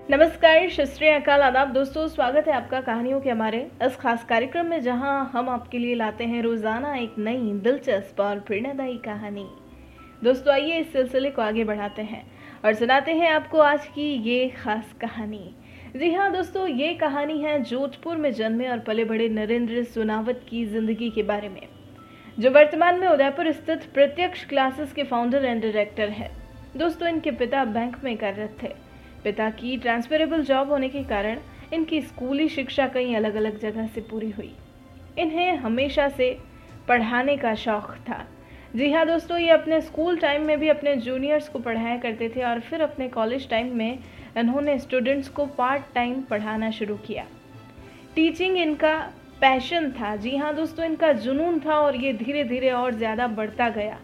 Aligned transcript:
नमस्कार 0.00 0.68
शस्त्री 0.70 1.08
अकाल 1.08 1.40
आदाब। 1.40 1.72
दोस्तों, 1.72 2.06
स्वागत 2.08 2.46
है 2.48 2.52
आपका 2.52 2.80
कहानियों 2.80 3.20
के 3.20 3.30
हमारे 3.30 3.58
इस 3.82 3.96
खास 3.96 4.24
कार्यक्रम 4.24 4.66
में, 4.66 4.80
जहाँ 4.82 5.30
हम 5.32 5.48
आपके 5.48 5.78
लिए 5.78 5.94
लाते 5.94 6.24
हैं 6.24 6.42
रोज़ाना 6.42 6.94
एक 6.94 7.14
नई, 7.18 7.52
दिलचस्प 7.60 8.20
और 8.20 8.38
प्रेरणादायी 8.40 8.96
कहानी। 8.98 9.46
दोस्तों, 10.22 10.52
आइए 10.54 10.78
इस 10.78 10.92
सिलसिले 10.92 11.30
को 11.30 11.42
आगे 11.42 11.64
बढ़ाते 11.64 12.02
हैं 12.02 12.24
और 12.64 12.74
सुनाते 12.74 13.12
हैं 13.12 13.30
आपको 13.30 13.58
आज 13.60 13.86
की 13.86 14.10
ये 14.22 14.48
खास 14.56 14.94
कहानी। 15.00 15.54
जी 15.96 16.12
हाँ 16.14 16.30
दोस्तों, 16.32 16.66
ये 16.68 16.92
कहानी 16.96 17.40
है 17.42 17.62
जोधपुर 17.62 18.16
में 18.16 18.32
जन्मे 18.32 18.68
और 18.68 18.78
पले 18.80 19.04
बड़े 19.04 19.28
नरेंद्र 19.30 19.84
सोनावत 19.84 20.44
की 20.50 20.64
ज़िंदगी 20.66 21.10
के 21.10 21.22
बारे 21.24 21.48
में, 21.48 21.62
जो 22.38 22.50
वर्तमान 22.50 23.00
में 23.00 23.08
उदयपुर 23.08 23.52
स्थित 23.52 23.90
प्रत्यक्ष 23.94 24.44
क्लासेस 24.44 24.92
के 24.92 25.04
फाउंडर 25.04 25.44
एंड 25.44 25.62
डायरेक्टर 25.62 26.08
है। 26.10 26.30
दोस्तों, 26.76 27.08
इनके 27.08 27.30
पिता 27.32 27.64
बैंक 27.66 28.04
में 28.04 28.16
कार्यरत 28.18 28.56
थे। 28.62 28.89
पिता 29.24 29.48
की 29.50 29.76
ट्रांसफरेबल 29.76 30.42
जॉब 30.44 30.70
होने 30.70 30.88
के 30.88 31.02
कारण 31.04 31.38
इनकी 31.72 32.00
स्कूली 32.02 32.48
शिक्षा 32.48 32.86
कई 32.88 33.14
अलग 33.14 33.34
अलग 33.34 33.58
जगह 33.60 33.86
से 33.86 34.00
पूरी 34.00 34.30
हुई। 34.30 34.52
इन्हें 35.18 35.56
हमेशा 35.56 36.08
से 36.08 36.36
पढ़ाने 36.88 37.36
का 37.36 37.54
शौक 37.56 37.94
था। 38.08 38.24
जी 38.76 38.90
हाँ 38.92 39.06
दोस्तों, 39.06 39.38
ये 39.38 39.50
अपने 39.50 39.80
स्कूल 39.80 40.18
टाइम 40.18 40.44
में 40.46 40.58
भी 40.60 40.68
अपने 40.68 40.94
जूनियर्स 40.96 41.48
को 41.48 41.58
पढ़ाया 41.58 41.96
करते 41.98 42.28
थे 42.28 42.42
और 42.42 42.60
फिर 42.60 42.80
अपने 42.80 43.08
कॉलेज 43.08 43.48
टाइम 43.50 43.76
में 43.76 43.98
इन्होंने 44.38 44.78
स्टूडेंट्स 44.78 45.28
को 45.28 45.46
पार्ट 45.48 45.82
टाइम 45.94 46.20
पढ़ाना 46.22 46.70
शुरू 46.70 46.96
किया। 47.06 47.24
टीचिंग 48.14 48.56
इनका 48.58 48.98
पैशन 49.40 49.90
था। 49.90 50.14
जी 50.16 50.36
हाँ 50.36 50.54
दोस्तों, 50.54 50.84
इनका 50.84 51.12
जुनून 51.14 51.58
था 51.60 51.78
और 51.80 51.96
ये 51.96 52.12
धीरे 52.12 52.44
धीरे 52.44 52.70
और 52.70 52.94
ज़्यादा 52.94 53.26
बढ़ता 53.28 53.68
गया। 53.68 53.98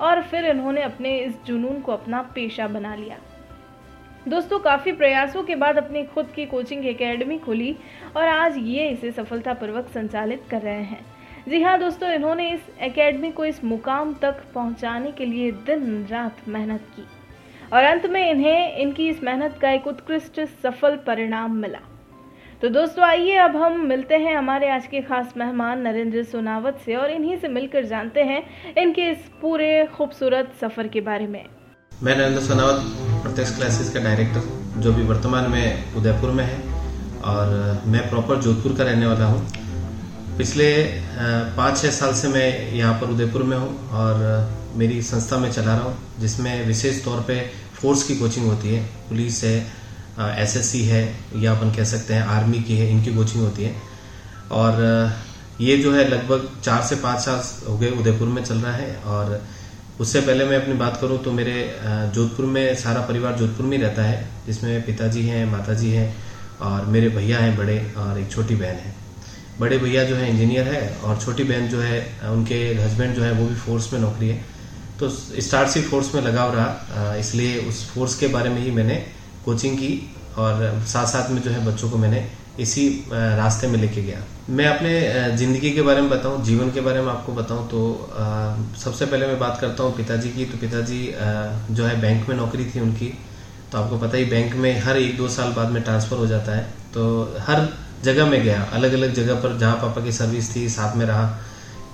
और 0.00 0.22
फिर 0.22 0.46
इन्होंने 0.46 0.82
अपने 0.82 1.18
इस 1.18 1.34
जुनून 1.46 1.80
को 1.80 1.92
अपना 1.92 2.22
पेशा 2.34 2.66
बना 2.68 2.94
लिया। 2.94 3.18
दोस्तों, 4.28 4.58
काफ़ी 4.58 4.92
प्रयासों 4.92 5.42
के 5.42 5.54
बाद 5.54 5.78
अपनी 5.78 6.02
खुद 6.04 6.26
की 6.34 6.44
कोचिंग 6.46 6.84
एकेडमी 6.86 7.38
खोली 7.38 7.74
और 8.16 8.24
आज 8.24 8.56
ये 8.58 8.88
इसे 8.88 9.10
सफलतापूर्वक 9.12 9.88
संचालित 9.94 10.42
कर 10.50 10.60
रहे 10.62 10.82
हैं। 10.82 11.00
जी 11.48 11.62
हाँ 11.62 11.78
दोस्तों, 11.78 12.10
इन्होंने 12.10 12.48
इस 12.50 12.68
एकेडमी 12.80 13.30
को 13.30 13.44
इस 13.44 13.62
मुकाम 13.64 14.12
तक 14.14 14.42
पहुँचाने 14.54 15.10
के 15.12 15.24
लिए 15.24 15.50
दिन, 15.50 16.06
रात 16.10 16.48
मेहनत 16.48 16.86
की 16.96 17.06
और 17.72 17.84
अंत 17.84 18.06
में 18.06 18.30
इन्हें, 18.30 18.76
इनकी 18.76 19.08
इस 19.08 19.22
मेहनत 19.22 19.58
का 19.62 19.70
एक 19.70 19.86
उत्कृष्ट 19.86 20.40
सफल 20.62 20.96
परिणाम 21.06 21.56
मिला। 21.56 21.80
तो 22.62 22.68
दोस्तों, 22.68 23.04
आइए 23.04 23.36
अब 23.36 23.56
हम 23.56 23.80
मिलते 23.86 24.16
हैं 24.16 24.36
हमारे 24.36 24.68
आज 24.70 24.86
के 24.86 25.00
खास 25.00 25.32
मेहमान 25.36 25.80
नरेंद्र 25.80 26.22
सोनावत 26.24 26.78
से 26.84 26.94
और 26.94 27.10
इन्हीं 27.10 27.36
से 27.38 27.48
मिलकर 27.48 27.84
जानते 27.84 28.22
हैं 28.22 28.42
इनके 28.74 29.08
इस 29.10 29.28
पूरे 29.40 29.84
खूबसूरत 29.94 30.54
सफ़र 30.60 30.88
के 30.88 31.00
बारे 31.00 31.26
में। 31.26 31.44
मैं 31.92 32.16
नरेंद्र 32.16 32.40
सोनावत 32.40 33.11
प्रत्यक्ष 33.22 33.54
क्लासेस 33.56 33.92
का 33.94 34.00
डायरेक्टर 34.00 34.80
जो 34.80 34.92
भी 34.92 35.02
वर्तमान 35.04 35.50
में 35.50 35.94
उदयपुर 35.96 36.30
में 36.30 36.44
है 36.44 36.56
और 37.24 37.82
मैं 37.86 38.08
प्रॉपर 38.10 38.40
जोधपुर 38.42 38.74
का 38.76 38.84
रहने 38.84 39.06
वाला 39.06 39.26
हूँ। 39.26 39.40
पिछले 40.38 40.72
पाँच 41.56 41.80
छः 41.80 41.90
साल 41.90 42.14
से 42.14 42.28
मैं 42.28 42.72
यहाँ 42.72 42.94
पर 43.00 43.10
उदयपुर 43.10 43.42
में 43.42 43.56
हूँ 43.56 43.88
और 43.90 44.72
मेरी 44.76 45.00
संस्था 45.02 45.36
में 45.38 45.50
चला 45.52 45.74
रहा 45.74 45.84
हूँ, 45.84 45.96
जिसमें 46.20 46.66
विशेष 46.66 47.04
तौर 47.04 47.20
पे 47.28 47.40
फोर्स 47.74 48.02
की 48.02 48.16
कोचिंग 48.16 48.46
होती 48.46 48.74
है। 48.74 48.82
पुलिस 49.08 49.42
है 49.44 49.56
एसएससी 50.42 50.82
है, 50.84 51.02
या 51.36 51.52
अपन 51.52 51.72
कह 51.76 51.84
सकते 51.84 52.14
हैं 52.14 52.22
आर्मी 52.28 52.62
की 52.62 52.76
है, 52.76 52.90
इनकी 52.90 53.14
कोचिंग 53.14 53.42
होती 53.44 53.64
है। 53.64 53.74
और 54.52 54.82
ये 55.60 55.76
जो 55.78 55.92
है 55.92 56.08
लगभग 56.08 56.48
चार 56.64 56.82
से 56.82 56.96
पाँच 56.96 57.20
साल 57.20 57.42
हो 57.68 57.78
गए 57.78 57.90
उदयपुर 57.92 58.28
में 58.28 58.42
चल 58.44 58.56
रहा 58.56 58.72
है 58.72 58.94
और 59.06 59.40
उससे 60.00 60.20
पहले 60.20 60.44
मैं 60.44 60.56
अपनी 60.56 60.74
बात 60.74 60.96
करूँ 61.00 61.18
तो 61.24 61.32
मेरे 61.32 61.54
जोधपुर 62.14 62.46
में 62.46 62.74
सारा 62.76 63.00
परिवार 63.06 63.36
जोधपुर 63.36 63.66
में 63.66 63.76
रहता 63.78 64.02
है, 64.02 64.28
जिसमें 64.46 64.84
पिताजी 64.86 65.22
हैं, 65.22 65.44
माताजी 65.50 65.90
हैं 65.90 66.14
और 66.60 66.86
मेरे 66.86 67.08
भैया 67.08 67.38
हैं 67.38 67.56
बड़े 67.56 67.78
और 67.98 68.18
एक 68.18 68.30
छोटी 68.30 68.54
बहन 68.54 68.76
है। 68.76 68.94
बड़े 69.60 69.78
भैया 69.78 70.04
जो 70.04 70.16
है 70.16 70.28
इंजीनियर 70.30 70.68
है 70.68 70.88
और 70.98 71.18
छोटी 71.20 71.44
बहन 71.44 71.68
जो 71.68 71.80
है 71.80 72.30
उनके 72.30 72.58
हस्बैंड 72.74 73.14
जो 73.14 73.22
है 73.22 73.32
वो 73.32 73.46
भी 73.46 73.54
फोर्स 73.56 73.92
में 73.92 74.00
नौकरी 74.00 74.28
है। 74.28 74.40
तो 75.00 75.08
स्टार्ट 75.08 75.68
से 75.68 75.82
फोर्स 75.82 76.14
में 76.14 76.22
लगाव 76.22 76.54
रहा 76.54 77.14
इसलिए 77.16 77.58
उस 77.68 77.88
फोर्स 77.90 78.14
के 78.14 78.26
बारे 78.28 78.50
में 78.50 78.60
ही 78.62 78.70
मैंने 78.70 78.94
कोचिंग 79.44 79.76
की 79.78 79.92
और 80.38 80.82
साथ 80.88 81.06
साथ 81.06 81.30
में 81.30 81.40
जो 81.42 81.50
है 81.50 81.64
बच्चों 81.66 81.90
को 81.90 81.98
मैंने 81.98 82.26
इसी 82.60 82.88
रास्ते 83.12 83.66
में 83.66 83.78
लेके 83.78 84.02
गया। 84.02 84.18
मैं 84.50 84.66
अपने 84.66 85.36
ज़िंदगी 85.36 85.70
के 85.72 85.82
बारे 85.82 86.00
में 86.00 86.10
बताऊँ, 86.10 86.42
जीवन 86.44 86.70
के 86.70 86.80
बारे 86.80 87.00
में 87.00 87.10
आपको 87.12 87.32
बताऊँ 87.32 87.68
तो 87.68 87.80
सबसे 88.78 89.06
पहले 89.06 89.26
मैं 89.26 89.38
बात 89.38 89.58
करता 89.60 89.82
हूँ 89.82 89.96
पिताजी 89.96 90.30
की। 90.30 90.44
तो 90.44 90.58
पिताजी 90.58 91.04
जो 91.70 91.84
है 91.84 92.00
बैंक 92.00 92.28
में 92.28 92.36
नौकरी 92.36 92.64
थी 92.64 92.80
उनकी। 92.80 93.12
तो 93.72 93.78
आपको 93.78 93.98
पता 93.98 94.16
ही, 94.16 94.24
बैंक 94.24 94.54
में 94.54 94.80
हर 94.80 94.96
एक 94.96 95.16
दो 95.16 95.28
साल 95.28 95.52
बाद 95.52 95.70
में 95.70 95.82
ट्रांसफ़र 95.82 96.16
हो 96.16 96.26
जाता 96.26 96.56
है। 96.56 96.62
तो 96.94 97.36
हर 97.40 97.68
जगह 98.04 98.26
में 98.26 98.42
गया 98.44 98.62
अलग 98.72 98.92
अलग 98.92 99.14
जगह 99.14 99.34
पर, 99.34 99.56
जहाँ 99.58 99.76
पापा 99.76 100.04
की 100.04 100.12
सर्विस 100.12 100.54
थी, 100.56 100.68
साथ 100.68 100.96
में 100.96 101.06
रहा। 101.06 101.26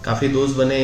काफ़ी 0.05 0.29
दोस्त 0.29 0.57
बने 0.57 0.81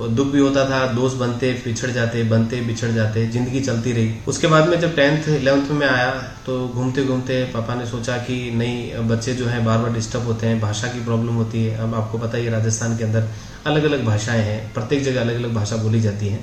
दुख 0.00 0.26
भी 0.26 0.38
होता 0.38 0.64
था, 0.64 0.86
दोस्त 0.92 1.16
बनते, 1.16 1.52
पिछड़ 1.64 1.90
जाते, 1.90 2.22
बनते 2.24 2.60
बिछड़ 2.60 2.90
जाते, 2.90 3.26
ज़िंदगी 3.26 3.60
चलती 3.60 3.92
रही। 3.92 4.14
उसके 4.28 4.46
बाद 4.46 4.68
में 4.68 4.78
जब 4.80 4.94
टेंथ 4.96 5.28
इलेवंथ 5.30 5.70
में 5.70 5.86
आया 5.86 6.10
तो 6.46 6.56
घूमते 6.68 7.04
घूमते 7.04 7.42
पापा 7.44 7.74
ने 7.74 7.86
सोचा 7.86 8.16
कि 8.18 8.38
नहीं 8.54 9.06
बच्चे 9.08 9.34
जो 9.34 9.46
हैं 9.46 9.64
बार 9.64 9.78
बार 9.78 9.92
डिस्टर्ब 9.92 10.24
होते 10.24 10.46
हैं, 10.46 10.60
भाषा 10.60 10.88
की 10.88 11.04
प्रॉब्लम 11.04 11.34
होती 11.34 11.64
है। 11.64 11.76
अब 11.78 11.94
आपको 11.94 12.18
पता 12.18 12.38
ही 12.38 12.48
राजस्थान 12.48 12.96
के 12.98 13.04
अंदर 13.04 13.28
अलग 13.66 13.84
अलग 13.84 14.04
भाषाएँ 14.04 14.42
हैं, 14.42 14.72
प्रत्येक 14.74 15.04
जगह 15.04 15.20
अलग 15.20 15.36
अलग 15.36 15.54
भाषा 15.54 15.76
बोली 15.76 16.00
जाती 16.00 16.28
है। 16.28 16.40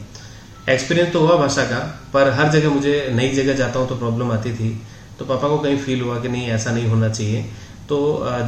एक्सपीरियंस 0.69 1.11
तो 1.13 1.19
हुआ 1.19 1.37
भाषा 1.37 1.63
का, 1.63 1.79
पर 2.13 2.29
हर 2.29 2.51
जगह 2.51 2.69
मुझे 2.69 3.07
नई 3.13 3.29
जगह 3.33 3.53
जाता 3.53 3.79
हूँ 3.79 3.89
तो 3.89 3.95
प्रॉब्लम 3.95 4.31
आती 4.31 4.53
थी। 4.53 4.69
तो 5.19 5.25
पापा 5.25 5.47
को 5.47 5.57
कहीं 5.57 5.77
फील 5.77 6.01
हुआ 6.01 6.19
कि 6.19 6.27
नहीं, 6.27 6.47
ऐसा 6.49 6.71
नहीं 6.71 6.87
होना 6.87 7.09
चाहिए। 7.09 7.45
तो 7.91 7.97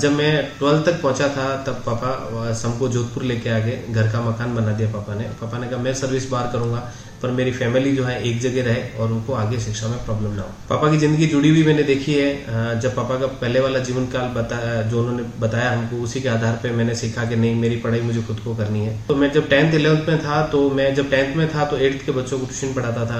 जब 0.02 0.12
मैं 0.14 0.32
ट्वेल्थ 0.58 0.86
तक 0.86 1.02
पहुँचा 1.02 1.28
था, 1.30 1.46
तब 1.64 1.82
पापा 1.86 2.10
हमको 2.58 2.88
जोधपुर 2.90 3.24
लेके 3.26 3.50
आ 3.50 3.58
गए 3.60 3.80
घर 3.92 4.12
का 4.12 4.22
मकान 4.22 4.56
बना 4.56 4.72
दिया 4.74 4.92
पापा 4.92 5.16
ने। 5.16 5.24
पापा 5.42 5.58
ने 5.58 5.68
कहा, 5.68 5.80
मैं 5.80 5.94
सर्विस 5.96 6.30
बाहर 6.30 6.48
करूँगा, 6.52 6.80
पर 7.22 7.32
मेरी 7.32 7.52
फैमिली 7.54 7.96
जो 7.96 8.04
है, 8.06 8.16
एक 8.24 8.40
जगह 8.42 8.64
रहे 8.64 8.84
और 9.00 9.12
उनको 9.12 9.34
आगे 9.34 9.60
शिक्षा 9.60 9.88
में 9.88 9.98
प्रॉब्लम 10.06 10.34
ना 10.34 10.42
हो. 10.42 10.50
पापा 10.70 10.92
की 10.92 10.98
ज़िंदगी 10.98 11.28
जुड़ी 11.28 11.50
हुई 11.50 11.64
मैंने 11.64 11.84
देखी 11.84 12.14
है। 12.14 12.80
जब 12.80 12.96
पापा 12.96 13.20
का 13.20 13.28
पहले 13.42 13.60
वाला 13.60 13.80
जीवन 13.82 14.06
काल 14.14 14.30
बताया 14.34 14.82
जो 14.84 15.00
उन्होंने 15.00 15.24
बताया 15.40 15.72
हमको, 15.72 16.02
उसी 16.04 16.22
के 16.22 16.30
आधार 16.30 16.56
पर 16.64 16.72
मैंने 16.74 16.96
सीखा 16.96 17.26
कि 17.26 17.36
नहीं, 17.36 17.56
मेरी 17.58 17.78
पढ़ाई 17.80 18.02
मुझे 18.04 18.22
खुद 18.22 18.40
को 18.40 18.56
करनी 18.56 18.86
है। 18.86 18.98
तो 19.08 19.16
मैं 19.16 19.32
जब 19.34 19.50
टेंथ 19.50 19.74
इलेवंथ 19.74 20.10
में 20.10 20.20
था 20.20 20.42
तो 20.48 20.70
मैं 20.72 20.94
जब 20.96 21.10
टेंथ 21.10 21.36
में 21.36 21.48
था 21.56 21.66
तो 21.66 21.78
एट्थ 21.80 22.06
के 22.06 22.12
बच्चों 22.14 22.40
को 22.40 22.46
ट्यूशन 22.46 22.74
पढ़ाता 22.74 23.06
था। 23.06 23.20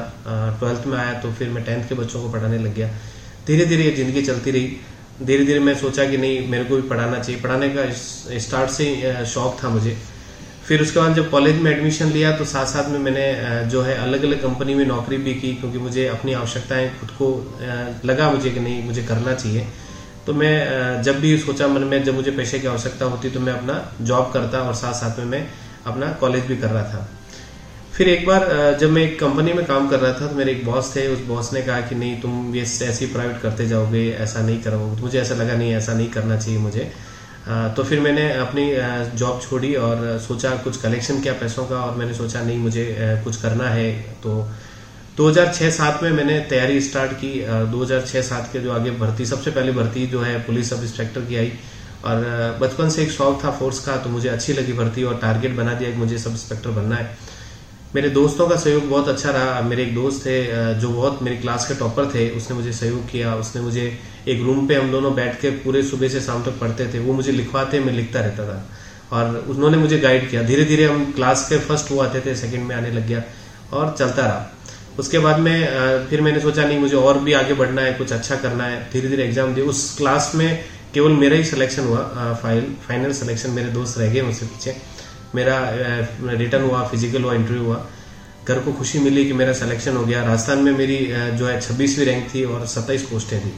ट्वेल्थ 0.60 0.88
में 0.88 0.98
आया 0.98 1.14
तो 1.22 1.32
फिर 1.34 1.50
मैं 1.50 1.64
टेंथ 1.66 1.88
के 1.90 1.96
बच्चों 1.96 2.22
को 2.22 2.32
पढ़ाने 2.32 2.58
लग 2.60 2.76
गया। 2.76 2.90
धीरे 3.48 3.66
धीरे 3.66 3.84
ये 3.84 3.92
ज़िंदगी 3.94 4.22
चलती 4.24 4.52
रही। 4.52 4.76
धीरे 5.24 5.46
धीरे 5.46 5.60
मैं 5.60 5.76
सोचा 5.78 6.06
कि 6.06 6.18
नहीं, 6.18 6.48
मेरे 6.50 6.64
को 6.64 6.76
भी 6.76 6.82
पढ़ाना 6.90 7.20
चाहिए। 7.20 7.42
पढ़ाने 7.42 7.70
का 7.70 7.84
स्टार्ट 8.40 8.70
से 8.72 9.26
शौक 9.26 9.58
था 9.64 9.70
मुझे। 9.70 9.98
फिर 10.68 10.82
उसके 10.82 11.00
बाद 11.00 11.16
जब 11.16 11.30
कॉलेज 11.30 11.56
में 11.62 11.72
एडमिशन 11.72 12.10
लिया 12.10 12.32
तो 12.38 12.46
साथ 12.46 12.66
साथ 12.66 12.90
में 12.90 13.00
मैंने 13.00 13.24
जो 13.70 13.82
है 13.82 13.96
अलग 13.98 14.24
अलग 14.24 14.42
कंपनी 14.42 14.76
में 14.76 14.86
नौकरी 14.86 15.18
भी 15.18 15.34
की, 15.36 15.54
क्योंकि 15.56 15.78
मुझे 15.80 16.08
अपनी 16.08 16.34
आवश्यकताएँ 16.34 16.90
खुद 17.00 17.10
को 17.12 17.28
लगा 18.06 18.30
मुझे 18.32 18.50
कि 18.50 18.60
नहीं, 18.60 18.84
मुझे 18.84 19.04
करना 19.04 19.34
चाहिए। 19.34 19.68
तो 20.26 20.34
मैं 20.34 21.02
जब 21.04 21.20
भी 21.20 21.38
सोचा 21.38 21.68
मन 21.68 21.84
में, 21.84 22.04
जब 22.04 22.16
मुझे 22.16 22.32
पैसे 22.32 22.60
की 22.60 22.68
आवश्यकता 22.68 23.06
होती 23.06 23.30
तो 23.30 23.40
मैं 23.40 23.54
अपना 23.54 23.76
जॉब 24.02 24.32
करता 24.34 24.62
और 24.62 24.74
साथ 24.76 24.94
साथ 24.94 25.20
में 25.20 25.26
मैं 25.26 25.48
अपना 25.86 26.12
कॉलेज 26.20 26.46
भी 26.46 26.58
कर 26.58 26.70
रहा 26.70 26.84
था। 26.84 27.08
फिर 27.94 28.10
एक 28.10 28.26
बार 28.28 28.44
जब 28.82 28.92
मैं 28.92 29.02
एक 29.02 29.20
कंपनी 29.20 29.54
में 29.54 29.66
काम 29.66 29.88
कर 29.90 30.00
रहा 30.00 30.14
था 30.14 30.28
तो 30.28 30.36
मेरे 30.36 30.52
एक 30.52 30.66
बॉस 30.66 30.96
थे, 30.96 31.08
उस 31.08 31.20
बॉस 31.26 31.52
ने 31.54 31.62
कहा 31.62 31.82
कि 31.82 31.96
नहीं, 31.96 32.20
तुम 32.22 32.56
ये 32.56 32.62
ऐसी 32.62 33.06
प्राइवेट 33.08 33.42
करते 33.42 33.68
जाओगे, 33.68 34.10
ऐसा 34.14 34.42
नहीं 34.42 34.62
करोगे 34.62 34.96
तो 34.96 35.04
मुझे 35.04 35.20
ऐसा 35.20 35.36
लगा 35.36 35.56
नहीं, 35.56 35.74
ऐसा 35.74 35.94
नहीं 35.94 36.10
करना 36.12 36.38
चाहिए 36.38 36.60
मुझे। 36.60 36.92
तो 37.78 37.84
फिर 37.84 38.00
मैंने 38.00 38.32
अपनी 38.36 38.66
जॉब 39.18 39.42
छोड़ी 39.42 39.74
और 39.78 40.18
सोचा 40.20 40.50
कुछ 40.64 40.78
कलेक्शन 40.82 41.20
किया 41.22 41.34
पैसों 41.34 41.66
का, 41.66 41.76
और 41.78 41.98
मैंने 41.98 42.14
सोचा 42.14 42.42
नहीं, 42.42 42.58
मुझे 42.60 42.86
कुछ 43.24 43.42
करना 43.42 43.70
है। 43.70 43.92
तो 44.24 44.42
2006-7 45.18 46.04
में 46.04 46.12
मैंने 46.12 46.40
तैयारी 46.50 46.82
स्टार्ट 46.82 47.12
की 47.14 47.32
2006-7 47.72 48.50
के 48.54 48.60
जो 48.60 48.72
आगे 48.72 48.92
भर्ती, 48.98 49.26
सबसे 49.26 49.52
पहले 49.52 49.72
भर्ती 49.72 50.08
जो 50.08 50.22
है, 50.22 50.38
पुलिस 50.40 50.70
सब 50.70 50.84
इंस्पेक्टर 50.84 51.22
की 51.22 51.36
आई। 51.36 51.52
और 52.06 52.58
बचपन 52.62 52.90
से 52.90 53.02
एक 53.04 53.12
शौक 53.12 53.44
था 53.44 53.52
फोर्स 53.52 53.80
का 53.80 53.96
तो 53.98 54.10
मुझे 54.10 54.30
अच्छी 54.30 54.54
लगी 54.54 54.74
भर्ती 54.74 55.04
और 55.04 55.18
टारगेट 55.18 55.56
बना 55.56 55.74
दिया 55.74 55.92
कि 55.92 55.98
मुझे 55.98 56.18
सब 56.18 56.32
इंस्पेक्टर 56.32 56.70
बनना 56.72 56.96
है। 56.96 57.18
मेरे 57.96 58.10
दोस्तों 58.10 58.48
का 58.48 58.56
सहयोग 58.56 58.88
बहुत 58.90 59.08
अच्छा 59.08 59.32
रहा। 59.32 59.60
मेरे 59.62 59.84
एक 59.84 59.94
दोस्त 59.96 60.26
थे 60.26 60.36
जो 60.76 60.90
बहुत 60.90 61.22
मेरी 61.24 61.38
क्लास 61.38 61.68
के 61.68 61.76
टॉपर 61.80 62.06
थे, 62.14 62.30
उसने 62.30 62.56
मुझे 62.58 62.72
सहयोग 62.74 63.10
किया। 63.10 63.34
उसने 63.36 63.62
मुझे 63.62 63.86
एक 64.28 64.42
रूम 64.42 64.68
पे 64.68 64.76
हम 64.76 64.92
दोनों 64.92 65.14
बैठ 65.16 65.40
के 65.42 65.50
पूरे 65.66 65.84
सुबह 65.84 66.08
से 66.10 66.22
शाम 66.22 66.44
तक 66.44 66.60
पढ़ते 66.60 66.88
थे। 66.94 67.00
वो 67.00 67.14
मुझे 67.14 67.32
लिखवाते, 67.32 67.80
मैं 67.80 67.94
लिखता 67.94 68.20
रहता 68.20 68.48
था। 68.48 68.66
और 69.14 69.38
उन्होंने 69.50 69.78
मुझे 69.78 70.00
गाइड 70.00 70.30
किया। 70.30 70.44
धीरे 70.44 70.64
धीरे 70.66 70.86
हम 70.86 71.12
क्लास 71.16 71.46
के 71.50 71.58
फ़र्स्ट 71.60 71.92
वो 71.92 72.00
आते 72.02 72.22
थे 72.22 72.36
सेकंड 72.36 72.68
में 72.68 72.76
आने 72.76 72.92
लग 72.92 73.08
गया 73.08 73.22
और 73.74 73.96
चलता 74.00 74.26
रहा। 74.26 74.52
उसके 75.00 75.20
बाद 75.20 75.40
में 75.40 76.08
फिर 76.10 76.22
मैंने 76.22 76.40
सोचा, 76.40 76.66
नहीं, 76.66 76.80
मुझे 76.80 76.96
और 76.96 77.20
भी 77.20 77.34
आगे 77.34 77.54
बढ़ना 77.54 77.82
है, 77.82 77.94
कुछ 77.94 78.12
अच्छा 78.14 78.36
करना 78.38 78.64
है। 78.64 78.82
धीरे 78.94 79.10
धीरे 79.10 79.24
एग्ज़ाम 79.24 79.54
दिए 79.54 79.64
उस 79.66 79.96
क्लास 79.98 80.32
में 80.36 80.64
केवल 80.94 81.12
मेरा 81.22 81.36
ही 81.36 81.44
सिलेक्शन 81.44 81.84
हुआ 81.84 82.34
फाइनल 82.42 83.12
सिलेक्शन 83.14 83.52
मेरे 83.52 83.70
दोस्त 83.72 83.98
रह 84.00 84.10
गए 84.10 84.22
मुझसे 84.22 84.46
पीछे। 84.46 84.76
मेरा 85.36 85.58
रिटर्न 86.24 86.64
हुआ 86.64 86.84
फ़िज़िकल 86.88 87.24
हुआ 87.24 87.34
इंटरव्यू 87.34 87.64
हुआ। 87.64 87.86
घर 88.48 88.60
को 88.60 88.72
खुशी 88.74 89.00
मिली 89.00 89.26
कि 89.26 89.34
मेरा 89.34 89.54
सिलेक्शन 89.56 89.96
हो 89.96 90.06
गया। 90.06 90.24
राजस्थान 90.24 90.60
में 90.60 90.72
मेरी 90.74 90.98
जो 91.38 91.48
है, 91.48 91.60
छब्बीसवीं 91.62 92.06
रैंक 92.06 92.28
थी 92.34 92.44
और 92.46 92.66
सत्ताईस 92.68 93.04
पोस्टें 93.04 93.40
थी। 93.42 93.54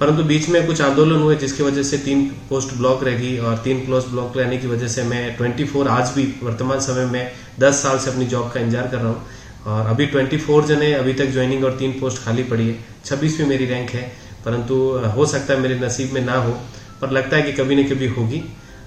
परंतु 0.00 0.22
बीच 0.24 0.48
में 0.48 0.66
कुछ 0.66 0.80
आंदोलन 0.82 1.22
हुए, 1.22 1.36
जिसकी 1.36 1.62
वजह 1.62 1.82
से 1.82 1.98
तीन 1.98 2.24
पोस्ट 2.48 2.74
ब्लॉक 2.74 3.04
रह 3.04 3.18
गई 3.18 3.36
और 3.38 3.56
तीन 3.64 3.78
पोस्ट 3.86 4.08
ब्लॉक 4.08 4.36
रहने 4.36 4.58
की 4.58 4.66
वजह 4.66 4.88
से 4.88 5.02
मैं 5.04 5.36
24 5.38 5.86
आज 5.88 6.12
भी 6.16 6.24
वर्तमान 6.42 6.80
समय 6.80 7.06
में 7.06 7.32
10 7.60 7.82
साल 7.82 7.98
से 7.98 8.10
अपनी 8.10 8.26
जॉब 8.26 8.50
का 8.52 8.60
इंतज़ार 8.60 8.88
कर 8.88 8.96
रहा 8.96 9.08
हूँ। 9.08 9.26
और 9.66 9.86
अभी 9.86 10.06
24 10.08 10.66
जने 10.66 10.92
अभी 10.94 11.12
तक 11.12 11.30
ज्वाइनिंग 11.32 11.64
और 11.64 11.76
तीन 11.78 11.92
पोस्ट 12.00 12.22
खाली 12.24 12.42
पड़ी 12.44 12.68
है। 12.68 12.74
छब्बीसवीं 13.04 13.46
मेरी 13.46 13.66
रैंक 13.66 13.90
है, 13.90 14.02
परंतु 14.44 14.74
हो 15.16 15.26
सकता 15.26 15.54
है 15.54 15.60
मेरे 15.60 15.78
नसीब 15.78 16.12
में 16.12 16.20
ना 16.24 16.34
हो, 16.34 16.52
पर 17.00 17.10
लगता 17.10 17.36
है 17.36 17.42
कि 17.42 17.52
कभी 17.52 17.76
न 17.76 17.88
कभी 17.88 18.06
होगी। 18.10 18.42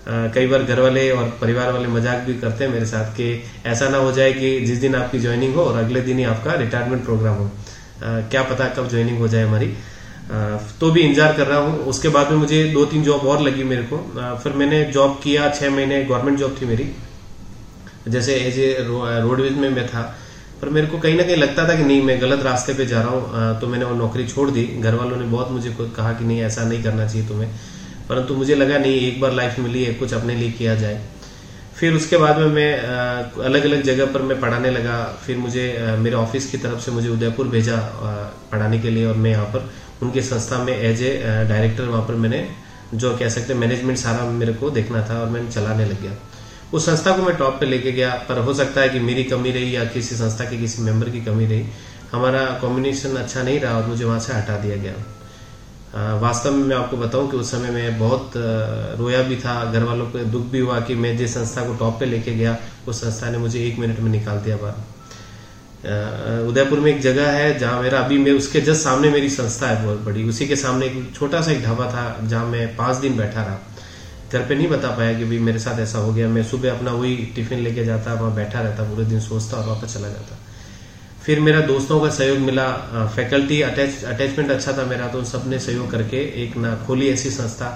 कई 0.08 0.48
बार 0.48 0.64
घर 0.64 0.80
वाले 0.80 1.10
और 1.12 1.26
परिवार 1.42 1.72
वाले 1.72 1.88
मज़ाक 1.88 2.24
भी 2.24 2.34
करते 2.36 2.64
हैं 2.64 2.72
मेरे 2.72 2.86
साथ 2.86 3.12
कि 3.16 3.44
ऐसा 3.66 3.90
ना 3.90 3.98
हो 3.98 4.12
जाए 4.12 4.32
कि 4.34 4.60
जिस 4.62 4.78
दिन 4.80 4.96
आपकी 4.96 5.20
ज्वाइनिंग 5.20 5.56
हो 5.56 5.64
और 5.64 5.78
अगले 5.78 6.02
दिन 6.02 6.18
ही 6.18 6.24
आपका 6.26 6.54
रिटायरमेंट 6.56 7.04
प्रोग्राम 7.06 7.36
हो। 7.36 7.50
क्या 8.02 8.44
पता 8.44 8.68
कब 8.70 8.90
ज्वाइनिंग 8.90 9.18
हो 9.20 9.28
जाए 9.28 9.44
हमारी। 9.44 9.68
तो 10.80 10.92
भी 10.92 11.02
इंतज़ार 11.02 11.34
कर 11.34 11.48
रहा 11.48 11.60
हूँ। 11.60 11.78
उसके 11.86 12.10
बाद 12.10 12.32
में 12.32 12.38
मुझे 12.38 12.64
दो 12.74 12.86
तीन 12.86 13.04
जॉब 13.04 13.26
और 13.28 13.42
लगी 13.42 13.64
मेरे 13.66 13.84
को। 13.84 13.98
फिर 14.44 14.54
मैंने 14.54 14.84
जॉब 14.94 15.20
किया, 15.24 15.50
छह 15.50 15.70
महीने 15.70 16.04
गवर्नमेंट 16.04 16.38
जॉब 16.40 16.56
थी 16.62 16.66
मेरी। 16.66 16.90
जैसे 18.08 18.36
एज 18.36 18.60
ए 18.60 18.76
रोडवेज़ 18.82 19.54
में 19.54 19.70
मैं 19.70 19.88
था। 19.88 20.02
पर 20.62 20.70
मेरे 20.70 20.88
को 20.88 20.98
कहीं 20.98 21.16
ना 21.16 21.24
कहीं 21.24 21.36
लगता 21.36 21.68
था 21.70 21.76
कि 21.76 21.84
नहीं, 21.84 22.02
मैं 22.02 22.22
गलत 22.22 22.44
रास्ते 22.44 22.74
पे 22.74 22.86
जा 22.86 23.02
रहा 23.02 23.10
हूँ। 23.10 23.60
तो 23.60 23.68
मैंने 23.68 23.86
वो 23.86 23.96
नौकरी 23.96 24.28
छोड़ 24.28 24.50
दी। 24.52 24.64
घर 24.80 24.96
वालों 24.96 25.18
ने 25.18 25.26
बहुत 25.28 25.52
मुझे 25.52 25.76
कहा 25.80 26.14
कि 26.14 26.26
नहीं, 26.26 26.42
ऐसा 26.42 26.64
नहीं 26.64 26.84
करना 26.84 27.08
चाहिए 27.08 27.28
तुम्हें। 27.28 27.50
परंतु 28.10 28.36
मुझे 28.36 28.56
लगा, 28.56 28.78
नहीं, 28.78 29.00
एक 29.08 29.22
बार 29.22 29.34
लाइफ 29.34 29.60
मिली 29.60 29.84
है, 29.84 29.94
कुछ 29.94 30.14
अपने 30.14 30.36
लिए 30.36 30.52
किया 30.52 30.76
जाए. 30.76 31.02
फिर 31.76 31.94
उसके 31.96 32.18
बाद 32.18 32.38
में 32.38 32.48
मैं 32.48 32.74
अलग 33.44 33.66
अलग 33.66 33.82
जगह 33.84 34.06
पर 34.14 34.22
मैं 34.22 34.40
पढ़ाने 34.40 34.72
लगा। 34.72 34.96
फिर 35.26 35.38
मुझे 35.38 35.66
मेरे 36.00 36.16
ऑफ़िस 36.16 36.50
की 36.52 36.58
तरफ़ 36.58 36.80
से 36.80 36.92
मुझे 36.92 37.10
उदयपुर 37.10 37.48
भेजा 37.48 37.78
पढ़ाने 38.52 38.80
के 38.80 38.90
लिए 38.90 39.06
और 39.06 39.16
मैं 39.16 39.32
यहाँ 39.32 39.46
पर 39.46 39.70
उनकी 40.02 40.22
संस्था 40.22 40.58
में 40.64 40.74
एज 40.74 41.04
ए 41.04 41.12
डायरेक्टर 41.50 41.84
वहाँ 41.84 42.02
पर 42.08 42.16
मैंने 42.16 42.48
जो 42.94 43.16
कह 43.18 43.30
सकते 43.30 43.54
मैनेजमेंट 43.54 43.98
सारा 43.98 44.26
मेरे 44.32 44.54
को 44.54 44.70
देखना 44.70 45.06
था 45.10 45.20
और 45.22 45.30
मैंने 45.30 45.52
चलाने 45.52 45.86
लग 45.86 46.02
गया। 46.02 46.12
उस 46.74 46.86
संस्था 46.86 47.16
को 47.18 47.24
मैं 47.24 47.36
टॉप 47.38 47.60
पे 47.60 47.66
लेके 47.66 47.92
गया, 47.92 48.10
पर 48.30 48.38
हो 48.38 48.54
सकता 48.54 48.82
है 48.82 48.90
कि 48.90 49.00
मेरी 49.00 49.24
कमी 49.26 49.52
रही 49.52 49.76
या 49.76 49.86
किसी 49.86 50.16
संस्था 50.16 50.46
के 50.46 50.58
किसी 50.58 50.82
मेंबर 50.82 51.10
की 51.10 51.22
कमी 51.22 51.46
रही। 51.46 51.66
हमारा 52.12 52.44
कॉम्बिनेशन 52.62 53.16
अच्छा 53.16 53.44
नहीं 53.44 53.60
रहा 53.60 53.78
और 53.78 53.88
मुझे 53.88 54.06
वहाँ 54.06 54.20
से 54.20 54.34
हटा 54.34 54.58
दिया 54.58 54.76
गया। 54.78 54.94
वास्तव 55.94 56.52
में 56.52 56.64
मैं 56.64 56.76
आपको 56.76 56.98
बताऊँ 56.98 57.30
कि 57.32 57.38
उस 57.38 57.52
समय 57.52 57.70
मैं 57.72 57.98
बहुत 58.00 58.32
रोया 59.00 59.22
भी 59.24 59.36
था, 59.38 59.72
घर 59.72 59.84
वालों 59.84 60.06
को 60.06 60.20
दुख 60.26 60.46
भी 60.46 60.60
हुआ 60.60 60.80
कि 60.80 60.96
मैं 60.96 61.16
जिस 61.18 61.34
संस्था 61.34 61.66
को 61.68 61.74
टॉप 61.76 62.00
पे 62.00 62.06
लेके 62.06 62.36
गया, 62.36 62.58
उस 62.88 63.02
संस्था 63.02 63.30
ने 63.30 63.38
मुझे 63.38 63.66
एक 63.68 63.80
मिनट 63.80 64.00
में 64.00 64.12
निकाल 64.12 64.40
दिया 64.40 64.58
बाहर। 64.58 66.48
उदयपुर 66.48 66.80
में 66.80 66.92
एक 66.92 67.02
जगह 67.02 67.32
है 67.32 67.58
जहाँ 67.60 67.82
मेरा, 67.82 68.00
अभी 68.00 68.18
मैं 68.18 68.32
उसके 68.32 68.62
जस्ट 68.62 68.84
सामने 68.84 69.10
मेरी 69.10 69.30
संस्था 69.30 69.68
है 69.68 69.84
बहुत 69.86 70.02
बड़ी, 70.06 70.24
उसी 70.30 70.48
के 70.48 70.56
सामने 70.56 70.86
एक 70.86 71.14
छोटा 71.16 71.42
सा 71.42 71.52
एक 71.52 71.64
ढाबा 71.64 71.86
था 71.86 72.28
जहाँ 72.28 72.46
मैं 72.46 72.76
पाँच 72.76 72.98
दिन 72.98 73.18
बैठा 73.18 73.44
रहा। 73.44 73.60
घर 74.32 74.46
पे 74.48 74.56
नहीं 74.56 74.68
बता 74.68 74.90
पाया 74.98 75.18
कि 75.20 75.26
भाई 75.26 75.38
मेरे 75.40 75.60
साथ 75.60 75.80
ऐसा 75.80 76.00
हो 76.00 76.14
गया, 76.14 76.28
मैं 76.28 76.44
सुबह 76.44 76.72
अपना 76.72 76.92
वही 76.92 77.16
टिफ़िन 77.36 77.60
लेके 77.60 77.86
जाता, 77.86 78.14
वहाँ 78.14 78.36
बैठा 78.36 78.62
रहता, 78.62 78.84
पूरे 78.84 79.06
दिन 79.06 79.20
सोचता 79.20 79.58
और 79.58 79.68
वापस 79.68 79.94
चला 79.94 80.08
जाता। 80.08 80.38
फिर 81.30 81.40
मेरा 81.40 81.60
दोस्तों 81.62 82.00
का 82.02 82.10
सहयोग 82.10 82.38
मिला 82.38 82.66
फैकल्टी 83.16 83.62
अटैच, 83.62 84.04
अटैचमेंट 84.04 84.52
अच्छा 84.52 84.72
था 84.78 84.84
मेरा 84.86 85.08
तो 85.08 85.24
सबने 85.24 85.60
सहयोग 85.60 85.92
करके 85.92 86.22
एक 86.44 86.56
ना 86.58 86.74
खोली 86.88 87.10
ऐसी 87.10 87.30
संस्था, 87.30 87.68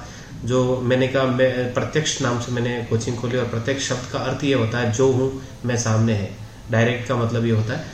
जो 0.45 0.61
मैंने 0.81 1.07
कहा, 1.07 1.23
मैं, 1.23 1.73
प्रत्यक्ष 1.73 2.21
नाम 2.21 2.39
से 2.39 2.51
मैंने 2.51 2.75
कोचिंग 2.89 3.17
खोली 3.17 3.37
और 3.37 3.45
प्रत्यक्ष 3.45 3.89
शब्द 3.89 4.11
का 4.13 4.19
अर्थ 4.21 4.43
ये 4.43 4.53
होता 4.53 4.79
है, 4.79 4.91
जो 4.91 5.11
हूँ, 5.11 5.29
मैं 5.65 5.77
सामने 5.77 6.13
है। 6.13 6.31
डायरेक्ट 6.71 7.07
का 7.07 7.15
मतलब 7.15 7.45
ये 7.45 7.51
होता 7.51 7.77
है। 7.77 7.85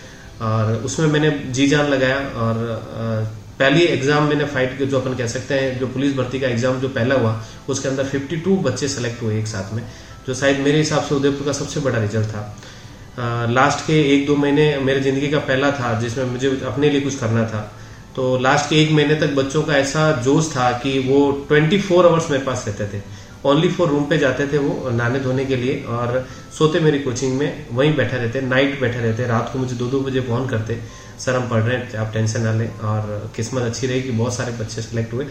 और 0.42 0.74
उसमें 0.86 1.08
मैंने 1.08 1.32
जी 1.52 1.68
जान 1.68 1.90
लगाया 1.90 2.18
और 2.38 2.64
पहली 3.60 3.84
एग्ज़ाम 3.84 4.30
मैंने 4.30 4.46
फाइट 4.46 4.84
जो 4.84 5.00
अपन 5.00 5.18
कह 5.18 5.28
सकते 5.28 5.54
हैं, 5.54 5.78
जो 5.80 5.88
पुलिस 5.90 6.16
भर्ती 6.16 6.40
का 6.40 6.48
एग्ज़ाम 6.48 6.80
जो 6.80 6.90
पहला 6.90 7.16
हुआ, 7.16 7.40
उसके 7.70 7.90
अंदर 7.90 8.06
52 8.08 8.58
बच्चे 8.64 8.88
सेलेक्ट 8.88 9.22
हुए 9.24 9.40
एक 9.40 9.48
साथ 9.48 9.74
में, 9.74 9.84
जो 10.28 10.34
शायद 10.36 10.60
मेरे 10.60 10.78
हिसाब 10.78 11.04
से 11.04 11.16
उदयपुर 11.16 11.46
का 11.46 11.52
सबसे 11.54 11.80
बड़ा 11.80 12.00
रिज़ल्ट 12.00 12.28
था। 12.28 12.50
लास्ट 13.18 13.86
के 13.88 14.00
एक 14.14 14.26
दो 14.28 14.36
महीने 14.36 14.78
मेरे 14.80 15.00
ज़िंदगी 15.02 15.30
का 15.30 15.40
पहला 15.42 15.72
था, 15.72 16.00
जिसमें 16.00 16.26
मुझे 16.26 16.50
अपने 16.66 16.90
लिए 16.90 17.02
कुछ 17.02 17.16
करना 17.16 17.46
था। 17.46 17.62
तो 18.16 18.38
लास्ट 18.40 18.70
के 18.70 18.82
एक 18.82 18.92
महीने 18.92 19.16
तक 19.16 19.34
बच्चों 19.36 19.62
का 19.64 19.74
ऐसा 19.76 20.12
जोश 20.22 20.50
था 20.52 20.72
कि 20.80 20.98
वो 21.00 21.20
24 21.50 21.82
फोर 21.82 22.06
आवर्स 22.06 22.30
मेरे 22.32 22.44
पास 22.44 22.64
रहते 22.68 22.86
थे। 22.94 23.02
ओनली 23.46 23.70
फोर 23.70 23.90
रूम 23.90 24.06
पे 24.06 24.18
जाते 24.18 24.48
थे 24.48 24.58
वो 24.58 24.90
नहाने 24.90 25.20
धोने 25.20 25.46
के 25.46 25.56
लिए 25.56 25.84
और 25.90 26.26
सोते 26.58 26.80
मेरी 26.80 27.00
कोचिंग 27.00 27.38
में, 27.38 27.66
वहीं 27.72 27.96
बैठे 27.96 28.18
रहते 28.18 28.42
नाइट 28.42 28.80
बैठे 28.82 29.00
रहते, 29.00 29.28
रात 29.28 29.50
को 29.54 29.60
मुझे 29.60 29.76
दो 29.76 29.86
दो 29.88 30.00
बजे 30.02 30.22
फ़ोन 30.22 30.48
करते 30.48 30.80
सर 31.20 31.36
हम 31.36 31.50
पढ़ 31.50 31.62
रहे 31.62 31.78
हैं 31.78 31.98
आप 31.98 32.12
टेंशन 32.14 32.42
ना 32.42 32.54
लें 32.54 32.70
और 32.82 33.32
किस्मत 33.36 33.64
अच्छी 33.64 33.88
रही 33.88 34.02
कि 34.02 34.12
बहुत 34.12 34.36
सारे 34.36 34.52
बच्चे 34.54 34.82
सिलेक्ट 34.82 35.14
हुए। 35.14 35.26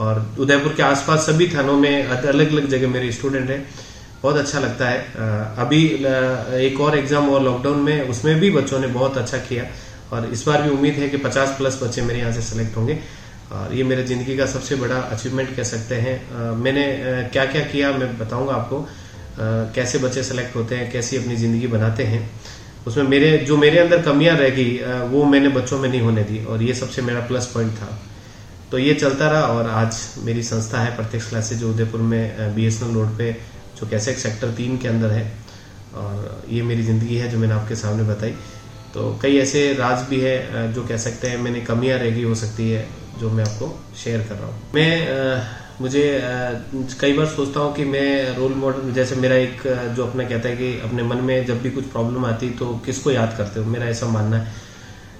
और 0.00 0.26
उदयपुर 0.40 0.72
के 0.72 0.82
आसपास 0.82 1.26
सभी 1.26 1.46
थानों 1.48 1.76
में 1.78 2.04
अलग 2.04 2.52
अलग 2.52 2.68
जगह 2.68 2.88
मेरे 2.88 3.10
स्टूडेंट 3.12 3.50
हैं। 3.50 3.66
बहुत 4.24 4.36
अच्छा 4.36 4.60
लगता 4.60 4.88
है। 4.88 4.98
अभी 5.60 5.80
एक 6.66 6.80
और 6.80 6.98
एग्ज़ाम 6.98 7.24
हुआ 7.26 7.40
लॉकडाउन 7.40 7.78
में, 7.80 8.08
उसमें 8.08 8.40
भी 8.40 8.50
बच्चों 8.50 8.78
ने 8.80 8.86
बहुत 8.90 9.18
अच्छा 9.18 9.38
किया। 9.48 9.64
और 10.12 10.28
इस 10.32 10.46
बार 10.46 10.62
भी 10.62 10.70
उम्मीद 10.70 10.94
है 10.94 11.08
कि 11.08 11.16
50 11.18 11.50
प्लस 11.58 11.78
बच्चे 11.82 12.02
मेरे 12.02 12.18
यहाँ 12.20 12.32
से 12.32 12.42
सिलेक्ट 12.42 12.76
होंगे। 12.76 12.98
और 13.52 13.74
ये 13.74 13.84
मेरे 13.84 14.02
ज़िंदगी 14.04 14.36
का 14.36 14.46
सबसे 14.48 14.76
बड़ा 14.76 14.96
अचीवमेंट 14.96 15.54
कह 15.56 15.62
सकते 15.64 15.94
हैं। 16.04 16.16
मैंने 16.56 16.84
क्या 17.32 17.44
क्या 17.46 17.62
किया 17.66 17.92
मैं 17.94 18.08
बताऊँगा 18.18 18.54
आपको। 18.54 18.80
कैसे 19.74 19.98
बच्चे 19.98 20.22
सेलेक्ट 20.22 20.56
होते 20.56 20.76
हैं, 20.76 20.90
कैसी 20.92 21.16
अपनी 21.16 21.36
ज़िंदगी 21.36 21.66
बनाते 21.68 22.04
हैं। 22.04 22.28
उसमें 22.86 23.04
मेरे, 23.04 23.36
जो 23.38 23.56
मेरे 23.56 23.78
अंदर 23.78 24.02
कमियाँ 24.02 24.36
रह 24.36 24.50
गई 24.50 24.78
वो 25.10 25.24
मैंने 25.26 25.48
बच्चों 25.50 25.78
में 25.78 25.88
नहीं 25.88 26.00
होने 26.00 26.22
दी। 26.24 26.44
और 26.44 26.62
ये 26.62 26.74
सबसे 26.74 27.02
मेरा 27.02 27.20
प्लस 27.28 27.46
पॉइंट 27.54 27.72
था। 27.72 27.98
तो 28.70 28.78
ये 28.78 28.94
चलता 28.94 29.28
रहा 29.30 29.42
और 29.48 29.68
आज 29.70 29.96
मेरी 30.24 30.42
संस्था 30.44 30.78
है 30.80 30.94
प्रत्यक्ष 30.96 31.28
क्लासेज 31.28 31.58
जो 31.58 31.70
उदयपुर 31.70 32.00
में 32.02 32.54
बीएसएनएल 32.54 32.94
रोड 32.94 33.16
पे 33.18 33.36
जो 33.76 33.86
कैसे 33.90 34.10
एक 34.10 34.18
सेक्टर 34.18 34.50
तीन 34.56 34.76
के 34.78 34.88
अंदर 34.88 35.10
है 35.10 35.24
और 35.94 36.44
ये 36.50 36.62
मेरी 36.62 36.82
ज़िंदगी 36.82 37.16
है 37.16 37.30
जो 37.30 37.38
मैंने 37.38 37.54
आपके 37.54 37.74
सामने 37.76 38.02
बताई। 38.04 38.34
तो 38.94 39.18
कई 39.22 39.38
ऐसे 39.38 39.72
राज 39.74 40.06
भी 40.08 40.20
है 40.20 40.72
जो 40.72 40.82
कह 40.86 40.96
सकते 40.96 41.28
हैं 41.28 41.38
मैंने 41.38 41.60
कमियाँ 41.62 41.98
रह 41.98 42.10
गई 42.10 42.22
हो 42.22 42.34
सकती 42.34 42.70
है 42.70 42.86
जो 43.20 43.30
मैं 43.30 43.44
आपको 43.44 43.68
शेयर 43.96 44.20
कर 44.28 44.34
रहा 44.34 44.46
हूँ। 44.46 44.70
मैं 44.74 44.90
आ, 45.10 45.42
मुझे 45.80 46.02
कई 47.00 47.12
बार 47.12 47.26
सोचता 47.26 47.60
हूँ 47.60 47.74
कि 47.74 47.84
मैं 47.84 48.36
रोल 48.36 48.52
मॉडल 48.54 48.92
जैसे 48.92 49.14
मेरा 49.16 49.36
एक 49.36 49.62
जो 49.96 50.06
अपना 50.06 50.24
कहता 50.24 50.48
है 50.48 50.56
कि 50.56 50.78
अपने 50.80 51.02
मन 51.02 51.24
में 51.24 51.46
जब 51.46 51.62
भी 51.62 51.70
कुछ 51.70 51.84
प्रॉब्लम 51.92 52.24
आती 52.26 52.50
तो 52.50 52.66
किसको 52.86 53.10
याद 53.10 53.34
करते 53.38 53.60
हो? 53.60 53.66
मेरा 53.66 53.86
ऐसा 53.86 54.06
मानना 54.08 54.38
है। 54.38 54.52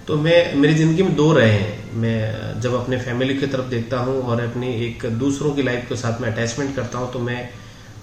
तो 0.07 0.17
मैं 0.19 0.55
मेरी 0.55 0.75
ज़िंदगी 0.75 1.03
में 1.03 1.15
दो 1.17 1.33
रहे 1.33 1.51
हैं। 1.51 1.93
मैं 1.97 2.61
जब 2.61 2.75
अपने 2.75 2.99
फैमिली 2.99 3.35
की 3.35 3.47
तरफ़ 3.47 3.69
देखता 3.69 3.99
हूँ 3.99 4.21
और 4.23 4.41
अपनी 4.41 4.73
एक 4.87 5.07
दूसरों 5.19 5.55
की 5.55 5.63
लाइफ 5.63 5.89
के 5.89 5.97
साथ 5.97 6.21
में 6.21 6.29
अटैचमेंट 6.31 6.75
करता 6.77 6.99
हूँ 6.99 7.13
तो 7.13 7.19
मैं 7.21 7.49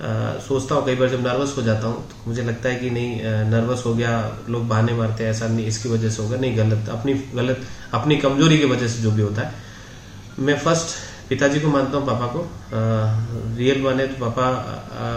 सोचता 0.02 0.76
हूँ 0.76 0.86
कई 0.86 0.96
बार 0.96 1.10
जब 1.10 1.22
नर्वस 1.22 1.54
हो 1.58 1.62
जाता 1.62 1.88
हूँ 1.88 1.98
तो 2.10 2.28
मुझे 2.28 2.44
लगता 2.44 2.70
है 2.70 2.76
कि 2.76 2.90
नहीं 2.90 3.22
नर्वस 3.50 3.84
हो 3.86 3.94
गया 3.96 4.14
लोग 4.50 4.68
बहाने 4.68 4.94
मारते 4.94 5.24
हैं 5.24 5.32
ऐसा 5.32 5.48
नहीं 5.48 5.66
इसकी 5.68 5.90
वजह 5.90 6.10
से 6.10 6.22
होगा 6.24 6.38
नहीं 6.38 6.58
गलत 6.58 6.90
अपनी 6.90 7.14
गलत 7.36 7.62
अपनी 7.94 8.18
कमज़ोरी 8.18 8.58
की 8.58 8.66
वजह 8.66 8.88
से 8.88 9.02
जो 9.02 9.12
भी 9.12 9.22
होता 9.22 9.42
है। 9.42 9.54
मैं 10.40 10.58
फ़र्स्ट 10.60 10.96
पिताजी 11.30 11.60
को 11.60 11.68
मानता 11.68 11.98
हूँ 11.98 12.06
पापा 12.08 12.28
को 12.28 12.40
आ, 12.40 12.48
रियल 13.58 13.82
माने 13.84 14.08
तो 14.08 14.26
पापा 14.26 14.48
आ, 14.48 15.12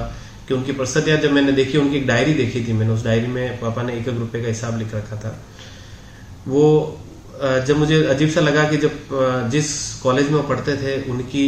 कि 0.49 0.55
उनकी 0.55 0.73
परिस्थितियाँ 0.73 1.19
जब 1.21 1.33
मैंने 1.33 1.53
देखी 1.53 1.79
उनकी 1.79 1.97
एक 1.97 2.07
डायरी 2.07 2.35
देखी 2.35 2.65
थी 2.67 2.73
मैंने 2.73 2.93
उस 2.93 3.05
डायरी 3.05 3.27
में 3.29 3.59
पापा 3.61 3.83
ने 3.83 3.97
एक 3.99 4.09
एक 4.09 4.19
रुपए 4.19 4.43
का 4.43 4.49
हिसाब 4.49 4.79
लिख 4.79 4.95
रखा 4.95 5.17
था। 5.17 5.35
वो 6.49 6.65
जब 7.67 7.77
मुझे 7.79 8.03
अजीब 8.07 8.31
सा 8.31 8.41
लगा 8.41 8.69
कि 8.71 8.77
जब 8.79 9.49
जिस 9.51 9.69
कॉलेज 10.01 10.31
में 10.31 10.47
पढ़ते 10.49 10.77
थे 10.77 11.03
उनकी 11.11 11.45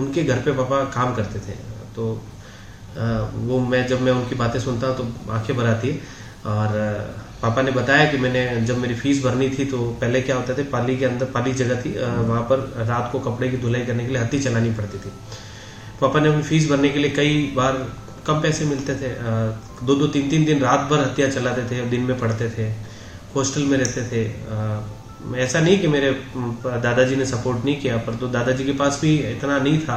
उनके 0.00 0.22
घर 0.24 0.38
पे 0.44 0.52
पापा 0.54 0.82
काम 0.94 1.14
करते 1.14 1.38
थे 1.38 1.56
तो 1.96 2.10
वो 2.96 3.58
मैं 3.62 3.86
जब 3.86 4.00
मैं 4.02 4.12
उनकी 4.12 4.34
बातें 4.34 4.58
सुनता 4.60 4.86
हूँ 4.86 4.96
तो 4.96 5.32
आँखें 5.32 5.56
भर 5.56 5.66
आती 5.66 5.90
और 6.46 6.78
पापा 7.42 7.62
ने 7.62 7.70
बताया 7.72 8.10
कि 8.10 8.18
मैंने 8.18 8.44
जब 8.66 8.78
मेरी 8.78 8.94
फ़ीस 8.94 9.22
भरनी 9.24 9.48
थी 9.50 9.64
तो 9.64 9.78
पहले 10.00 10.20
क्या 10.22 10.36
होता 10.36 10.54
था, 10.54 10.62
पाली 10.72 10.96
के 10.96 11.04
अंदर, 11.04 11.26
पाली 11.26 11.52
जगह 11.54 11.80
थी 11.82 11.90
वहाँ 11.98 12.42
पर 12.50 12.84
रात 12.88 13.08
को 13.12 13.18
कपड़े 13.20 13.48
की 13.48 13.56
धुलाई 13.56 13.84
करने 13.86 14.04
के 14.06 14.12
लिए 14.12 14.22
हत्ती 14.22 14.38
चलानी 14.40 14.70
पड़ती 14.74 14.98
थी। 14.98 15.12
पापा 16.00 16.20
ने 16.20 16.28
अपनी 16.28 16.42
फ़ीस 16.42 16.68
भरने 16.70 16.88
के 16.88 16.98
लिए 16.98 17.10
कई 17.10 17.42
बार 17.56 17.86
कम 18.26 18.40
पैसे 18.42 18.64
मिलते 18.64 18.94
थे 18.94 19.08
दो 19.86 19.94
दो 19.94 20.06
तीन 20.08 20.28
तीन 20.30 20.44
दिन 20.44 20.60
रात 20.60 20.88
भर 20.90 21.00
हत्या 21.00 21.28
चलाते 21.30 21.62
थे, 21.70 21.84
दिन 21.90 22.02
में 22.02 22.18
पढ़ते 22.18 22.48
थे, 22.50 22.68
हॉस्टल 23.34 23.62
में 23.62 23.76
रहते 23.78 24.02
थे। 24.10 24.22
ऐसा 25.38 25.60
नहीं 25.60 25.78
कि 25.78 25.88
मेरे 25.88 26.10
दादाजी 26.82 27.16
ने 27.16 27.26
सपोर्ट 27.26 27.64
नहीं 27.64 27.76
किया, 27.76 27.96
पर 27.96 28.14
तो 28.14 28.28
दादाजी 28.28 28.64
के 28.64 28.72
पास 28.74 28.98
भी 29.02 29.16
इतना 29.30 29.58
नहीं 29.58 29.78
था। 29.80 29.96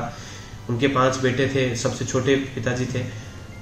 उनके 0.70 0.88
पाँच 0.89 1.17
बेटे 1.22 1.48
थे, 1.48 1.75
सबसे 1.75 2.05
छोटे 2.05 2.36
पिताजी 2.55 2.86
थे। 2.86 3.00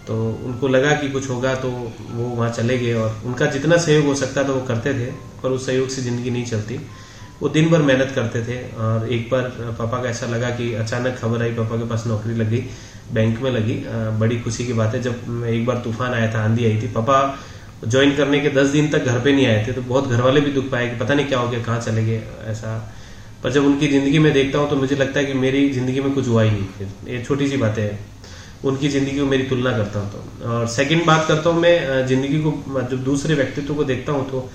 तो 0.07 0.15
उनको 0.45 0.67
लगा 0.67 0.91
कि 0.93 1.09
कुछ 1.09 1.29
होगा 1.29 1.53
तो 1.55 1.69
वो 1.69 2.23
वहाँ 2.25 2.49
चले 2.51 2.77
गए 2.77 2.93
और 2.95 3.21
उनका 3.25 3.45
जितना 3.47 3.77
सहयोग 3.77 4.05
हो 4.05 4.15
सकता 4.15 4.43
था 4.43 4.51
वो 4.51 4.61
करते 4.67 4.93
थे, 4.93 5.11
पर 5.43 5.49
उस 5.49 5.65
सहयोग 5.65 5.89
से 5.89 6.01
ज़िंदगी 6.01 6.31
नहीं 6.31 6.45
चलती। 6.45 6.79
वो 7.41 7.49
दिन 7.49 7.69
भर 7.69 7.81
मेहनत 7.81 8.11
करते 8.15 8.43
थे 8.45 8.57
और 8.77 9.07
एक 9.09 9.29
बार 9.31 9.43
पापा 9.79 10.01
का 10.01 10.09
ऐसा 10.09 10.25
लगा 10.27 10.49
कि 10.51 10.73
अचानक 10.75 11.17
खबर 11.17 11.41
आई, 11.41 11.51
पापा 11.53 11.77
के 11.77 11.89
पास 11.89 12.03
नौकरी 12.07 12.35
लगी 12.35 12.63
बैंक 13.13 13.39
में 13.41 13.49
लगी। 13.51 13.75
बड़ी 14.19 14.39
खुशी 14.41 14.65
की 14.65 14.73
बात 14.73 14.93
है, 14.93 15.01
जब 15.01 15.45
एक 15.49 15.65
बार 15.65 15.81
तूफ़ान 15.83 16.13
आया 16.13 16.33
था, 16.33 16.43
आंधी 16.43 16.65
आई 16.65 16.81
थी। 16.81 16.87
पापा 16.93 17.17
ज्वाइन 17.83 18.15
करने 18.15 18.39
के 18.39 18.49
दस 18.51 18.67
दिन 18.69 18.89
तक 18.91 19.05
घर 19.05 19.19
पे 19.19 19.31
नहीं 19.33 19.45
आए 19.47 19.65
थे 19.67 19.73
तो 19.73 19.81
बहुत 19.83 20.07
घर 20.07 20.21
वाले 20.21 20.41
भी 20.41 20.51
दुख 20.51 20.69
पाए 20.71 20.89
कि 20.89 20.95
पता 20.97 21.13
नहीं 21.13 21.27
क्या 21.27 21.39
हो 21.39 21.47
गया, 21.49 21.63
कहाँ 21.63 21.79
चले 21.81 22.05
गए, 22.05 22.21
ऐसा 22.45 22.73
पर 23.43 23.51
जब 23.51 23.65
उनकी 23.65 23.87
ज़िंदगी 23.87 24.19
में 24.19 24.31
देखता 24.33 24.59
हूँ 24.59 24.69
तो 24.69 24.75
मुझे 24.75 24.95
लगता 24.95 25.19
है 25.19 25.25
कि 25.25 25.33
मेरी 25.35 25.69
ज़िंदगी 25.73 26.01
में 26.01 26.13
कुछ 26.13 26.27
हुआ 26.27 26.43
ही 26.43 26.49
नहीं। 26.51 26.87
ये 27.07 27.23
छोटी 27.23 27.47
सी 27.47 27.57
बातें 27.57 27.81
हैं। 27.83 27.99
उनकी 28.63 28.89
ज़िंदगी 28.89 29.17
को 29.19 29.25
मेरी 29.25 29.43
तुलना 29.43 29.71
करता 29.77 29.99
हूँ 29.99 30.11
तो। 30.11 30.49
और 30.49 30.67
सेकंड 30.69 31.05
बात 31.05 31.27
करता 31.27 31.49
हूँ, 31.49 31.61
मैं 31.61 32.05
ज़िंदगी 32.07 32.39
को 32.41 32.81
जब 32.81 33.03
दूसरे 33.03 33.35
व्यक्तित्व 33.35 33.73
को 33.75 33.83
देखता 33.83 34.11
हूँ 34.11 34.29
तो 34.29 34.49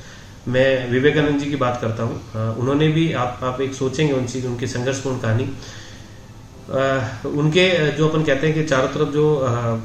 मैं 0.49 0.91
विवेकानंद 0.91 1.41
जी 1.41 1.51
की 1.51 1.57
बात 1.57 1.79
करता 1.81 2.03
हूँ। 2.03 2.55
उन्होंने 2.55 2.89
भी, 2.89 3.13
आप 3.15 3.41
आप 3.45 3.61
एक 3.61 3.75
सोचेंगे 3.75 4.13
उन 4.13 4.27
चीज़, 4.27 4.47
उनकी 4.47 4.67
संघर्षपूर्ण 4.69 5.19
कहानी। 5.19 5.49
उनके 7.31 7.69
जो 7.93 8.09
अपन 8.09 8.23
कहते 8.25 8.47
हैं 8.47 8.55
कि 8.55 8.65
चारों 8.65 8.89
तरफ़ 8.89 9.09
जो 9.11 9.27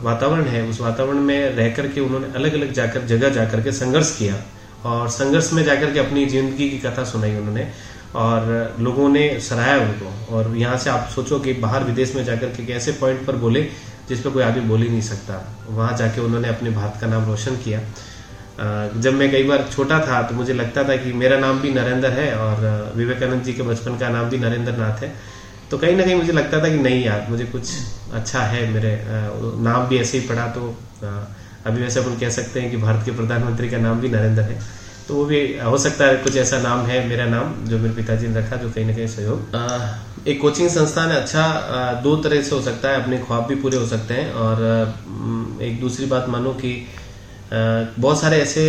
वातावरण 0.03 0.45
है, 0.45 0.63
उस 0.69 0.81
वातावरण 0.81 1.19
में 1.21 1.55
रह 1.55 1.69
करके 1.75 2.01
उन्होंने 2.01 2.27
अलग 2.35 2.53
अलग 2.53 2.73
जाकर, 2.73 3.05
जगह 3.07 3.29
जाकर 3.31 3.61
के 3.61 3.71
संघर्ष 3.73 4.17
किया। 4.17 4.35
और 4.85 5.09
संघर्ष 5.11 5.51
में 5.53 5.63
जाकर 5.63 5.93
के 5.93 5.99
अपनी 5.99 6.25
ज़िंदगी 6.27 6.69
की 6.69 6.77
कथा 6.79 7.03
सुनाई 7.05 7.35
उन्होंने। 7.35 7.67
और 8.15 8.75
लोगों 8.79 9.09
ने 9.09 9.39
सराहा 9.39 9.75
उनको। 9.79 10.35
और 10.35 10.55
यहाँ 10.57 10.77
से 10.77 10.89
आप 10.89 11.09
सोचो 11.15 11.39
कि 11.39 11.53
बाहर 11.55 11.83
विदेश 11.83 12.15
में 12.15 12.23
जाकर 12.25 12.47
के 12.57 12.73
ऐसे 12.73 12.91
पॉइंट 12.93 13.25
पर 13.27 13.35
बोले, 13.37 13.61
जिस 14.09 14.19
पर 14.19 14.29
कोई 14.29 14.43
आदमी 14.43 14.61
बोल 14.67 14.81
ही 14.81 14.89
नहीं 14.89 15.01
सकता। 15.03 15.41
वहाँ 15.69 15.95
जाके 15.97 16.21
उन्होंने 16.21 16.47
अपने 16.49 16.69
भारत 16.71 16.97
का 17.01 17.07
नाम 17.07 17.25
रोशन 17.25 17.55
किया। 17.57 17.79
जब 18.95 19.13
मैं 19.13 19.29
कई 19.31 19.43
बार 19.43 19.67
छोटा 19.71 19.99
था 19.99 20.21
तो 20.21 20.35
मुझे 20.35 20.53
लगता 20.53 20.83
था 20.83 20.95
कि 20.95 21.13
मेरा 21.13 21.37
नाम 21.39 21.59
भी 21.59 21.71
नरेंद्र 21.73 22.09
है 22.11 22.33
और 22.37 22.93
विवेकानंद 22.95 23.43
जी 23.43 23.53
के 23.53 23.63
बचपन 23.63 23.97
का 23.97 24.09
नाम 24.09 24.29
भी 24.29 24.37
नरेंद्र 24.37 24.71
नाथ 24.77 25.03
है। 25.03 25.13
तो 25.71 25.77
कहीं 25.77 25.95
ना 25.95 26.03
कहीं 26.03 26.15
मुझे 26.15 26.31
लगता 26.33 26.59
था 26.63 26.69
कि 26.69 26.79
नहीं 26.79 27.03
यार, 27.03 27.25
मुझे 27.29 27.45
कुछ 27.45 27.71
अच्छा 28.13 28.41
है, 28.41 28.67
मेरे 28.73 28.91
नाम 29.63 29.87
भी 29.87 29.99
ऐसे 29.99 30.17
ही 30.17 30.27
पढ़ा 30.27 30.47
तो 30.47 30.75
अभी 31.65 31.81
वैसे 31.81 31.99
अपन 31.99 32.17
कह 32.19 32.29
सकते 32.31 32.61
हैं 32.61 32.71
कि 32.71 32.77
भारत 32.77 33.05
के 33.05 33.11
प्रधानमंत्री 33.11 33.69
का 33.69 33.77
नाम 33.77 33.99
भी 34.01 34.09
नरेंद्र 34.09 34.41
है। 34.41 34.59
तो 35.11 35.17
वो 35.17 35.23
भी 35.25 35.39
हो 35.59 35.77
सकता 35.77 36.05
है 36.05 36.15
कुछ 36.17 36.35
ऐसा 36.37 36.57
नाम 36.61 36.85
है 36.87 36.97
मेरा 37.07 37.25
नाम, 37.25 37.53
जो 37.67 37.77
मेरे 37.77 37.93
पिताजी 37.95 38.27
ने 38.27 38.39
रखा, 38.39 38.55
जो 38.57 38.69
कहीं 38.71 38.85
ना 38.85 38.93
कहीं 38.95 39.07
सहयोग। 39.07 40.27
एक 40.27 40.39
कोचिंग 40.41 40.69
संस्थान 40.69 41.09
अच्छा 41.11 41.43
दो 42.03 42.15
तरह 42.17 42.41
से 42.41 42.55
हो 42.55 42.61
सकता 42.61 42.89
है, 42.89 43.01
अपने 43.03 43.17
ख्वाब 43.19 43.45
भी 43.47 43.55
पूरे 43.63 43.77
हो 43.77 43.87
सकते 43.87 44.13
हैं 44.13 44.31
और 44.33 45.59
एक 45.61 45.79
दूसरी 45.81 46.05
बात 46.05 46.29
मानो 46.29 46.53
कि 46.63 46.71
बहुत 47.51 48.21
सारे 48.21 48.39
ऐसे 48.41 48.63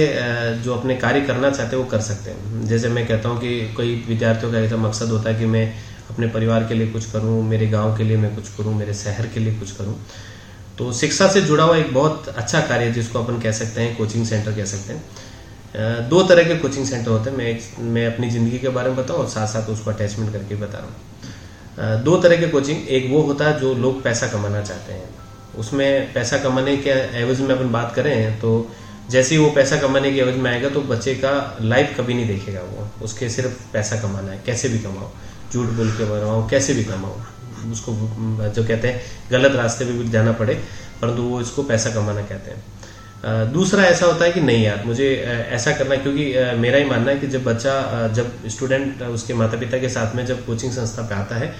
जो 0.64 0.74
अपने 0.74 0.96
कार्य 0.96 1.20
करना 1.22 1.50
चाहते 1.50 1.76
हैं, 1.76 1.82
वो 1.84 1.88
कर 1.90 2.00
सकते 2.02 2.30
हैं। 2.30 2.66
जैसे 2.66 2.88
मैं 2.88 3.06
कहता 3.08 3.28
हूँ 3.28 3.40
कि 3.40 3.74
कई 3.78 3.94
विद्यार्थियों 4.08 4.52
का 4.52 4.58
ऐसा 4.60 4.76
मकसद 4.78 5.10
होता 5.10 5.30
है 5.30 5.38
कि 5.38 5.46
मैं 5.46 5.66
अपने 6.10 6.26
परिवार 6.28 6.64
के 6.68 6.74
लिए 6.74 6.86
कुछ 6.92 7.10
करूँ, 7.12 7.42
मेरे 7.48 7.66
गाँव 7.70 7.96
के 7.98 8.04
लिए 8.04 8.16
मैं 8.18 8.34
कुछ 8.34 8.48
करूँ, 8.56 8.74
मेरे 8.76 8.94
शहर 8.96 9.26
के 9.34 9.40
लिए 9.40 9.58
कुछ 9.58 9.70
करूँ। 9.72 9.98
तो 10.78 10.92
शिक्षा 10.92 11.28
से 11.28 11.40
जुड़ा 11.42 11.64
हुआ 11.64 11.76
एक 11.76 11.92
बहुत 11.94 12.34
अच्छा 12.36 12.60
कार्य 12.68 12.90
जिसको 12.92 13.22
अपन 13.22 13.40
कह 13.40 13.52
सकते 13.52 13.80
हैं, 13.80 13.96
कोचिंग 13.96 14.26
सेंटर 14.26 14.52
कह 14.52 14.64
सकते 14.64 14.92
हैं। 14.92 15.30
दो 15.74 16.22
तरह 16.22 16.44
के 16.44 16.56
कोचिंग 16.58 16.86
सेंटर 16.86 17.10
होते 17.10 17.30
हैं। 17.30 17.36
मैं 17.36 17.90
मैं 17.92 18.06
अपनी 18.06 18.30
ज़िंदगी 18.30 18.58
के 18.58 18.68
बारे 18.70 18.90
में 18.90 18.96
बताऊँ 18.96 19.18
और 19.18 19.28
साथ 19.30 19.46
साथ 19.48 19.70
उसको 19.70 19.90
अटैचमेंट 19.90 20.32
करके 20.32 20.54
बता 20.56 20.78
रहा 20.78 20.86
हूँ। 20.86 22.02
दो 22.04 22.16
तरह 22.22 22.36
के 22.36 22.48
कोचिंग 22.48 22.88
एक 22.90 23.10
वो 23.10 23.22
होता 23.22 23.44
है 23.44 23.58
जो 23.60 23.74
लोग 23.76 24.02
पैसा 24.02 24.26
कमाना 24.28 24.62
चाहते 24.62 24.92
हैं। 24.92 25.08
उसमें 25.58 26.12
पैसा 26.12 26.38
कमाने 26.38 26.76
के 26.78 26.90
एवज 27.20 27.40
में 27.40 27.54
अपन 27.56 27.72
बात 27.72 27.92
करें 27.94 28.38
तो 28.40 28.50
जैसे 29.10 29.34
ही 29.34 29.40
वो 29.40 29.50
पैसा 29.50 29.76
कमाने 29.78 30.12
के 30.12 30.20
एवज 30.20 30.36
में 30.36 30.50
आएगा 30.50 30.68
तो 30.68 30.80
बच्चे 30.82 31.14
का 31.14 31.32
लाइफ 31.62 31.94
कभी 31.98 32.14
नहीं 32.14 32.26
देखेगा 32.26 32.60
वो। 32.62 32.88
उसके 33.04 33.28
सिर्फ़ 33.30 33.56
पैसा 33.72 34.00
कमाना 34.02 34.32
है। 34.32 34.40
कैसे 34.46 34.68
भी 34.68 34.78
कमाओ, 34.78 35.10
झूठ 35.52 35.68
बोल 35.70 35.90
के 35.92 36.04
बनाओ 36.10 36.48
कैसे 36.50 36.74
भी 36.74 36.84
कमाओ। 36.84 37.16
उसको, 37.72 37.92
जो 37.92 38.62
कहते 38.62 38.88
हैं, 38.88 39.00
गलत 39.30 39.56
रास्ते 39.56 39.84
पे 39.84 39.92
भी 39.92 40.08
जाना 40.10 40.32
पड़े, 40.34 40.54
परंतु 41.02 41.22
वो 41.22 41.40
इसको 41.40 41.62
पैसा 41.62 41.90
कमाना 41.90 42.22
कहते 42.22 42.50
हैं। 42.50 42.62
दूसरा 43.24 43.82
ऐसा 43.84 44.06
होता 44.06 44.24
है 44.24 44.32
कि 44.32 44.40
नहीं 44.40 44.62
यार, 44.64 44.82
मुझे 44.86 45.08
ऐसा 45.50 45.72
करना 45.72 45.94
है 45.94 46.00
क्योंकि 46.00 46.24
मेरा 46.60 46.78
ही 46.78 46.84
मानना 46.84 47.10
है 47.10 47.18
कि 47.18 47.26
जब 47.28 47.44
बच्चा 47.44 48.08
जब 48.14 48.48
स्टूडेंट 48.50 49.02
उसके 49.04 49.34
माता 49.34 49.58
पिता 49.58 49.78
के 49.78 49.88
साथ 49.88 50.14
में 50.16 50.24
जब 50.26 50.44
कोचिंग 50.46 50.72
संस्था 50.72 51.02
पे 51.02 51.14
आता 51.14 51.36
है 51.36 51.52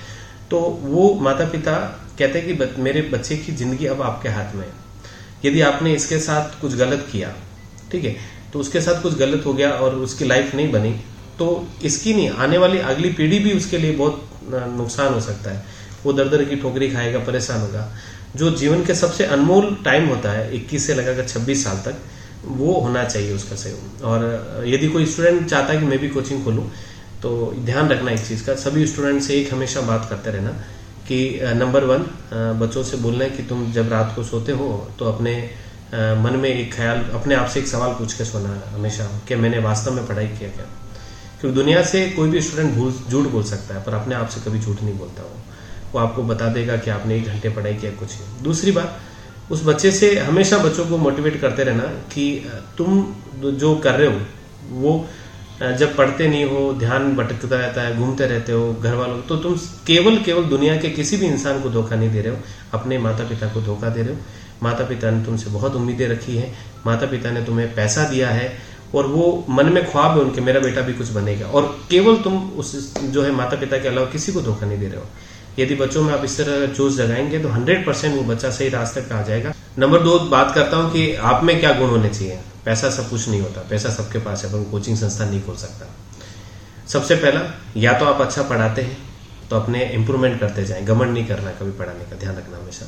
तो 0.51 0.61
वो 0.83 1.13
माता 1.23 1.45
पिता 1.51 1.75
कहते 2.19 2.39
हैं 2.39 2.47
कि 2.49 2.81
मेरे 2.83 3.03
बच्चे 3.13 3.37
की 3.37 3.53
ज़िंदगी 3.55 3.87
अब 3.87 4.03
आपके 4.03 4.29
हाथ 4.29 4.55
में 4.55 4.65
है। 4.65 4.73
यदि 5.45 5.61
आपने 5.63 5.93
इसके 5.95 6.19
साथ 6.21 6.61
कुछ 6.61 6.75
गलत 6.77 7.07
किया, 7.13 7.33
ठीक 7.93 8.05
है 8.05 8.17
तो 8.53 8.59
उसके 8.61 8.81
साथ 8.81 9.03
कुछ 9.03 9.15
गलत 9.19 9.47
हो 9.47 9.53
गया 9.55 9.71
और 9.73 9.95
उसकी 10.07 10.25
लाइफ 10.25 10.55
नहीं 10.55 10.71
बनी 10.73 10.93
तो 11.39 11.47
इसकी 11.85 12.15
नहीं, 12.15 12.29
आने 12.31 12.59
वाली 12.59 12.79
अगली 12.81 13.11
पीढ़ी 13.13 13.39
भी 13.39 13.53
उसके 13.53 13.79
लिए 13.79 13.93
बहुत 13.97 14.29
नुकसान 14.77 15.15
हो 15.15 15.21
सकता 15.21 15.51
है। 15.51 15.65
वो 16.05 16.13
दर 16.13 16.29
दर 16.29 16.45
की 16.45 16.57
ठोकरी 16.57 16.91
खाएगा, 16.91 17.19
परेशान 17.21 17.61
होगा। 17.61 17.89
जो 18.37 18.51
जीवन 18.53 18.85
के 18.85 18.95
सबसे 18.95 19.25
अनमोल 19.27 19.77
टाइम 19.85 20.09
होता 20.09 20.31
है 20.33 20.51
21 20.55 20.87
से 20.87 20.95
लगाकर 20.95 21.29
26 21.29 21.65
साल 21.65 21.77
तक, 21.87 21.97
वो 22.45 22.73
होना 22.81 23.05
चाहिए 23.05 23.33
उसका 23.33 23.57
सहयोग 23.57 24.05
और 24.05 24.65
यदि 24.67 24.89
कोई 24.89 25.07
स्टूडेंट 25.07 25.49
चाहता 25.49 25.73
है 25.73 25.81
कि 25.81 25.87
मैं 25.87 25.99
भी 25.99 26.09
कोचिंग 26.09 26.45
खोलूँ 26.45 26.71
तो 27.23 27.31
ध्यान 27.65 27.89
रखना 27.89 28.11
एक 28.11 28.21
चीज़ 28.21 28.45
का। 28.47 28.55
सभी 28.59 28.87
स्टूडेंट 28.87 29.23
से 29.23 29.35
एक 29.35 29.53
हमेशा 29.55 29.81
बात 29.81 30.07
करते 30.11 30.31
रहना 30.31 30.51
कि 31.09 31.19
नंबर 31.57 31.85
वन 31.85 32.07
बच्चों 32.61 32.83
से 32.85 32.97
बोलना 32.97 33.25
है 33.25 33.31
कि 33.31 33.43
तुम 33.43 33.71
जब 33.73 33.93
रात 33.93 34.13
को 34.17 34.25
सोते 34.25 34.53
हो 34.53 34.69
तो 34.99 35.05
अपने 35.05 35.35
मन 35.95 36.37
में 36.43 36.49
एक 36.49 36.75
ख्याल, 36.75 36.99
अपने 37.15 37.35
आप 37.35 37.49
से 37.49 37.61
एक 37.61 37.67
सवाल 37.69 37.93
पूछ 37.95 38.15
के 38.15 38.25
सोना 38.25 38.61
हमेशा 38.69 39.09
कि 39.29 39.35
मैंने 39.37 39.59
वास्तव 39.61 39.93
में 39.93 40.07
पढ़ाई 40.07 40.27
किया 40.29 40.51
क्या? 40.51 40.67
क्योंकि 41.41 41.55
दुनिया 41.55 41.83
से 41.85 42.05
कोई 42.11 42.31
भी 42.31 42.41
स्टूडेंट 42.41 42.75
भूल, 42.75 42.93
झूठ 43.11 43.27
बोल 43.29 43.43
सकता 43.45 43.75
है, 43.75 43.83
पर 43.85 43.95
अपने 43.95 44.15
आप 44.15 44.29
से 44.29 44.41
कभी 44.41 44.59
झूठ 44.61 44.83
नहीं 44.83 44.99
बोलता 44.99 45.23
वो। 45.23 45.37
वो 45.95 45.99
आपको 45.99 46.23
बता 46.25 46.49
देगा 46.53 46.77
कि 46.77 46.91
आपने 46.91 47.17
एक 47.17 47.27
घंटे 47.27 47.49
पढ़ाई 47.51 47.75
किया, 47.75 47.91
कुछ 47.93 48.11
नहीं। 48.11 48.43
दूसरी 48.45 48.73
बात, 48.73 49.01
उस 49.51 49.65
बच्चे 49.65 49.91
से 49.93 50.15
हमेशा 50.21 50.59
बच्चों 50.59 50.87
को 50.87 50.99
मोटिवेट 50.99 51.41
करते 51.41 51.65
रहना 51.65 51.83
कि 52.13 52.25
तुम 52.79 53.03
जो 53.43 53.75
कर 53.77 53.95
रहे 53.95 54.09
हो, 54.09 54.21
वो 54.73 55.07
जब 55.79 55.95
पढ़ते 55.97 56.29
नहीं 56.29 56.45
हो, 56.45 56.73
ध्यान 56.75 57.15
भटकता 57.17 57.57
रहता 57.57 57.83
है, 57.83 57.97
घूमते 57.99 58.27
रहते 58.27 58.53
हो 58.53 58.73
घर 58.75 58.95
वालों 58.95 59.21
तो 59.23 59.37
तुम 59.39 59.57
केवल 59.87 60.17
केवल 60.23 60.45
दुनिया 60.47 60.77
के 60.77 60.91
किसी 60.91 61.17
भी 61.17 61.27
इंसान 61.27 61.61
को 61.63 61.71
धोखा 61.71 61.97
नहीं 61.97 62.11
दे 62.11 62.21
रहे 62.21 62.33
हो, 62.33 62.39
अपने 62.75 62.99
माता 62.99 63.25
पिता 63.25 63.49
को 63.49 63.61
धोखा 63.61 63.89
दे 63.89 64.03
रहे 64.03 64.15
हो। 64.15 64.21
माता 64.63 64.85
पिता 64.85 65.11
ने 65.11 65.25
तुमसे 65.25 65.51
बहुत 65.51 65.75
उम्मीदें 65.75 66.07
रखी 66.09 66.37
है 66.37 66.53
माता 66.87 67.07
पिता 67.07 67.31
ने 67.31 67.45
तुम्हें 67.45 67.75
पैसा 67.75 68.09
दिया 68.09 68.29
है, 68.31 68.53
और 68.95 69.07
वो 69.07 69.45
मन 69.49 69.73
में 69.73 69.85
ख्वाब 69.91 70.17
है 70.19 70.25
उनके, 70.25 70.41
मेरा 70.41 70.61
बेटा 70.61 70.81
भी 70.81 70.93
कुछ 70.95 71.11
बनेगा। 71.11 71.47
और 71.47 71.67
केवल 71.91 72.17
तुम 72.17 72.39
उस, 72.53 72.95
जो 73.01 73.23
है 73.23 73.31
माता 73.33 73.57
पिता 73.57 73.79
के 73.79 73.89
अलावा 73.89 74.07
किसी 74.07 74.33
को 74.33 74.41
धोखा 74.41 74.67
नहीं 74.67 74.79
दे 74.79 74.87
रहे 74.87 74.97
हो। 74.97 75.07
यदि 75.59 75.75
बच्चों 75.75 76.03
में 76.03 76.13
आप 76.15 76.25
इस 76.25 76.37
तरह 76.39 76.67
जोश 76.67 76.95
जगाएँगे 76.95 77.39
तो 77.39 77.49
हंड्रेड 77.49 77.85
परसेंट 77.87 78.15
वो 78.17 78.23
बच्चा 78.25 78.51
सही 78.51 78.69
रास्ते 78.69 79.01
पे 79.01 79.15
आ 79.15 79.23
जाएगा। 79.23 79.53
नंबर 79.79 80.03
दो, 80.03 80.19
बात 80.19 80.55
करता 80.55 80.77
हूँ 80.77 80.93
कि 80.93 81.15
आप 81.15 81.45
में 81.45 81.59
क्या 81.61 81.73
गुण 81.73 81.91
होने 81.91 82.09
चाहिए। 82.09 82.39
पैसा 82.65 82.91
सब 82.91 83.09
कुछ 83.11 83.29
नहीं 83.29 83.41
होता, 83.41 83.61
पैसा 83.71 83.91
सबके 83.91 84.19
पास 84.19 84.45
है, 84.45 84.53
पर 84.53 84.71
कोचिंग 84.71 84.97
संस्थान 84.97 85.29
नहीं 85.29 85.43
खोल 85.43 85.57
सकता। 85.57 85.87
सबसे 86.89 87.15
पहला, 87.15 87.41
या 87.77 87.93
तो 87.99 88.05
आप 88.05 88.21
अच्छा 88.21 88.43
पढ़ाते 88.43 88.83
हैं 88.83 88.97
तो 89.51 89.57
अपने 89.57 89.85
इंप्रूवमेंट 89.85 90.39
करते 90.41 90.65
जाएँ 90.65 90.85
गमन 90.85 91.09
नहीं 91.09 91.27
करना 91.27 91.51
कभी 91.51 91.71
पढ़ाने 91.71 92.05
का, 92.05 92.17
ध्यान 92.17 92.37
रखना 92.37 92.59
हमेशा। 92.59 92.87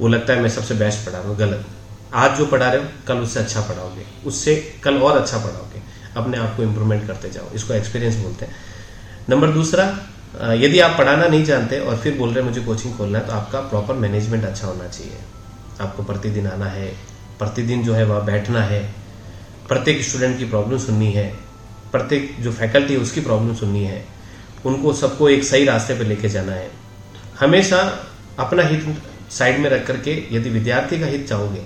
वो 0.00 0.08
लगता 0.08 0.32
है 0.32 0.42
मैं 0.42 0.50
सबसे 0.50 0.74
बेस्ट 0.74 1.06
पढ़ा 1.06 1.18
रहा 1.18 1.28
हूँ, 1.28 1.36
गलत। 1.36 1.66
आज 2.14 2.36
जो 2.38 2.46
पढ़ा 2.46 2.68
रहे 2.68 2.82
हो, 2.82 2.88
कल 3.08 3.18
उससे 3.18 3.40
अच्छा 3.40 3.60
पढ़ाओगे, 3.60 4.04
उससे 4.26 4.54
कल 4.84 4.98
और 4.98 5.16
अच्छा 5.16 5.38
पढ़ाओगे। 5.38 5.82
अपने 6.16 6.38
आप 6.38 6.56
को 6.56 6.62
इम्प्रूवमेंट 6.62 7.06
करते 7.06 7.30
जाओ, 7.30 7.50
इसको 7.54 7.74
एक्सपीरियंस 7.74 8.16
बोलते 8.16 8.46
हैं। 8.46 8.54
नंबर 9.28 9.48
दूसरा 9.48 9.84
यदि 10.34 10.80
आप 10.80 10.96
पढ़ाना 10.98 11.26
नहीं 11.26 11.44
जानते 11.44 11.78
और 11.80 11.96
फिर 11.96 12.16
बोल 12.18 12.32
रहे 12.32 12.44
मुझे 12.44 12.60
कोचिंग 12.60 12.96
खोलना 12.96 13.18
है 13.18 13.26
तो 13.26 13.32
आपका 13.32 13.60
प्रॉपर 13.60 13.94
मैनेजमेंट 13.96 14.44
अच्छा 14.44 14.66
होना 14.66 14.88
चाहिए। 14.88 15.18
आपको 15.80 16.02
प्रतिदिन 16.02 16.46
आना 16.46 16.66
है, 16.66 16.88
प्रतिदिन 17.38 17.82
जो 17.82 17.94
है 17.94 18.04
वह 18.04 18.20
बैठना 18.22 18.62
है, 18.62 18.82
प्रत्येक 19.68 20.02
स्टूडेंट 20.02 20.38
की 20.38 20.44
प्रॉब्लम 20.44 20.78
सुननी 20.78 21.10
है, 21.12 21.26
प्रत्येक 21.92 22.34
जो 22.40 22.52
फैकल्टी 22.52 22.94
है 22.94 23.00
उसकी 23.00 23.20
प्रॉब्लम 23.20 23.54
सुननी 23.54 23.84
है, 23.84 24.04
उनको 24.66 24.92
सबको 24.94 25.28
एक 25.28 25.44
सही 25.44 25.64
रास्ते 25.64 25.94
पर 25.94 26.04
लेके 26.04 26.28
जाना 26.28 26.52
है। 26.52 26.70
हमेशा 27.40 27.78
अपना 28.38 28.62
हित 28.62 28.84
साइड 29.30 29.58
में 29.58 29.68
रख 29.70 29.86
करके 29.86 30.12
यदि 30.32 30.50
विद्यार्थी 30.50 30.98
का 31.00 31.06
हित 31.06 31.28
चाहोगे 31.28 31.64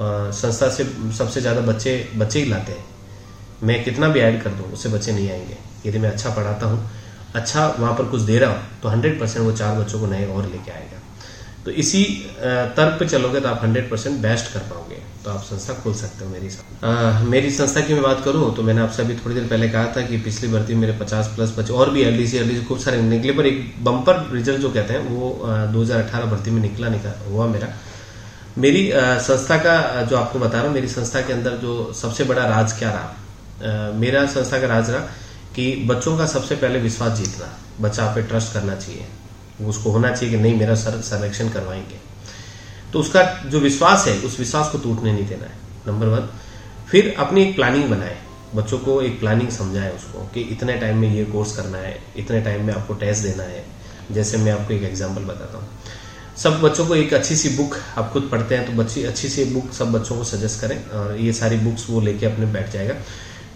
संस्था 0.00 0.68
से 0.68 0.84
सबसे 1.16 1.40
ज़्यादा 1.40 1.60
बच्चे 1.62 1.92
बच्चे 2.16 2.40
ही 2.40 2.50
लाते 2.50 2.72
हैं। 2.72 2.84
मैं 3.62 3.82
कितना 3.84 4.08
भी 4.08 4.20
ऐड 4.20 4.42
कर 4.42 4.50
दूँ, 4.50 4.72
उससे 4.72 4.88
बच्चे 4.88 5.12
नहीं 5.12 5.30
आएँगे। 5.30 5.56
यदि 5.86 5.98
मैं 5.98 6.10
अच्छा 6.10 6.30
पढ़ाता 6.30 6.66
हूँ 6.66 6.90
अच्छा 7.34 7.66
वहाँ 7.78 7.94
पर 7.98 8.04
कुछ 8.06 8.20
दे 8.22 8.38
रहा 8.38 8.50
हूँ 8.50 8.80
तो 8.82 8.88
हंड्रेड 8.88 9.20
परसेंट 9.20 9.44
वो 9.46 9.52
चार 9.54 9.78
बच्चों 9.78 10.00
को 10.00 10.06
नए 10.06 10.26
और 10.26 10.46
लेके 10.46 10.70
आएगा। 10.70 10.98
तो 11.64 11.70
इसी 11.72 12.02
तर्क 12.76 12.98
पे 12.98 13.06
चलोगे 13.08 13.40
तो 13.40 13.48
आप 13.48 13.60
हंड्रेड 13.62 13.90
परसेंट 13.90 14.20
बेस्ट 14.20 14.52
कर 14.52 14.60
पाओगे। 14.70 14.96
तो 15.24 15.30
आप 15.30 15.42
संस्था 15.42 15.74
खोल 15.74 15.94
सकते 15.94 16.24
हो 16.24 16.30
मेरी 16.30 16.48
आ, 16.84 17.20
मेरी 17.24 17.50
संस्था 17.52 17.80
की 17.80 17.94
मैं 17.94 18.02
बात 18.02 18.22
करूँ 18.24 18.54
तो 18.56 18.62
मैंने 18.62 18.80
आपसे 18.80 19.02
अभी 19.02 19.14
थोड़ी 19.16 19.34
देर 19.34 19.44
पहले 19.48 19.68
कहा 19.68 19.84
था 19.96 20.02
कि 20.06 20.16
पिछली 20.20 20.48
भर्ती 20.52 20.74
मेरे 20.76 20.92
पचास 21.00 21.32
प्लस 21.36 21.54
बच्चे 21.58 21.72
और 21.74 21.90
भी 21.90 22.02
एल 22.02 22.16
डी 22.18 22.26
सी 22.26 22.64
खूब 22.64 22.78
सारे 22.78 23.00
निकले 23.02 23.32
पर 23.32 23.46
एक 23.46 23.62
बम्पर 23.84 24.28
रिज़ल्ट 24.32 24.60
जो 24.60 24.70
कहते 24.70 24.94
हैं 24.94 25.08
वो 25.10 25.30
दो 25.72 25.82
हज़ार 25.82 26.02
अठारह 26.02 26.26
भर्ती 26.26 26.50
में 26.50 26.60
निकला 26.62 26.88
निकला 26.88 27.12
हुआ 27.28 27.46
मेरा। 27.48 27.68
मेरी 28.58 28.90
संस्था 29.22 29.56
का 29.58 30.02
जो 30.02 30.16
आपको 30.16 30.38
बता 30.38 30.58
रहा 30.58 30.66
हूँ 30.66 30.74
मेरी 30.74 30.88
संस्था 30.90 31.20
के 31.20 31.32
अंदर 31.32 31.56
जो 31.58 31.92
सबसे 32.00 32.24
बड़ा 32.24 32.46
राज 32.46 32.72
क्या 32.78 32.90
रहा? 32.90 33.92
मेरा 33.98 34.24
संस्था 34.28 34.60
का 34.60 34.66
राज 34.66 34.90
रहा 34.90 35.00
कि 35.54 35.74
बच्चों 35.88 36.16
का 36.18 36.26
सबसे 36.28 36.56
पहले 36.56 36.78
विश्वास 36.80 37.18
जीतना, 37.18 37.48
बच्चा 37.80 38.04
आप 38.04 38.14
पे 38.14 38.22
ट्रस्ट 38.22 38.52
करना 38.54 38.74
चाहिए। 38.76 39.06
उसको 39.66 39.90
होना 39.90 40.10
चाहिए 40.10 40.34
कि 40.34 40.42
नहीं, 40.42 40.58
मेरा 40.58 40.74
सर 40.76 41.00
संरक्षण 41.02 41.48
करवाएँगे। 41.48 42.00
तो 42.92 43.00
उसका 43.00 43.22
जो 43.46 43.60
विश्वास 43.60 44.06
है, 44.08 44.18
उस 44.18 44.38
विश्वास 44.38 44.68
को 44.68 44.78
टूटने 44.78 45.12
नहीं 45.12 45.26
देना 45.26 45.46
है 45.46 45.60
नंबर 45.86 46.06
वन 46.08 46.28
फिर 46.90 47.14
अपनी 47.18 47.42
एक 47.42 47.54
प्लानिंग 47.56 47.88
बनाए। 47.90 48.16
बच्चों 48.54 48.78
को 48.78 49.00
एक 49.02 49.18
प्लानिंग 49.20 49.48
समझाएँ 49.50 49.90
उसको 49.90 50.26
कि 50.34 50.40
इतने 50.52 50.76
टाइम 50.78 50.98
में 50.98 51.14
ये 51.14 51.24
कोर्स 51.26 51.56
करना 51.56 51.78
है, 51.78 51.98
इतने 52.16 52.40
टाइम 52.40 52.66
में 52.66 52.74
आपको 52.74 52.94
टेस्ट 52.94 53.22
देना 53.22 53.42
है। 53.44 53.64
जैसे 54.10 54.36
मैं 54.38 54.52
आपको 54.52 54.74
एक 54.74 54.82
एग्ज़ाम्पल 54.82 55.22
बताता 55.24 55.58
हूँ। 55.58 55.68
सब 56.38 56.60
बच्चों 56.60 56.86
को 56.86 56.94
एक 56.96 57.14
अच्छी 57.14 57.36
सी 57.36 57.48
बुक 57.56 57.76
आप 57.98 58.10
खुद 58.12 58.28
पढ़ते 58.32 58.54
हैं 58.54 58.66
तो 58.66 58.72
बच्ची 58.72 59.02
अच्छी 59.04 59.28
सी 59.28 59.44
बुक 59.44 59.72
सब 59.72 59.92
बच्चों 59.92 60.16
को 60.16 60.24
सजेस्ट 60.24 60.60
करें 60.60 61.16
ये 61.18 61.32
सारी 61.32 61.56
बुक्स 61.58 61.86
वो 61.90 62.00
लेके 62.00 62.26
अपने 62.26 62.46
बैठ 62.52 62.72
जाएगा। 62.72 62.94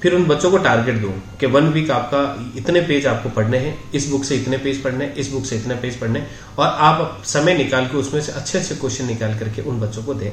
फिर 0.07 0.15
उन 0.15 0.25
बच्चों 0.25 0.51
को 0.51 0.59
टारगेट 0.65 0.97
दो 0.97 1.09
कि 1.41 1.47
वन 1.49 1.69
वीक 1.71 1.91
आपका 1.91 2.19
इतने 2.57 2.81
पेज 2.83 3.07
आपको 3.07 3.29
पढ़ने 3.31 3.59
हैं, 3.59 3.73
इस 3.95 4.09
बुक 4.09 4.25
से 4.25 4.37
इतने 4.37 4.59
पेज 4.59 4.83
पढ़ने 4.83 5.07
इस 5.19 5.31
बुक 5.31 5.45
से 5.45 5.57
इतने 5.57 5.75
पेज 5.77 5.99
पढ़ने 6.01 6.23
और 6.59 6.67
आप 6.67 7.23
समय 7.27 7.55
निकाल 7.55 7.87
के 7.87 7.97
उसमें 7.99 8.21
से 8.21 8.33
अच्छे 8.33 8.59
अच्छे 8.59 8.75
क्वेश्चन 8.75 9.07
निकाल 9.07 9.35
करके 9.39 9.63
उन 9.63 9.81
बच्चों 9.81 10.03
को 10.03 10.15
दें। 10.15 10.31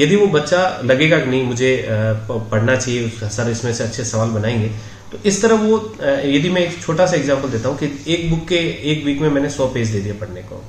यदि 0.00 0.16
वो 0.16 0.26
बच्चा 0.28 0.60
लगेगा 0.84 1.18
कि 1.18 1.30
नहीं, 1.30 1.42
मुझे 1.44 1.86
पढ़ना 2.30 2.76
चाहिए, 2.76 3.08
सर 3.08 3.50
इसमें 3.50 3.72
से 3.72 3.84
अच्छे 3.84 4.04
सवाल 4.04 4.28
बनाएँगे 4.30 4.70
तो 5.12 5.18
इस 5.26 5.42
तरह 5.42 5.54
वो 5.58 5.78
यदि 5.98 6.50
मैं 6.50 6.60
एक 6.60 6.80
छोटा 6.82 7.06
सा 7.06 7.16
एग्ज़ाम्पल 7.16 7.48
देता 7.50 7.68
हूँ 7.68 7.78
कि 7.78 8.12
एक 8.14 8.30
बुक 8.30 8.46
के 8.48 8.58
एक 8.92 9.04
वीक 9.04 9.20
में 9.20 9.28
मैंने 9.30 9.50
सौ 9.50 9.66
पेज 9.68 9.90
दे 9.90 10.00
दिया 10.00 10.14
पढ़ने 10.20 10.42
को। 10.42 10.62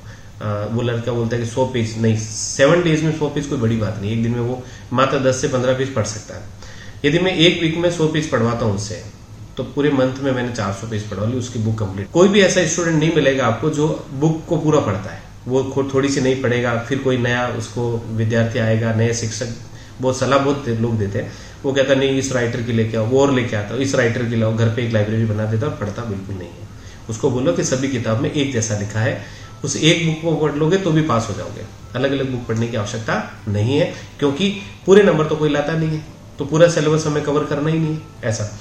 वो 0.73 0.81
लड़का 0.81 1.11
बोलता 1.11 1.35
है 1.35 1.41
कि 1.41 1.49
सौ 1.49 1.65
पेज 1.73 1.93
नहीं 2.01 2.17
सेवन 2.19 2.81
डेज़ 2.83 3.03
में 3.05 3.17
सौ 3.19 3.27
पेज 3.29 3.45
कोई 3.47 3.57
बड़ी 3.59 3.77
बात 3.77 3.99
नहीं 4.01 4.11
एक 4.11 4.23
दिन 4.23 4.31
में 4.31 4.39
वो 4.41 4.61
मात्र 4.93 5.19
दस 5.23 5.41
से 5.41 5.47
पंद्रह 5.47 5.77
पेज 5.77 5.93
पढ़ 5.95 6.05
सकता 6.05 6.35
है। 6.35 6.59
यदि 7.05 7.19
मैं 7.19 7.31
एक 7.35 7.61
वीक 7.61 7.77
में 7.77 7.89
सौ 7.91 8.07
पेज 8.07 8.29
पढ़वाता 8.31 8.65
हूँ 8.65 8.75
उससे 8.75 9.01
तो 9.57 9.63
पूरे 9.65 9.89
मंथ 9.91 10.19
में 10.23 10.31
मैंने 10.31 10.51
चार 10.51 10.73
सौ 10.73 10.87
पेज 10.87 11.09
पढ़वा 11.09 11.25
ली, 11.25 11.37
उसकी 11.37 11.59
बुक 11.59 11.77
कंप्लीट 11.79 12.11
कोई 12.11 12.27
भी 12.27 12.41
ऐसा 12.41 12.65
स्टूडेंट 12.65 12.97
नहीं 12.97 13.13
मिलेगा 13.15 13.45
आपको 13.47 13.69
जो 13.69 13.87
बुक 14.13 14.41
को 14.49 14.57
पूरा 14.57 14.79
पढ़ता 14.79 15.11
है। 15.11 15.19
वो 15.47 15.89
थोड़ी 15.93 16.09
सी 16.09 16.21
नहीं 16.21 16.41
पढ़ेगा, 16.41 16.77
फिर 16.79 16.97
कोई 16.99 17.17
नया 17.17 17.47
उसको 17.57 17.91
विद्यार्थी 18.11 18.59
आएगा, 18.59 18.93
नए 18.93 19.13
शिक्षक, 19.13 19.55
बहुत 20.01 20.19
सलाह 20.19 20.39
बहुत 20.39 20.67
लोग 20.81 20.97
देते 20.97 21.19
हैं। 21.19 21.31
वो 21.63 21.73
कहता 21.73 21.95
नहीं, 21.95 22.17
इस 22.19 22.31
राइटर 22.33 22.61
की 22.61 22.73
लेके 22.73 22.97
आओ, 22.97 23.05
वो 23.05 23.21
और 23.21 23.33
लेके 23.33 23.55
आता 23.55 23.75
इस 23.77 23.95
राइटर 23.95 24.25
की 24.25 24.35
लाओ, 24.35 24.55
घर 24.55 24.69
पे 24.75 24.85
एक 24.85 24.93
लाइब्रेरी 24.93 25.25
बना 25.25 25.45
देता 25.45 25.67
और 25.67 25.75
पढ़ता 25.75 26.03
बिल्कुल 26.05 26.35
नहीं 26.35 26.49
है। 26.49 26.69
उसको 27.09 27.31
बोलो 27.31 27.53
कि 27.53 27.63
सभी 27.63 27.87
किताब 27.87 28.21
में 28.21 28.31
एक 28.31 28.53
जैसा 28.53 28.77
लिखा 28.79 28.99
है, 28.99 29.21
उस 29.63 29.75
एक 29.77 30.05
बुक 30.05 30.21
को 30.21 30.35
पढ़ 30.37 30.55
लोगे 30.55 30.77
तो 30.77 30.91
भी 30.91 31.01
पास 31.03 31.27
हो 31.29 31.35
जाओगे। 31.35 31.65
अलग 31.95 32.11
अलग 32.11 32.31
बुक 32.31 32.47
पढ़ने 32.47 32.67
की 32.67 32.77
आवश्यकता 32.77 33.21
नहीं 33.47 33.77
है, 33.77 33.93
क्योंकि 34.19 34.49
पूरे 34.85 35.03
नंबर 35.03 35.25
तो 35.25 35.35
कोई 35.35 35.49
लाता 35.49 35.73
नहीं 35.73 35.89
है। 35.89 36.03
तो 36.41 36.45
पूरा 36.45 36.67
सिलेबस 36.67 37.05
हमें 37.07 37.23
कवर 37.23 37.43
करना 37.43 37.69
ही 37.69 37.79
नहीं 37.79 37.97
ऐसा। 38.23 38.59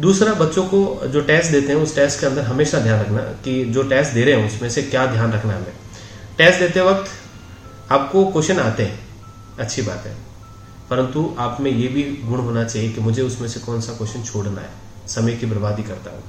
दूसरा, 0.00 0.32
बच्चों 0.34 0.64
को 0.64 1.08
जो 1.08 1.20
टेस्ट 1.20 1.50
देते 1.50 1.68
हैं, 1.68 1.74
उस 1.74 1.94
टेस्ट 1.94 2.20
के 2.20 2.26
अंदर 2.26 2.42
हमेशा 2.42 2.78
ध्यान 2.78 3.00
रखना 3.00 3.18
कि 3.18 3.64
जो 3.64 3.82
टेस्ट 3.82 4.12
दे 4.12 4.24
रहे 4.24 4.34
हैं, 4.34 4.46
उसमें 4.46 4.70
से 4.70 4.82
क्या 4.82 5.06
ध्यान 5.06 5.32
रखना 5.32 5.56
हमें। 5.56 5.72
टेस्ट 6.38 6.58
देते 6.60 6.80
वक्त 6.80 7.10
आपको 7.92 8.24
क्वेश्चन 8.24 8.58
आते 8.58 8.82
हैं, 8.82 8.98
अच्छी 9.58 9.82
बात 9.82 10.06
है। 10.06 10.16
परंतु 10.90 11.36
आप 11.38 11.58
में 11.60 11.70
ये 11.70 11.88
भी 11.88 12.02
गुण 12.02 12.40
होना 12.40 12.64
चाहिए 12.64 12.92
कि 12.92 13.00
मुझे 13.00 13.22
उसमें 13.22 13.48
से 13.48 13.60
कौन 13.60 13.80
सा 13.80 13.92
क्वेश्चन 13.92 14.22
छोड़ना 14.22 14.60
है, 14.60 14.70
समय 15.08 15.32
की 15.32 15.46
बर्बादी 15.46 15.82
करता 15.82 16.10
हूँ। 16.10 16.24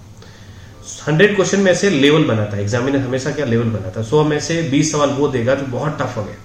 हंड्रेड 1.07 1.35
क्वेश्चन 1.35 1.59
में 1.59 1.75
से 1.75 1.89
लेवल 1.89 2.23
बनाता 2.23 2.57
है 2.57 2.63
एग्जामिनर 2.63 2.99
हमेशा 2.99 3.31
क्या 3.31 3.45
लेवल 3.45 3.69
बनाता 3.69 4.01
है? 4.01 4.05
सौ 4.05 4.23
में 4.23 4.39
से 4.39 4.61
बीस 4.61 4.91
सवाल 4.91 5.09
वो 5.09 5.27
देगा 5.27 5.55
जो 5.55 5.65
बहुत 5.65 5.97
टफ 6.01 6.17
हो 6.17 6.23
गया। 6.23 6.35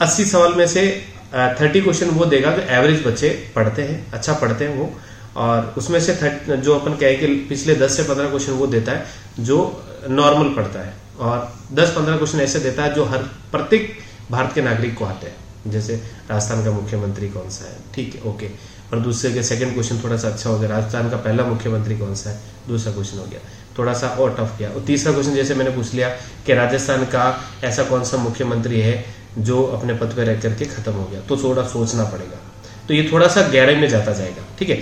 अस्सी 0.00 0.24
सवाल 0.24 0.54
में 0.54 0.66
से 0.66 1.13
थर्टी 1.34 1.80
क्वेश्चन 1.80 2.10
वो 2.10 2.24
देगा 2.24 2.50
जो 2.50 2.62
एवरेज 2.72 3.06
बच्चे 3.06 3.28
पढ़ते 3.56 3.82
हैं 3.82 4.12
अच्छा 4.12 4.32
पढ़ते 4.32 4.64
हैं 4.64 4.76
वो। 4.76 4.92
और 5.36 5.74
उसमें 5.78 6.00
से 6.00 6.14
थर्ट, 6.14 6.50
जो 6.50 6.74
अपन 6.74 6.94
कहे 6.94 7.14
कि 7.14 7.26
पिछले 7.48 7.74
दस 7.74 7.96
से 7.96 8.02
पंद्रह 8.02 8.28
क्वेश्चन 8.28 8.52
वो 8.52 8.66
देता 8.66 8.92
है, 8.92 9.06
जो 9.40 9.84
नॉर्मल 10.10 10.48
पढ़ता 10.48 10.80
है। 10.80 10.92
और 11.18 11.52
दस 11.72 11.90
पंद्रह 11.90 12.16
क्वेश्चन 12.16 12.40
ऐसे 12.40 12.58
देता 12.58 12.82
है 12.82 12.94
जो 12.94 13.04
हर 13.04 13.18
प्रत्येक 13.52 13.96
भारत 14.30 14.52
के 14.54 14.62
नागरिक 14.62 14.94
को 14.94 15.04
आते 15.04 15.26
हैं। 15.26 15.70
जैसे 15.70 15.94
राजस्थान 16.30 16.64
का 16.64 16.70
मुख्यमंत्री 16.70 17.28
कौन 17.28 17.50
सा 17.50 17.64
है? 17.64 17.76
ठीक 17.94 18.14
है, 18.14 18.20
ओके। 18.22 18.48
और 18.92 19.00
दूसरे 19.00 19.32
के 19.32 19.42
सेकंड 19.42 19.72
क्वेश्चन 19.74 19.98
थोड़ा 20.04 20.16
सा 20.16 20.28
अच्छा 20.28 20.50
हो 20.50 20.58
गया। 20.58 20.68
राजस्थान 20.68 21.10
का 21.10 21.16
पहला 21.16 21.44
मुख्यमंत्री 21.44 21.98
कौन 21.98 22.14
सा 22.14 22.30
है? 22.30 22.40
दूसरा 22.68 22.92
क्वेश्चन 22.92 23.18
हो 23.18 23.24
गया। 23.24 23.40
थोड़ा 23.78 23.92
सा 23.92 24.08
और 24.08 24.34
टफ 24.34 24.54
किया 24.58 24.70
और 24.70 24.80
तीसरा 24.80 25.12
क्वेश्चन 25.12 25.34
जैसे 25.34 25.54
मैंने 25.54 25.70
पूछ 25.70 25.94
लिया 25.94 26.08
कि 26.46 26.54
राजस्थान 26.54 27.04
का 27.04 27.24
ऐसा 27.64 27.82
कौन 27.82 28.04
सा 28.04 28.16
मुख्यमंत्री 28.16 28.80
है? 28.80 29.23
जो 29.38 29.62
अपने 29.66 29.94
पद 29.94 30.14
पर 30.16 30.24
रह 30.24 30.40
करके 30.40 30.64
खत्म 30.64 30.92
हो 30.92 31.04
गया। 31.04 31.20
तो 31.20 31.36
थोड़ा 31.36 31.62
सोचना 31.62 32.04
पड़ेगा। 32.04 32.38
तो 32.88 32.94
ये 32.94 33.08
थोड़ा 33.12 33.28
सा 33.28 33.42
गहराई 33.42 33.74
में 33.74 33.88
जाता 33.88 34.12
जाएगा, 34.12 34.42
ठीक 34.58 34.70
है? 34.70 34.76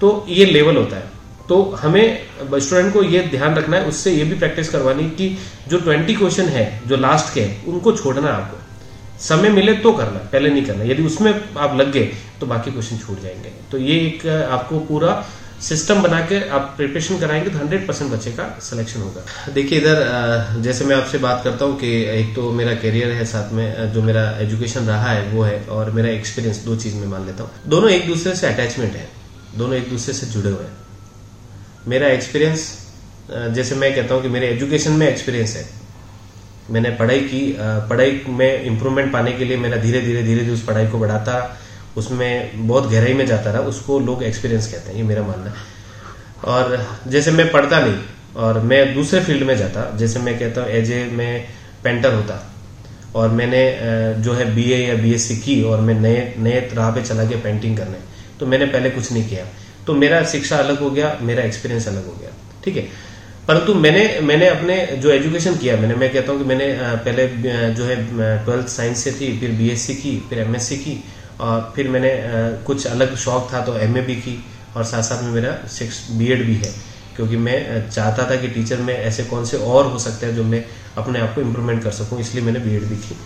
तो 0.00 0.26
ये 0.28 0.44
लेवल 0.46 0.76
होता 0.76 0.96
है। 0.96 1.18
तो 1.48 1.62
हमें 1.80 2.26
स्टूडेंट 2.54 2.92
को 2.92 3.02
ये 3.02 3.20
ध्यान 3.26 3.54
रखना 3.54 3.76
है, 3.76 3.84
उससे 3.84 4.12
ये 4.12 4.24
भी 4.24 4.38
प्रैक्टिस 4.38 4.68
करवानी 4.68 5.04
कि 5.10 5.38
जो 5.68 5.78
ट्वेंटी 5.78 6.14
क्वेश्चन 6.14 6.46
है, 6.46 6.80
जो 6.86 6.96
लास्ट 6.96 7.34
के 7.34 7.46
उनको 7.70 7.92
छोड़ना 7.92 8.28
आपको। 8.28 8.58
समय 9.20 9.48
मिले 9.48 9.74
तो 9.74 9.92
करना, 9.92 10.18
पहले 10.32 10.50
नहीं 10.50 10.64
करना। 10.64 10.84
यदि 10.84 11.02
उसमें 11.02 11.32
आप 11.58 11.76
लग 11.76 11.92
गए 11.92 12.12
तो 12.40 12.46
बाकी 12.46 12.70
क्वेश्चन 12.72 12.98
छूट 12.98 13.20
जाएँगे। 13.22 13.50
तो 13.72 13.78
ये 13.78 13.94
एक 13.98 14.26
आपको 14.50 14.78
पूरा 14.80 15.24
सिस्टम 15.60 16.02
बना 16.02 16.20
के 16.22 16.38
आप 16.48 16.72
प्रिपरेशन 16.76 17.18
कराएँगे 17.18 17.50
तो 17.50 17.58
हंड्रेड 17.58 17.86
परसेंट 17.86 18.10
बच्चे 18.10 18.30
का 18.32 18.44
सिलेक्शन 18.62 19.00
होगा। 19.00 19.52
देखिए, 19.52 19.78
इधर 19.78 20.60
जैसे 20.62 20.84
मैं 20.84 20.96
आपसे 20.96 21.18
बात 21.18 21.40
करता 21.44 21.64
हूँ 21.64 21.78
कि 21.78 21.90
एक 22.10 22.34
तो 22.34 22.50
मेरा 22.52 22.74
करियर 22.76 23.10
है 23.12 23.24
साथ 23.26 23.52
में 23.52 23.92
जो 23.92 24.02
मेरा 24.02 24.22
एजुकेशन 24.40 24.86
रहा 24.86 25.12
है 25.12 25.28
वो 25.30 25.42
है 25.42 25.60
और 25.68 25.90
मेरा 25.90 26.10
एक्सपीरियंस 26.10 26.64
दो 26.64 26.76
चीज़ 26.76 26.94
में 26.96 27.06
मान 27.08 27.26
लेता 27.26 27.42
हूँ। 27.42 27.50
दोनों 27.68 27.90
एक 27.90 28.06
दूसरे 28.06 28.34
से 28.34 28.46
अटैचमेंट 28.46 28.94
है, 28.94 29.08
दोनों 29.56 29.76
एक 29.76 29.90
दूसरे 29.90 30.14
से 30.14 30.26
जुड़े 30.26 30.50
हुए 30.50 30.64
हैं। 30.64 30.76
मेरा 31.88 32.08
एक्सपीरियंस 32.08 32.70
जैसे 33.30 33.74
मैं 33.74 33.94
कहता 33.94 34.14
हूँ 34.14 34.22
कि 34.22 34.28
मेरे 34.28 34.48
एजुकेशन 34.48 34.92
में 34.92 35.08
एक्सपीरियंस 35.08 35.56
है। 35.56 35.68
मैंने 36.70 36.90
पढ़ाई 36.96 37.20
की 37.22 37.40
पढ़ाई 37.60 38.20
में 38.28 38.62
इम्प्रूवमेंट 38.62 39.12
पाने 39.12 39.32
के 39.32 39.44
लिए 39.44 39.56
मेरा 39.56 39.76
धीरे 39.78 40.00
धीरे 40.00 40.22
धीरे 40.22 40.40
धीरे 40.40 40.52
उस 40.52 40.64
पढ़ाई 40.64 40.86
को 40.86 40.98
बढ़ाता 40.98 41.34
उसमें 41.98 42.66
बहुत 42.68 42.90
गहराई 42.90 43.14
में 43.14 43.26
जाता 43.26 43.50
रहा, 43.50 43.62
उसको 43.64 43.98
लोग 44.00 44.22
एक्सपीरियंस 44.24 44.72
कहते 44.72 44.90
हैं, 44.90 44.96
ये 44.96 45.02
मेरा 45.04 45.22
मानना 45.22 45.50
है। 45.50 45.76
और 46.46 46.86
जैसे 47.08 47.30
मैं 47.30 47.50
पढ़ता 47.52 47.80
नहीं, 47.80 47.96
और 48.36 48.60
मैं 48.62 48.94
दूसरे 48.94 49.20
फ़ील्ड 49.20 49.42
में 49.42 49.56
जाता, 49.56 49.90
जैसे 49.98 50.20
मैं 50.20 50.38
कहता 50.38 50.60
हूँ 50.60 50.70
एज 50.72 50.90
ए 50.92 51.04
मैं 51.12 51.32
पेंटर 51.84 52.14
होता, 52.14 52.42
और 53.14 53.28
मैंने 53.32 53.62
जो 54.22 54.32
है 54.34 54.54
बीए 54.54 54.76
या 54.78 54.94
बीएससी 54.96 55.36
की, 55.38 55.62
और 55.62 55.80
मैं 55.80 55.94
नए 56.00 56.34
नए 56.38 56.60
राह 56.74 56.90
पे 56.90 57.02
चला 57.02 57.24
गया 57.24 57.38
पेंटिंग 57.40 57.76
करने 57.76 58.06
तो 58.40 58.46
मैंने 58.46 58.66
पहले 58.66 58.90
कुछ 58.90 59.12
नहीं 59.12 59.28
किया। 59.28 59.44
तो 59.86 59.94
मेरा 59.96 60.22
शिक्षा 60.26 60.56
अलग 60.58 60.80
हो 60.80 60.90
गया, 60.90 61.16
मेरा 61.22 61.42
एक्सपीरियंस 61.42 61.88
अलग 61.88 62.06
हो 62.06 62.12
गया, 62.14 62.30
ठीक 62.64 62.76
है? 62.76 62.82
परंतु 63.48 63.74
मैंने 63.76 64.02
मैंने 64.22 64.48
अपने 64.48 64.74
जो 65.02 65.10
एजुकेशन 65.10 65.56
किया, 65.56 65.76
मैंने, 65.76 65.94
मैं 65.94 66.12
कहता 66.12 66.32
हूँ 66.32 66.40
कि 66.40 66.46
मैंने 66.48 66.66
पहले 67.04 67.26
जो 67.74 67.84
है 67.84 67.96
ट्वेल्थ 68.44 68.68
साइंस 68.68 69.04
से 69.04 69.12
थी, 69.12 69.38
फिर 69.40 69.50
बीएससी 69.52 69.94
की, 69.94 70.12
फिर 70.28 70.38
एमएससी 70.38 70.76
की 70.76 71.02
और 71.40 71.72
फिर 71.76 71.88
मैंने 71.88 72.10
कुछ 72.66 72.86
अलग 72.86 73.16
शौक 73.16 73.48
था 73.52 73.64
तो 73.64 73.76
एमए 73.78 74.00
भी 74.00 74.14
की 74.16 74.44
और 74.76 74.84
साथ 74.84 75.02
साथ 75.02 75.22
में 75.22 75.30
मेरा 75.30 75.52
सिक्स 75.68 76.06
बीएड 76.10 76.46
भी 76.46 76.54
है। 76.54 76.72
क्योंकि 77.16 77.36
मैं 77.36 77.90
चाहता 77.90 78.30
था 78.30 78.36
कि 78.36 78.48
टीचर 78.48 78.78
में 78.78 78.94
ऐसे 78.94 79.24
कौन 79.24 79.44
से 79.44 79.56
और 79.56 79.86
हो 79.86 79.98
सकते 79.98 80.26
हैं 80.26 80.34
जो 80.34 80.44
मैं 80.44 80.64
अपने 80.96 81.20
आप 81.20 81.34
को 81.34 81.40
इम्प्रूवमेंट 81.40 81.82
कर 81.82 81.90
सकूँ, 81.90 82.20
इसलिए 82.20 82.44
मैंने 82.44 82.58
बीएड 82.58 82.82
भी 82.82 82.96
की। 82.96 83.16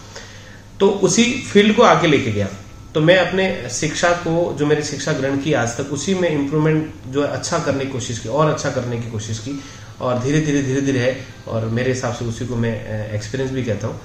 तो 0.80 0.88
उसी 0.88 1.24
फ़ील्ड 1.52 1.76
को 1.76 1.82
आगे 1.82 2.08
लेके 2.08 2.32
गया। 2.32 2.48
तो 2.94 3.00
मैं 3.00 3.16
अपने 3.18 3.68
शिक्षा 3.70 4.10
को, 4.12 4.56
जो 4.58 4.66
मेरी 4.66 4.82
शिक्षा 4.82 5.12
ग्रहण 5.12 5.38
की 5.38 5.52
आज 5.52 5.76
तक, 5.76 5.92
उसी 5.92 6.14
में 6.14 6.28
इम्प्रूवमेंट 6.30 6.92
जो 7.08 7.22
है 7.22 7.28
अच्छा 7.28 7.58
करने 7.58 7.84
की 7.84 7.92
कोशिश 7.92 8.18
की, 8.18 8.28
और 8.28 8.50
अच्छा 8.50 8.70
करने 8.70 8.98
की 8.98 9.10
कोशिश 9.10 9.38
की, 9.38 9.60
और 10.00 10.18
धीरे 10.18 10.40
धीरे 10.40 10.62
धीरे 10.62 10.80
धीरे 10.80 10.98
है, 10.98 11.16
और 11.48 11.64
मेरे 11.66 11.92
हिसाब 11.92 12.14
से 12.14 12.24
उसी 12.24 12.46
को 12.46 12.56
मैं 12.56 13.10
एक्सपीरियंस 13.12 13.52
भी 13.52 13.64
कहता 13.64 13.86
हूँ। 13.86 14.00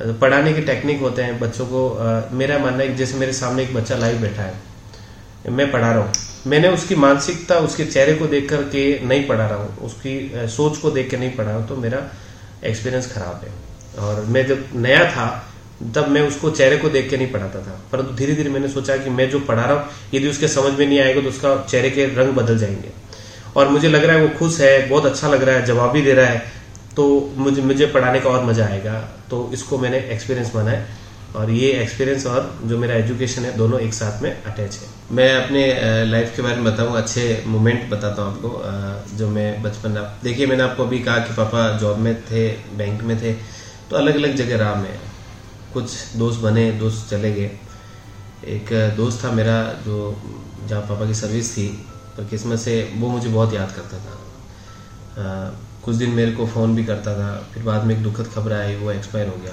पढ़ाने 0.00 0.52
के 0.52 0.60
टेक्निक 0.62 1.00
होते 1.00 1.22
हैं, 1.22 1.38
बच्चों 1.40 1.66
को 1.66 1.80
मेरा 2.32 2.58
मानना 2.58 2.82
है 2.82 2.96
जैसे 2.96 3.18
मेरे 3.18 3.32
सामने 3.34 3.62
एक 3.62 3.74
बच्चा 3.74 3.96
लाइव 3.96 4.20
बैठा 4.20 4.42
है, 4.42 4.54
मैं 5.50 5.70
पढ़ा 5.72 5.90
रहा 5.90 6.00
हूँ। 6.00 6.12
मैंने 6.46 6.68
उसकी 6.68 6.94
मानसिकता, 6.96 7.54
उसके 7.58 7.84
चेहरे 7.84 8.14
को 8.14 8.26
देख 8.26 8.48
करके 8.50 8.82
नहीं 9.06 9.26
पढ़ा 9.28 9.46
रहा 9.46 9.58
हूँ, 9.58 9.76
उसकी 9.78 10.46
सोच 10.48 10.78
को 10.78 10.90
देख 10.90 11.10
के 11.10 11.16
नहीं 11.16 11.30
पढ़ा 11.30 11.48
रहा 11.48 11.58
हूँ 11.58 11.68
तो 11.68 11.76
मेरा 11.76 12.02
एक्सपीरियंस 12.64 13.12
खराब 13.12 13.44
है। 13.44 13.52
और 13.98 14.24
मैं 14.26 14.46
जब 14.46 14.64
नया 14.76 15.04
था, 15.06 15.26
तब 15.94 16.08
मैं 16.08 16.22
उसको 16.22 16.50
चेहरे 16.50 16.76
को 16.76 16.88
देख 16.88 17.08
के 17.10 17.16
नहीं 17.16 17.30
पढ़ाता 17.32 17.60
था। 17.60 17.80
परंतु 17.92 18.14
धीरे 18.14 18.34
धीरे 18.34 18.50
मैंने 18.50 18.68
सोचा 18.68 18.96
कि 18.96 19.10
मैं 19.10 19.28
जो 19.30 19.40
पढ़ा 19.40 19.64
रहा 19.64 19.74
हूँ, 19.74 19.84
यदि 20.14 20.28
उसके 20.28 20.48
समझ 20.48 20.72
में 20.78 20.86
नहीं 20.86 21.00
आएगा 21.00 21.20
तो 21.20 21.28
उसका 21.28 21.54
चेहरे 21.70 21.90
के 21.90 22.06
रंग 22.16 22.34
बदल 22.34 22.58
जाएँगे। 22.58 22.92
और 23.56 23.68
मुझे 23.68 23.88
लग 23.88 24.04
रहा 24.04 24.16
है 24.16 24.22
वो 24.22 24.28
खुश 24.38 24.60
है, 24.60 24.88
बहुत 24.88 25.06
अच्छा 25.06 25.28
लग 25.28 25.42
रहा 25.42 25.56
है, 25.56 25.64
जवाब 25.66 25.90
भी 25.90 26.02
दे 26.02 26.12
रहा 26.14 26.26
है। 26.26 26.59
तो 26.96 27.32
मुझे 27.36 27.62
मुझे 27.62 27.86
पढ़ाने 27.86 28.20
का 28.20 28.30
और 28.30 28.44
मज़ा 28.44 28.66
आएगा। 28.66 28.94
तो 29.30 29.50
इसको 29.52 29.78
मैंने 29.78 29.98
एक्सपीरियंस 30.12 30.54
माना 30.54 30.70
है। 30.70 30.98
और 31.36 31.50
ये 31.50 31.70
एक्सपीरियंस 31.72 32.26
और 32.26 32.58
जो 32.64 32.78
मेरा 32.78 32.94
एजुकेशन 32.94 33.44
है, 33.44 33.56
दोनों 33.56 33.78
एक 33.80 33.92
साथ 33.94 34.22
में 34.22 34.30
अटैच 34.30 34.74
है। 34.74 34.88
मैं 35.12 35.32
अपने 35.34 35.62
लाइफ 36.06 36.32
के 36.36 36.42
बारे 36.42 36.56
में 36.56 36.64
बताऊँ, 36.64 36.96
अच्छे 36.96 37.42
मोमेंट 37.46 37.88
बताता 37.90 38.22
हूँ 38.22 38.34
आपको। 38.34 39.16
जो 39.16 39.28
मैं 39.28 39.62
बचपन 39.62 39.96
आप 39.96 40.18
देखिए, 40.24 40.46
मैंने 40.46 40.62
आपको 40.62 40.84
अभी 40.84 40.98
कहा 40.98 41.18
कि 41.18 41.34
पापा 41.34 41.68
जॉब 41.78 41.98
में 41.98 42.14
थे 42.22 42.48
बैंक 42.76 43.02
में 43.02 43.16
थे 43.22 43.32
तो 43.90 43.96
अलग 43.96 44.16
अलग 44.16 44.34
जगह 44.36 44.56
रहा 44.56 44.74
मैं। 44.74 44.98
कुछ 45.72 46.16
दोस्त 46.16 46.40
बने, 46.40 46.70
दोस्त 46.72 47.10
चले 47.10 47.32
गए। 47.32 47.50
एक 48.48 48.94
दोस्त 48.96 49.24
था 49.24 49.30
मेरा 49.32 49.62
जो, 49.84 49.96
जहाँ 50.66 50.82
पापा 50.82 51.06
की 51.06 51.14
सर्विस 51.14 51.56
थी, 51.56 51.66
पर 52.16 52.24
किस्मत 52.24 52.58
से 52.58 52.82
वो 52.94 53.08
मुझे 53.08 53.28
बहुत 53.28 53.54
याद 53.54 53.72
करता 53.72 53.98
था। 53.98 54.16
कुछ 55.84 55.96
दिन 55.96 56.10
मेरे 56.10 56.32
को 56.32 56.46
फ़ोन 56.46 56.74
भी 56.74 56.84
करता 56.84 57.14
था, 57.14 57.28
फिर 57.54 57.62
बाद 57.62 57.84
में 57.84 57.94
एक 57.96 58.02
दुखद 58.02 58.26
खबर 58.34 58.52
आई, 58.52 58.74
वो 58.76 58.90
एक्सपायर 58.92 59.28
हो 59.28 59.36
गया। 59.36 59.52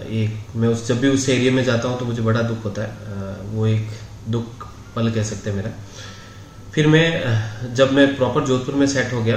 एक, 0.00 0.56
मैं 0.56 0.68
उस, 0.68 0.86
जब 0.88 1.00
भी 1.00 1.08
उस 1.08 1.28
एरिया 1.28 1.52
में 1.52 1.62
जाता 1.64 1.88
हूँ 1.88 1.98
तो 1.98 2.04
मुझे 2.04 2.22
बड़ा 2.22 2.42
दुख 2.42 2.64
होता 2.64 2.82
है। 2.82 3.36
वो 3.50 3.66
एक 3.66 3.88
दुख 4.28 4.66
पल 4.96 5.10
कह 5.10 5.22
सकते 5.24 5.50
हैं 5.50 5.56
मेरा। 5.56 5.70
फिर 6.74 6.86
मैं 6.86 7.74
जब 7.74 7.92
मैं 7.92 8.06
प्रॉपर 8.16 8.44
जोधपुर 8.46 8.74
में 8.74 8.86
सेट 8.86 9.12
हो 9.12 9.22
गया 9.22 9.36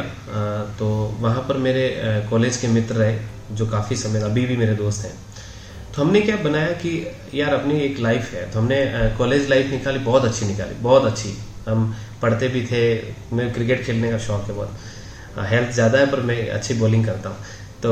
तो 0.80 0.88
वहाँ 1.20 1.41
पर 1.50 1.58
मेरे 1.60 1.84
कॉलेज 2.30 2.58
के 2.58 2.67
मित्र 2.67 2.96
रहे, 2.96 3.17
जो 3.52 3.65
काफ़ी 3.67 3.96
समय 3.96 4.22
अभी 4.22 4.46
भी 4.46 4.58
मेरे 4.58 4.74
दोस्त 4.76 5.06
हैं। 5.06 5.13
तो 5.96 6.02
हमने 6.02 6.22
क्या 6.22 6.36
बनाया 6.38 6.72
कि, 6.74 6.91
यार 7.34 7.54
अपनी 7.54 7.80
एक 7.82 8.00
लाइफ 8.00 8.34
है। 8.34 8.50
तो 8.52 8.60
हमने 8.60 9.15
कॉलेज 9.17 9.50
लाइफ 9.50 9.72
निकाली, 9.72 10.00
बहुत 10.00 10.26
अच्छी 10.26 10.46
निकाली, 10.46 10.76
बहुत 10.82 11.06
अच्छी। 11.06 11.34
हम 11.67 11.94
पढ़ते 12.22 12.48
भी 12.48 12.62
थे 12.65 12.82
मेरे 13.34 13.50
क्रिकेट 13.50 13.84
खेलने 13.86 14.12
का 14.12 14.17
शौक 14.20 14.48
है 14.48 14.54
बहुत। 14.56 14.78
हेल्थ 15.39 15.72
ज़्यादा 15.74 16.00
है, 16.00 16.12
पर 16.12 16.20
मैं 16.22 16.48
अच्छी 16.50 16.74
बॉलिंग 16.74 17.06
करता 17.06 17.30
हूँ। 17.30 17.38
तो 17.84 17.91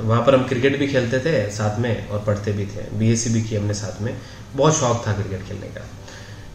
वहाँ 0.00 0.22
पर 0.26 0.34
हम 0.34 0.46
क्रिकेट 0.48 0.78
भी 0.78 0.86
खेलते 0.88 1.18
थे 1.20 1.50
साथ 1.52 1.78
में 1.78 2.08
और 2.08 2.22
पढ़ते 2.26 2.52
भी 2.52 2.64
थे। 2.66 2.88
बीएससी 2.98 3.30
भी 3.30 3.42
की 3.42 3.56
हमने 3.56 3.74
साथ 3.74 4.00
में। 4.02 4.14
बहुत 4.56 4.76
शौक 4.76 5.06
था 5.06 5.12
क्रिकेट 5.12 5.46
खेलने 5.48 5.66
का। 5.68 5.84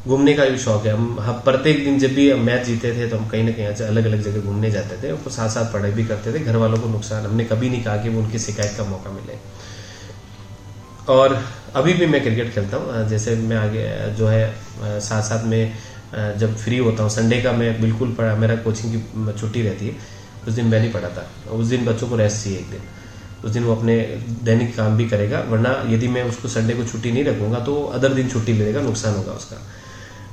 घूमने 0.08 0.34
का 0.34 0.46
भी 0.46 0.58
शौक 0.58 0.86
है। 0.86 0.94
हम 0.94 1.20
हम 1.20 1.40
प्रत्येक 1.42 1.84
दिन 1.86 2.00
जब 2.00 2.14
भी 2.16 2.34
मैच 2.42 2.66
जीते 2.66 2.92
थे 2.96 3.08
तो 3.10 3.18
हम 3.18 3.28
कहीं 3.30 3.44
ना 3.44 3.52
कहीं 3.52 3.88
अलग 3.88 4.06
अलग 4.06 4.22
जगह 4.24 4.42
घूमने 4.42 4.72
जाते 4.72 5.02
थे 5.04 5.12
और 5.12 5.32
साथ 5.32 5.50
साथ 5.50 5.72
पढ़ाई 5.74 5.92
भी 5.92 6.06
करते 6.06 6.34
थे। 6.34 6.40
घर 6.40 6.56
वालों 6.56 6.78
को 6.78 6.90
नुकसान 6.90 7.26
हमने 7.26 7.46
कभी 7.46 7.70
नहीं 7.70 7.84
कहा 7.84 7.96
कि 7.98 8.10
वो 8.10 8.22
उनकी 8.22 8.40
शिकायत 8.40 8.78
का 8.78 8.84
मौका 8.84 9.12
मिले। 9.12 9.38
और 11.10 11.38
अभी 11.76 11.94
भी 11.94 12.06
मैं 12.06 12.22
क्रिकेट 12.24 12.54
खेलता 12.54 12.78
हूँ। 12.78 13.08
जैसे 13.10 13.36
मैं 13.38 13.58
आगे, 13.58 13.88
जो 14.18 14.28
है 14.28 15.00
साथ 15.02 15.22
साथ 15.22 15.44
में 15.46 15.74
जब 16.14 16.56
फ्री 16.58 16.78
होता 16.80 17.04
हूँ। 17.04 17.10
संडे 17.12 17.42
का 17.42 17.52
मैं 17.54 17.82
बिल्कुल 17.82 18.14
पढ़ा, 18.16 18.36
मेरा 18.36 18.56
कोचिंग 18.58 18.94
की 18.94 19.40
छुट्टी 19.40 19.62
रहती 19.62 19.88
है। 19.88 19.96
उस 20.48 20.54
दिन 20.54 20.66
मैं 20.66 20.80
नहीं 20.80 20.92
पढ़ाता 20.94 21.52
उस 21.52 21.68
दिन 21.68 21.86
बच्चों 21.86 22.08
को 22.08 22.16
रेस्ट 22.16 22.44
चाहिए 22.44 22.60
एक 22.60 22.70
दिन। 22.72 22.82
उस 23.46 23.52
दिन 23.52 23.64
वो 23.64 23.76
अपने 23.76 23.96
दैनिक 24.44 24.76
काम 24.76 24.98
भी 24.98 25.08
करेगा, 25.10 25.40
वरना 25.42 25.72
यदि 25.88 26.08
मैं 26.08 26.24
उसको 26.24 26.48
संडे 26.48 26.74
को 26.74 26.84
छुट्टी 26.84 27.12
नहीं 27.12 27.24
रखूँगा 27.24 27.60
तो 27.60 27.84
अदर 27.96 28.14
दिन 28.14 28.30
छुट्टी 28.30 28.54
लेगा, 28.54 28.82
नुकसान 28.82 29.16
होगा 29.16 29.32
उसका। 29.34 29.58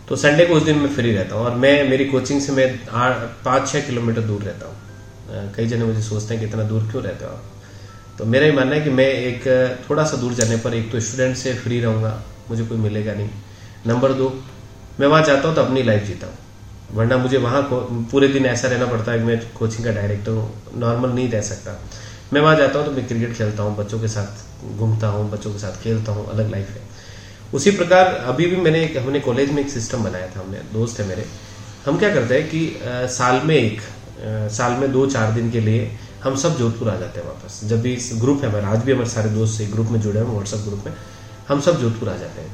तो 0.08 0.16
संडे 0.16 0.46
को 0.46 0.54
उस 0.54 0.62
दिन 0.62 0.78
मैं 0.78 0.88
फ्री 0.94 1.12
रहता 1.12 1.36
हूँ। 1.36 1.44
और 1.44 1.54
मैं, 1.56 1.88
मेरी 1.88 2.04
कोचिंग 2.04 2.40
से 2.40 2.52
मैं 2.52 2.68
पाँच 3.44 3.68
छः 3.68 3.86
किलोमीटर 3.86 4.20
दूर 4.22 4.42
रहता 4.42 4.66
हूँ। 4.66 5.52
कई 5.54 5.66
जने 5.66 5.84
मुझे 5.84 6.02
सोचते 6.02 6.34
हैं 6.34 6.42
कि 6.42 6.48
इतना 6.48 6.62
दूर 6.64 6.82
क्यों 6.90 7.02
रहते 7.02 7.24
हो 7.24 7.30
आप? 7.30 7.44
तो 8.18 8.24
मेरा 8.24 8.46
ये 8.46 8.52
मानना 8.52 8.74
है 8.74 8.80
कि 8.80 8.90
मैं 8.90 9.06
एक, 9.06 9.44
थोड़ा 9.90 10.04
सा 10.04 10.16
दूर 10.16 10.32
जाने 10.34 10.56
पर 10.56 10.74
एक 10.74 10.90
तो 10.92 11.00
स्टूडेंट 11.00 11.36
से 11.36 11.54
फ्री 11.54 11.80
रहूँगा, 11.80 12.22
मुझे 12.50 12.64
कोई 12.64 12.78
मिलेगा 12.78 13.14
नहीं। 13.14 13.28
नंबर 13.86 14.12
दो 14.12 14.28
मैं 15.00 15.06
वहाँ 15.06 15.22
जाता 15.24 15.48
हूँ 15.48 15.54
तो 15.56 15.62
अपनी 15.62 15.82
लाइफ 15.82 16.06
जीता 16.06 16.26
हूँ। 16.26 16.96
वरना 16.96 17.16
मुझे 17.16 17.38
वहाँ 17.38 17.62
पूरे 17.72 18.28
दिन 18.28 18.46
ऐसा 18.46 18.68
रहना 18.68 18.86
पड़ता 18.86 19.12
है 19.12 19.18
कि 19.18 19.24
मैं 19.24 19.40
कोचिंग 19.54 19.84
का 19.84 19.92
डायरेक्टर 19.92 20.30
हूँ। 20.30 20.80
नॉर्मल 20.80 21.10
नहीं 21.10 21.28
रह 21.30 21.40
सकता। 21.42 21.78
मैं 22.32 22.40
वहाँ 22.40 22.56
जाता 22.56 22.78
हूँ 22.78 22.86
तो 22.86 22.92
मैं 22.92 23.06
क्रिकेट 23.08 23.36
खेलता 23.36 23.62
हूँ 23.62 23.76
बच्चों 23.76 24.00
के 24.00 24.08
साथ 24.08 24.76
घूमता 24.76 25.08
हूँ 25.08 25.30
बच्चों 25.30 25.52
के 25.52 25.58
साथ 25.58 25.82
खेलता 25.82 26.12
हूँ 26.12 26.26
अलग 26.30 26.50
लाइफ 26.50 26.70
है। 26.70 26.82
उसी 27.54 27.70
प्रकार 27.70 28.14
अभी 28.26 28.46
भी 28.46 28.56
मैंने 28.56 28.84
हमने 28.96 29.20
कॉलेज 29.20 29.50
में 29.52 29.62
एक 29.62 29.70
सिस्टम 29.70 30.04
बनाया 30.04 30.26
था 30.26 30.40
हमने 30.40 30.58
दोस्त 30.72 31.00
है 31.00 31.06
मेरे। 31.08 31.24
हम 31.86 31.98
क्या 31.98 32.14
करते 32.14 32.34
हैं 32.34 32.48
कि 32.48 32.66
आ, 32.66 33.06
साल 33.08 33.40
में 33.44 33.56
एक 33.56 33.80
आ, 33.80 34.48
साल 34.48 34.72
में 34.80 34.92
दो 34.92 35.06
चार 35.06 35.32
दिन 35.32 35.50
के 35.50 35.60
लिए 35.60 35.90
हम 36.24 36.36
सब 36.36 36.56
जोधपुर 36.58 36.88
आ 36.88 36.96
जाते 36.96 37.20
हैं 37.20 37.26
वापस। 37.26 37.60
जब 37.64 37.80
भी 37.82 37.96
ग्रुप 38.20 38.42
है 38.44 38.50
हमारा 38.50 38.68
आज 38.68 38.84
भी 38.84 38.92
हमारे 38.92 39.10
सारे 39.10 39.30
दोस्त 39.30 39.60
एक 39.60 39.72
ग्रुप 39.72 39.88
में 39.88 40.00
जुड़े 40.00 40.18
हैं 40.20 40.26
व्हाट्सएप 40.26 40.60
ग्रुप 40.60 40.86
में 40.86 40.92
हम 41.48 41.60
सब 41.60 41.80
जोधपुर 41.80 42.08
आ 42.08 42.16
जाते 42.16 42.40
हैं। 42.40 42.50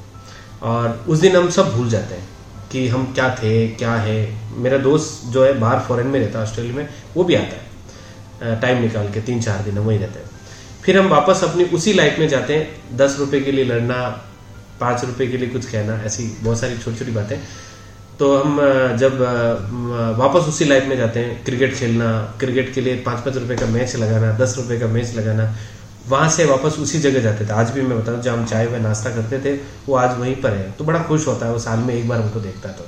और 0.62 1.04
उस 1.08 1.18
दिन 1.18 1.36
हम 1.36 1.48
सब 1.50 1.72
भूल 1.74 1.88
जाते 1.90 2.14
हैं 2.14 2.26
कि 2.72 2.86
हम 2.88 3.04
क्या 3.14 3.28
थे, 3.34 3.68
क्या 3.68 3.94
है। 3.94 4.18
मेरा 4.58 4.78
दोस्त 4.78 5.26
जो 5.32 5.44
है, 5.44 5.58
बाहर 5.60 5.80
फॉरेन 5.80 6.06
में 6.06 6.18
रहता 6.20 6.38
है 6.38 6.44
ऑस्ट्रेलिया 6.44 6.74
में, 6.76 6.88
वो 7.16 7.24
भी 7.24 7.34
आता 7.34 7.56
है। 7.56 8.60
टाइम 8.60 8.82
निकाल 8.82 9.12
के, 9.12 9.20
तीन 9.20 9.40
चार 9.42 9.62
दिन 9.62 9.78
वहीं 9.78 9.98
रहते 9.98 10.18
हैं। 10.18 10.26
फिर 10.84 10.98
हम 10.98 11.08
वापस 11.08 11.40
अपनी 11.44 11.64
उसी 11.76 11.92
लाइफ 11.92 12.18
में 12.18 12.28
जाते 12.28 12.56
हैं। 12.56 12.96
दस 12.96 13.16
रुपए 13.18 13.40
के 13.40 13.52
लिए 13.52 13.64
लड़ना, 13.64 13.94
पाँच 14.80 15.04
रुपए 15.04 15.26
के 15.26 15.36
लिए 15.36 15.48
कुछ 15.48 15.64
कहना, 15.70 16.02
ऐसी 16.06 16.26
बहुत 16.42 16.60
सारी 16.60 16.78
छोटी 16.78 16.98
छोटी 16.98 17.10
बातें। 17.12 17.38
तो 18.18 18.36
हम 18.36 18.60
जब 18.98 19.20
वापस 20.18 20.48
उसी 20.48 20.64
लाइफ 20.64 20.84
में 20.84 20.96
जाते 20.96 21.20
हैं 21.20 21.44
क्रिकेट 21.44 21.74
खेलना 21.74 22.10
क्रिकेट 22.40 22.72
के 22.74 22.80
लिए 22.80 22.96
पाँच 23.02 23.24
पाँच 23.24 23.36
रुपए 23.36 23.56
का 23.56 23.66
मैच 23.66 23.94
लगाना, 23.96 24.32
दस 24.38 24.54
रुपए 24.56 24.78
का 24.78 24.86
मैच 24.86 25.14
लगाना 25.16 25.44
वहाँ 26.08 26.28
से 26.30 26.44
वापस 26.44 26.76
उसी 26.80 26.98
जगह 27.00 27.20
जाते 27.20 27.46
थे। 27.46 27.52
आज 27.52 27.70
भी 27.70 27.82
मैं 27.82 27.98
बताऊँ 27.98 28.20
जब 28.22 28.32
हम 28.32 28.44
चाय 28.46 28.66
व 28.66 28.76
नाश्ता 28.82 29.10
करते 29.10 29.38
थे 29.40 29.54
वो 29.88 29.96
आज 29.96 30.18
वहीं 30.18 30.34
पर 30.36 30.54
है। 30.54 30.70
तो 30.72 30.84
बड़ा 30.84 31.02
खुश 31.04 31.26
होता 31.26 31.46
है 31.46 31.52
वो 31.52 31.58
साल 31.58 31.78
में 31.78 31.94
एक 31.94 32.08
बार 32.08 32.20
हमको 32.20 32.40
देखता 32.40 32.68
तो। 32.70 32.86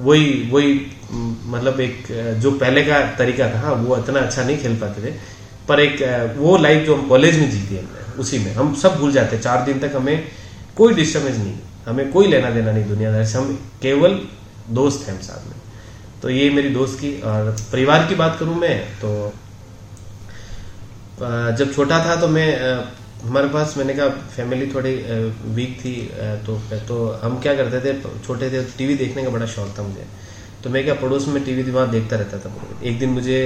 वही 0.00 0.48
वही 0.50 0.80
मतलब 1.46 1.80
एक 1.80 2.06
जो 2.40 2.50
पहले 2.52 2.82
का 2.84 3.00
तरीका 3.18 3.48
था 3.50 3.60
हाँ, 3.60 3.72
वो 3.74 3.96
इतना 3.96 4.20
अच्छा 4.20 4.44
नहीं 4.44 4.58
खेल 4.58 4.76
पाते 4.80 5.02
थे। 5.02 5.14
पर 5.68 5.80
एक 5.80 6.36
वो 6.38 6.56
लाइफ 6.58 6.86
जो 6.86 6.96
हम 6.96 7.08
कॉलेज 7.08 7.38
में 7.38 7.50
जीती 7.50 7.76
हमने 7.76 8.20
उसी 8.20 8.38
में। 8.38 8.52
हम 8.54 8.74
सब 8.74 8.98
भूल 8.98 9.12
जाते 9.12 9.38
चार 9.38 9.64
दिन 9.64 9.78
तक 9.80 9.96
हमें 9.96 10.26
कोई 10.76 10.94
डिस्टर्बेंस 10.94 11.36
नहीं 11.36 11.54
हमें 11.86 12.10
कोई 12.12 12.26
लेना 12.26 12.50
देना 12.50 12.72
नहीं 12.72 12.84
दुनियादारी 12.84 13.26
से 13.26 13.38
हम 13.38 13.54
केवल 13.82 14.20
दोस्त 14.70 15.08
हैं 15.08 15.14
हम 15.14 15.22
साथ 15.22 15.46
में। 15.46 15.54
तो 16.22 16.30
ये 16.30 16.48
मेरी 16.50 16.68
दोस्त 16.70 16.98
की 17.00 17.10
और 17.22 17.50
परिवार 17.72 18.06
की 18.08 18.14
बात 18.14 18.36
करूँ 18.40 18.54
मैं 18.56 18.78
तो 19.00 19.32
जब 21.18 21.72
छोटा 21.74 21.98
था 22.06 22.16
तो 22.20 22.28
मैं 22.28 22.48
हमारे 23.22 23.48
पास 23.48 23.74
मैंने 23.76 23.94
कहा 23.94 24.08
फैमिली 24.34 24.66
थोड़ी 24.74 24.94
वीक 25.54 25.78
थी 25.80 25.94
तो 26.46 26.58
तो 26.88 26.96
हम 27.22 27.38
क्या 27.40 27.54
करते 27.56 27.80
थे, 27.80 28.00
छोटे 28.26 28.50
थे, 28.50 28.62
टीवी 28.78 28.94
देखने 28.94 29.24
का 29.24 29.30
बड़ा 29.30 29.46
शौक 29.46 29.74
था 29.78 29.82
मुझे। 29.82 30.06
तो 30.64 30.70
मैं 30.70 30.84
क्या, 30.84 30.94
पड़ोस 30.94 31.28
में 31.28 31.44
टीवी 31.44 31.70
वहाँ 31.70 31.90
देखता 31.90 32.16
रहता 32.16 32.38
था 32.38 32.52
एक 32.82 32.98
दिन 32.98 33.10
मुझे 33.10 33.38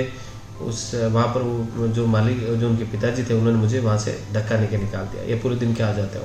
उस, 0.60 0.94
वहाँ 0.94 1.26
पर 1.34 1.42
वो 1.76 1.86
जो 1.88 2.06
मालिक, 2.06 2.44
जो 2.60 2.68
उनके 2.68 2.84
पिताजी 2.84 3.22
थे, 3.24 3.34
उन्होंने 3.34 3.58
मुझे 3.58 3.78
वहाँ 3.80 3.98
से 3.98 4.18
धक्का 4.32 4.58
निके 4.60 4.76
निकाल 4.76 5.04
दिया। 5.06 5.22
ये 5.24 5.34
पूरे 5.34 5.56
दिन 5.56 5.74
क्या 5.74 5.88
आ 5.88 5.92
जाते 5.92 6.18
हो? 6.18 6.24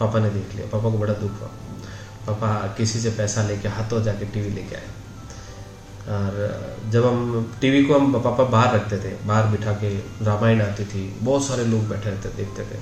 पापा 0.00 0.18
ने 0.18 0.30
देख 0.30 0.54
लिया। 0.54 0.66
पापा 0.66 0.90
को 0.90 0.98
बड़ा 0.98 1.12
दुख 1.14 1.40
हुआ। 1.40 1.48
पापा 2.26 2.74
किसी 2.78 3.00
से 3.00 3.10
पैसा 3.10 3.42
लेके, 3.48 3.68
हाथों 3.68 4.02
जाके 4.02 4.24
टीवी 4.24 4.50
लेके 4.50 4.74
आए। 4.76 4.88
और 6.08 6.90
जब 6.90 7.06
हम 7.06 7.52
टीवी 7.60 7.82
को 7.84 7.94
हम 7.94 8.12
पापा 8.14 8.44
बाहर 8.44 8.74
रखते 8.74 8.96
थे, 8.98 9.14
बाहर 9.26 9.46
बिठा 9.48 9.72
के 9.74 9.94
रामायण 10.24 10.60
आती 10.62 10.84
थी, 10.84 11.02
बहुत 11.20 11.46
सारे 11.46 11.64
लोग 11.64 11.88
बैठे 11.88 12.10
रहते, 12.10 12.28
देखते 12.36 12.62
थे। 12.64 12.80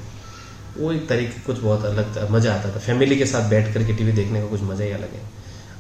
वो 0.77 0.93
एक 0.93 1.09
तरीके 1.09 1.41
कुछ 1.43 1.59
बहुत 1.59 1.85
अलग 1.85 2.17
था, 2.17 2.27
मज़ा 2.31 2.55
आता 2.55 2.75
था। 2.75 2.79
फैमिली 2.81 3.17
के 3.17 3.27
साथ 3.27 3.51
बैठ 3.51 3.73
करके 3.75 3.93
टीवी 3.95 4.13
देखने 4.13 4.41
का 4.41 4.47
कुछ 4.47 4.63
मज़ा 4.63 4.85
ही 4.85 4.91
अलग 4.93 5.15
है। 5.15 5.23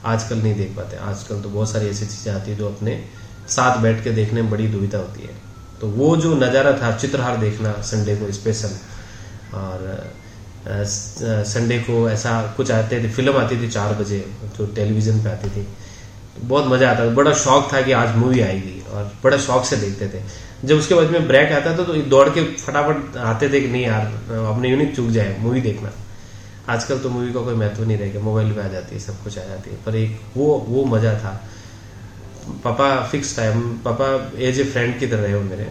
आजकल 0.07 0.37
नहीं 0.37 0.55
देख 0.55 0.77
पाते। 0.77 0.97
आजकल 0.99 1.41
तो 1.43 1.49
बहुत 1.49 1.71
सारी 1.71 1.89
ऐसी 1.89 2.07
चीज़ें 2.07 2.33
आती 2.35 2.51
है 2.51 2.57
जो 2.57 2.69
अपने 2.69 3.03
साथ 3.49 3.81
बैठ 3.83 4.03
के 4.05 4.11
देखने 4.13 4.43
में 4.43 4.51
बड़ी 4.51 4.67
दुविधा 4.69 4.99
होती 4.99 5.23
है। 5.23 5.35
तो 5.81 5.89
वो 5.89 6.17
जो 6.17 6.35
नज़ारा 6.37 6.73
था, 6.73 6.97
चित्रहार 6.97 7.37
देखना 7.37 7.73
संडे 7.83 8.17
को 8.17 8.33
स्पेशल 8.33 8.77
और 9.55 9.79
संडे 11.47 11.79
को 11.81 12.09
ऐसा 12.11 12.41
कुछ 12.57 12.71
आते 12.71 13.03
थे 13.03 13.09
फ़िल्म 13.09 13.37
आती 13.37 13.57
थी 13.57 13.69
चार 13.71 13.95
बजे, 13.95 14.19
जो 14.59 14.67
टेलीविज़न 14.75 15.23
पे 15.25 15.31
आती 15.31 15.49
थी। 15.51 15.67
बहुत 16.43 16.67
मज़ा 16.67 16.91
आता 16.91 17.05
था। 17.07 17.15
बड़ा 17.15 17.33
शौक 17.37 17.73
था 17.73 17.81
कि 17.83 17.93
आज 17.93 18.17
मूवी 18.17 18.41
आएगी 18.41 18.81
और 18.91 19.11
बड़ा 19.25 19.37
शौक 19.39 19.65
से 19.65 19.77
देखते 19.77 20.09
थे। 20.09 20.23
जब 20.65 20.77
उसके 20.77 20.95
बाद 20.95 21.11
में 21.11 21.27
ब्रेक 21.29 21.53
आता 21.53 21.77
था 21.79 21.85
तो 21.85 21.95
दौड़ 22.11 22.29
के 22.29 22.45
फटाफट 22.57 23.17
आते 23.19 23.49
थे 23.49 23.61
कि 23.61 23.69
नहीं 23.69 23.83
यार, 23.83 24.07
अपने 24.47 24.71
यूनिट 24.71 24.95
चूक 24.97 25.11
जाए 25.11 25.37
मूवी 25.41 25.61
देखना। 25.61 25.93
आजकल 26.69 26.99
तो 26.99 27.11
मूवी 27.11 27.33
का 27.33 27.41
कोई 27.41 27.55
महत्व 27.55 27.85
नहीं 27.85 27.99
रहेगा 27.99 28.21
मोबाइल 28.21 28.53
पे 28.53 28.61
आ 28.61 28.69
जाती 28.69 28.95
है, 28.95 29.01
सब 29.01 29.23
कुछ 29.25 29.39
आ 29.39 29.45
जाती 29.45 29.71
है। 29.71 29.77
पर 29.87 29.97
एक 29.97 30.21
वो 30.37 30.47
वो 30.69 30.85
मज़ा 30.87 31.15
था। 31.15 31.41
पापा 32.65 32.89
फिक्स 33.09 33.37
टाइम 33.37 33.61
पापा 33.85 34.07
एज 34.39 34.61
ए 34.61 34.65
फ्रेंड 34.65 34.99
की 34.99 35.07
तरह 35.07 35.23
रहे 35.23 35.33
हो 35.33 35.41
मेरे। 35.41 35.65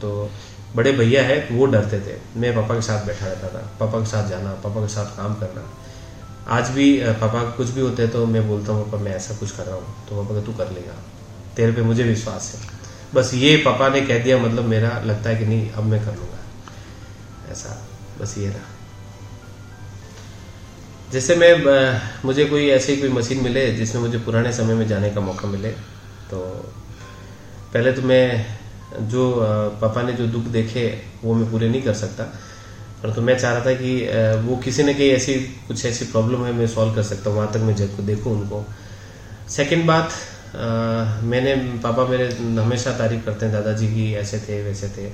तो 0.00 0.30
बड़े 0.76 0.92
भैया 0.92 1.22
है, 1.22 1.36
वो 1.52 1.66
डरते 1.66 2.00
थे। 2.00 2.16
मैं 2.36 2.54
पापा 2.54 2.74
के 2.74 2.82
साथ 2.82 3.06
बैठा 3.06 3.26
रहता 3.26 3.48
था। 3.48 3.68
पापा 3.80 4.00
के 4.00 4.06
साथ 4.06 4.28
जाना, 4.30 4.50
पापा 4.64 4.80
के 4.80 4.88
साथ 4.88 5.16
काम 5.16 5.34
करना। 5.34 5.62
आज 6.48 6.68
भी 6.70 6.86
पापा 7.20 7.42
कुछ 7.50 7.70
भी 7.70 7.80
होते 7.80 8.02
हैं 8.02 8.10
तो 8.12 8.24
मैं 8.26 8.46
बोलता 8.48 8.72
हूँ, 8.72 8.84
पापा, 8.84 9.04
मैं 9.04 9.14
ऐसा 9.14 9.34
कुछ 9.34 9.50
कर 9.50 9.64
रहा 9.64 9.74
हूँ। 9.74 10.06
तो 10.08 10.22
पापा 10.22 10.40
तू 10.40 10.52
कर 10.52 10.70
लेगा। 10.72 10.94
तेरे 11.56 11.72
पे 11.72 11.82
मुझे 11.82 12.02
विश्वास 12.02 12.54
है। 12.54 12.70
बस 13.14 13.30
ये 13.34 13.56
पापा 13.56 13.88
ने 13.88 14.00
कह 14.00 14.22
दिया 14.24 14.38
मतलब 14.38 14.64
मेरा 14.64 14.98
लगता 15.06 15.30
है 15.30 15.36
कि 15.36 15.46
नहीं, 15.46 15.70
अब 15.70 15.84
मैं 15.84 16.00
कर 16.00 16.14
लूँगा। 16.14 16.38
ऐसा, 17.52 17.76
बस 18.20 18.38
ये 18.38 18.48
रहा। 18.48 18.76
जैसे 21.12 21.36
मैं 21.36 21.52
मुझे 22.24 22.44
कोई 22.44 22.68
ऐसी 22.68 22.96
कोई 22.96 23.08
मशीन 23.08 23.42
मिले 23.42 23.70
जिसमें 23.72 24.02
मुझे 24.02 24.18
पुराने 24.18 24.52
समय 24.52 24.74
में 24.74 24.86
जाने 24.88 25.10
का 25.10 25.20
मौका 25.20 25.48
मिले 25.48 25.70
तो 26.30 26.38
पहले 27.72 27.92
तो 27.92 28.02
मैं 28.02 28.58
जो 29.08 29.22
पापा 29.80 30.02
ने 30.02 30.12
जो 30.12 30.26
दुख 30.26 30.44
देखे, 30.44 30.84
वो 31.24 31.34
मैं 31.34 31.50
पूरे 31.50 31.68
नहीं 31.68 31.82
कर 31.82 31.94
सकता। 31.94 32.24
परंतु 33.02 33.20
मैं 33.20 33.38
चाह 33.38 33.52
रहा 33.52 33.64
था 33.64 33.72
कि 33.74 33.92
वो 34.46 34.56
किसी 34.64 34.82
न 34.82 34.92
कहीं 34.92 35.10
ऐसी 35.12 35.34
कुछ 35.68 35.84
ऐसी 35.86 36.04
प्रॉब्लम 36.04 36.44
है 36.44 36.52
मैं 36.52 36.66
सॉल्व 36.68 36.94
कर 36.94 37.02
सकता 37.04 37.30
हूँ 37.30 37.38
वहाँ 37.38 37.52
तक 37.52 37.60
मैं 37.60 37.74
जब 37.76 38.00
देखूँ 38.06 38.32
उनको। 38.32 38.64
सेकंड 39.50 39.86
बात 39.86 40.10
आ, 40.48 41.20
मैंने 41.22 41.54
पापा 41.82 42.04
मेरे 42.06 42.28
हमेशा 42.56 42.92
तारीफ़ 42.98 43.24
करते 43.24 43.46
हैं 43.46 43.54
दादाजी 43.54 43.86
की 43.86 44.12
ऐसे 44.16 44.38
थे 44.40 44.62
वैसे 44.62 44.88
थे। 44.88 45.08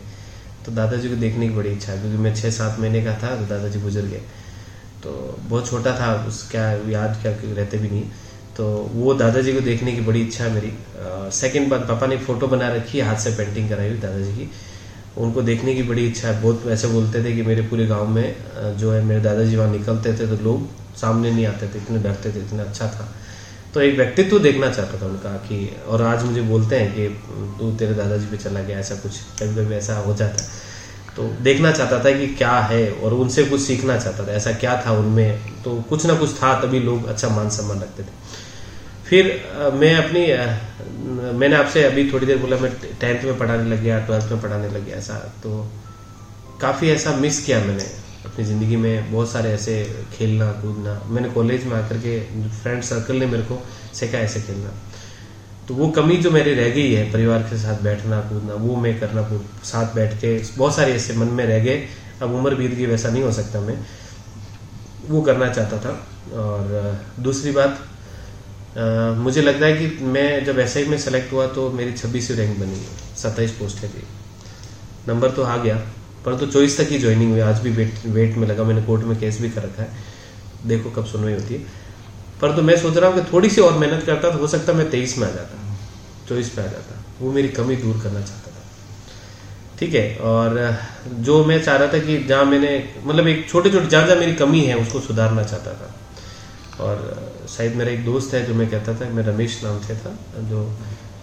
तो 0.65 0.73
दादाजी 0.73 1.09
को 1.09 1.17
देखने 1.17 1.49
की 1.49 1.55
बड़ी 1.55 1.71
इच्छा 1.71 1.93
है 1.93 1.99
क्योंकि 2.01 2.19
मैं 2.19 2.35
छः 2.35 2.51
सात 2.51 2.79
महीने 2.81 3.03
का 3.05 3.13
था 3.23 3.35
तो 3.37 3.47
दादाजी 3.47 3.81
गुजर 3.81 4.03
गए। 4.03 4.21
तो 5.03 5.39
बहुत 5.41 5.69
छोटा 5.71 5.93
था 6.01 6.13
उस 6.29 6.49
क्या 6.51 6.71
याद 6.91 7.19
क्या 7.23 7.33
रहते 7.45 7.79
भी 7.79 7.89
नहीं। 7.89 8.05
तो 8.57 8.67
वो 8.93 9.15
दादाजी 9.15 9.53
को 9.53 9.61
देखने 9.61 9.93
की 9.93 10.01
बड़ी 10.01 10.23
इच्छा 10.23 10.45
है 10.45 10.51
मेरी। 10.53 10.73
सेकंड 11.37 11.69
बात 11.71 11.87
पापा 11.89 12.07
ने 12.07 12.17
फ़ोटो 12.19 12.47
बना 12.47 12.69
रखी 12.75 13.01
हाथ 13.01 13.17
से 13.17 13.31
पेंटिंग 13.37 13.69
कराई 13.69 13.89
हुई 13.89 13.99
दादाजी 13.99 14.33
की। 14.33 14.51
उनको 15.17 15.43
देखने 15.43 15.75
की 15.75 15.83
बड़ी 15.83 16.07
इच्छा 16.07 16.29
है। 16.29 16.41
बहुत 16.43 16.67
ऐसे 16.69 16.89
बोलते 16.89 17.25
थे 17.25 17.35
कि 17.37 17.43
मेरे 17.43 17.63
पूरे 17.63 17.87
गाँव 17.87 18.09
में 18.09 18.77
जो 18.79 18.93
है 18.93 19.03
मेरे 19.05 19.21
दादाजी 19.21 19.57
वहाँ 19.57 19.71
निकलते 19.71 20.13
थे 20.13 20.27
तो 20.29 20.43
लोग 20.45 20.69
सामने 20.97 21.31
नहीं 21.31 21.47
आते 21.47 21.69
थे, 21.69 21.79
इतने 21.79 21.99
डरते 21.99 22.33
थे, 22.33 22.41
इतना 22.41 22.63
अच्छा 22.63 22.87
था। 22.87 23.09
तो 23.75 23.81
एक 23.81 23.97
व्यक्तित्व 23.97 24.39
देखना 24.39 24.71
चाहता 24.71 25.01
था 25.03 25.07
उनका 25.07 25.31
कि, 25.47 25.77
और 25.89 26.03
आज 26.03 26.25
मुझे 26.25 26.43
बोलते 26.43 26.77
हैं 26.77 26.95
कि, 26.95 27.09
तू 27.59 27.71
तेरे 27.77 27.95
दादाजी 27.95 28.27
पे 28.27 28.37
चला 28.37 28.61
गया, 28.61 28.79
ऐसा 28.79 28.95
कुछ। 28.95 29.19
कभी 29.41 29.55
कभी 29.55 29.75
ऐसा 29.75 29.97
हो 29.99 30.15
जाता 30.15 30.45
तो 31.17 31.23
देखना 31.43 31.71
चाहता 31.73 31.99
था 32.05 32.11
कि 32.19 32.27
क्या 32.29 32.53
है, 32.61 32.91
और 32.93 33.15
उनसे 33.15 33.45
कुछ 33.45 33.61
सीखना 33.61 33.99
चाहता 33.99 34.27
था। 34.27 34.33
ऐसा 34.33 34.53
क्या 34.53 34.81
था 34.87 34.93
उनमें? 34.93 35.63
तो 35.65 35.75
कुछ 35.89 36.07
ना 36.07 36.15
कुछ 36.15 36.31
था, 36.35 36.55
तभी 36.61 36.81
लोग 36.81 37.07
अच्छा 37.07 37.29
मान 37.29 37.51
सम्मान 37.51 37.81
रखते 37.81 38.03
थे। 38.03 38.24
फिर 39.15 39.27
मैं 39.75 39.95
अपनी 39.97 40.23
मैंने 41.33 41.57
आपसे 41.57 41.83
अभी 41.85 42.03
थोड़ी 42.13 42.27
देर 42.27 42.39
बोला, 42.39 42.57
मैं 42.57 42.71
टेंथ 43.01 43.25
में 43.25 43.37
पढ़ाने 43.39 43.69
लग 43.71 43.83
गया, 43.83 43.99
ट्वेल्थ 44.07 44.33
में 44.33 44.41
पढ़ाने 44.43 44.69
लग 44.69 44.85
गया 44.87 44.97
ऐसा 44.97 45.15
तो 45.43 45.51
काफ़ी 46.61 46.89
ऐसा 46.91 47.13
मिस 47.17 47.45
किया 47.47 47.59
मैंने 47.61 47.85
अपनी 48.25 48.45
ज़िंदगी 48.45 48.77
में, 48.77 49.13
बहुत 49.13 49.31
सारे 49.31 49.53
ऐसे 49.53 49.77
खेलना, 50.15 50.51
कूदना। 50.55 50.99
मैंने 51.07 51.29
कॉलेज 51.31 51.67
में 51.67 51.77
आकर 51.77 51.99
के 51.99 52.19
फ्रेंड 52.63 52.83
सर्कल 52.83 53.17
ने 53.17 53.27
मेरे 53.27 53.43
को 53.45 53.61
सीखा 53.95 54.19
ऐसे 54.21 54.41
खेलना। 54.41 54.75
तो 55.69 55.75
वो 55.75 55.89
कमी 55.93 56.17
जो 56.17 56.31
मेरी 56.31 56.55
रह 56.55 56.71
गई 56.71 56.93
है, 56.93 57.11
परिवार 57.13 57.43
के 57.43 57.59
साथ 57.59 57.83
बैठना, 57.83 58.21
कूदना, 58.23 58.55
वो 58.57 58.77
मैं 58.77 58.99
करना 59.01 59.29
साथ 59.65 59.95
बैठ 59.95 60.19
के, 60.21 60.37
बहुत 60.57 60.77
सारे 60.77 60.95
ऐसे 60.95 61.15
मन 61.15 61.33
में 61.33 61.47
रह 61.47 61.65
गए। 61.65 61.79
अब 62.23 62.35
उम्र 62.35 62.55
बीत 62.55 62.75
गई, 62.75 62.87
वैसा 62.87 63.11
नहीं 63.11 63.23
हो 63.23 63.33
सकता 63.33 63.61
मैं। 63.61 63.79
वो 65.09 65.23
करना 65.23 65.53
चाहता 65.53 65.79
था, 65.79 65.99
और 66.37 67.01
दूसरी 67.21 67.51
बात 67.53 67.83
मुझे 68.77 69.43
लगता 69.43 69.67
है 69.67 69.77
कि 69.77 70.05
मैं 70.05 70.45
जब 70.45 70.59
एस 70.59 70.77
में 70.89 70.97
सेलेक्ट 70.99 71.33
हुआ 71.33 71.47
तो 71.49 71.71
मेरी 71.73 71.93
छब्बीसवीं 71.93 72.37
रैंक 72.39 72.59
बनी, 72.59 72.81
सत्ताईस 73.17 73.51
पोस्ट 73.51 73.85
थी 73.85 74.03
नंबर 75.09 75.31
तो 75.31 75.43
आ 75.43 75.57
गया 75.57 75.77
परंतु 76.25 76.47
चौबीस 76.47 76.79
तक 76.81 76.89
ही 76.91 76.99
ज्वाइनिंग 76.99 77.31
हुई, 77.31 77.41
आज 77.41 77.59
भी 77.61 77.71
वेट 77.71 78.07
वेट 78.07 78.37
में 78.37 78.47
लगा, 78.49 78.65
मैंने 78.65 78.83
कोर्ट 78.83 79.03
में 79.05 79.19
केस 79.21 79.41
भी 79.41 79.51
कर 79.51 79.63
रखा 79.63 79.83
है। 79.83 80.13
देखो 80.67 80.91
कब 80.91 81.05
सुनवाई 81.07 81.33
होती 81.33 81.55
है। 81.55 81.61
परंतु 82.41 82.63
मैं 82.63 82.77
सोच 82.77 82.97
रहा 82.97 83.11
हूँ 83.11 83.21
कि 83.21 83.33
थोड़ी 83.33 83.51
सी 83.51 83.61
और 83.61 83.79
मेहनत 83.79 84.05
करता 84.07 84.31
तो 84.31 84.39
हो 84.39 84.47
सकता 84.47 84.73
मैं 84.73 84.89
तेईस 84.91 85.17
में 85.19 85.27
आ 85.27 85.31
जाता, 85.31 85.77
चौबीस 86.29 86.57
में 86.59 86.65
आ 86.65 86.69
जाता। 86.69 87.03
वो 87.21 87.33
मेरी 87.33 87.49
कमी 87.51 87.77
दूर 87.77 88.01
करना 88.03 88.21
चाहता 88.21 88.51
था। 88.51 89.79
ठीक 89.79 89.95
है, 89.95 90.17
और 90.17 90.79
जो 91.21 91.45
मैं 91.45 91.63
चाह 91.63 91.77
रहा 91.77 91.93
था 91.93 91.99
कि 91.99 92.19
जहाँ 92.25 92.45
मैंने 92.45 92.73
मतलब 93.05 93.27
एक 93.29 93.49
छोटे 93.49 93.71
छोटे 93.71 93.87
जहाँ 93.87 94.07
जहाँ 94.07 94.19
मेरी 94.19 94.35
कमी 94.35 94.61
है, 94.61 94.79
उसको 94.79 95.01
सुधारना 95.01 95.43
चाहता 95.43 95.73
था। 95.73 95.95
और 96.85 97.34
शायद 97.57 97.75
मेरा 97.75 97.91
एक 97.91 98.05
दोस्त 98.05 98.35
है 98.35 98.47
जो 98.47 98.55
मैं 98.55 98.71
कहता 98.71 98.95
था, 98.95 99.09
मैं 99.09 99.23
रमेश 99.23 99.65
नाम 99.65 99.81
से 99.81 99.97
था, 99.97 100.19
जो 100.37 100.79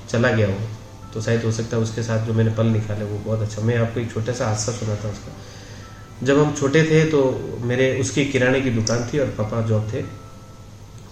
चला 0.09 0.31
गया 0.31 0.47
वो। 0.47 0.67
तो 1.13 1.21
शायद 1.21 1.43
हो 1.43 1.51
सकता 1.51 1.77
है 1.77 1.83
उसके 1.83 2.03
साथ 2.03 2.25
जो 2.25 2.33
मैंने 2.33 2.51
पल 2.51 2.65
निकाले, 2.65 3.05
वो 3.05 3.19
बहुत 3.19 3.39
अच्छा। 3.39 3.61
मैं 3.61 3.77
आपको 3.77 3.99
एक 3.99 4.13
छोटा 4.13 4.33
सा 4.33 4.47
हादसा 4.47 4.71
सुना 4.71 4.95
था 4.95 5.09
उसका। 5.09 5.31
जब 6.25 6.39
हम 6.39 6.55
छोटे 6.55 6.83
थे 6.83 7.05
तो 7.05 7.49
मेरे 7.61 7.99
उसकी 7.99 8.25
किराने 8.25 8.61
की 8.61 8.69
दुकान 8.69 9.09
थी 9.13 9.19
और 9.19 9.27
पापा 9.27 9.61
जॉब 9.61 9.89
थे। 9.93 10.01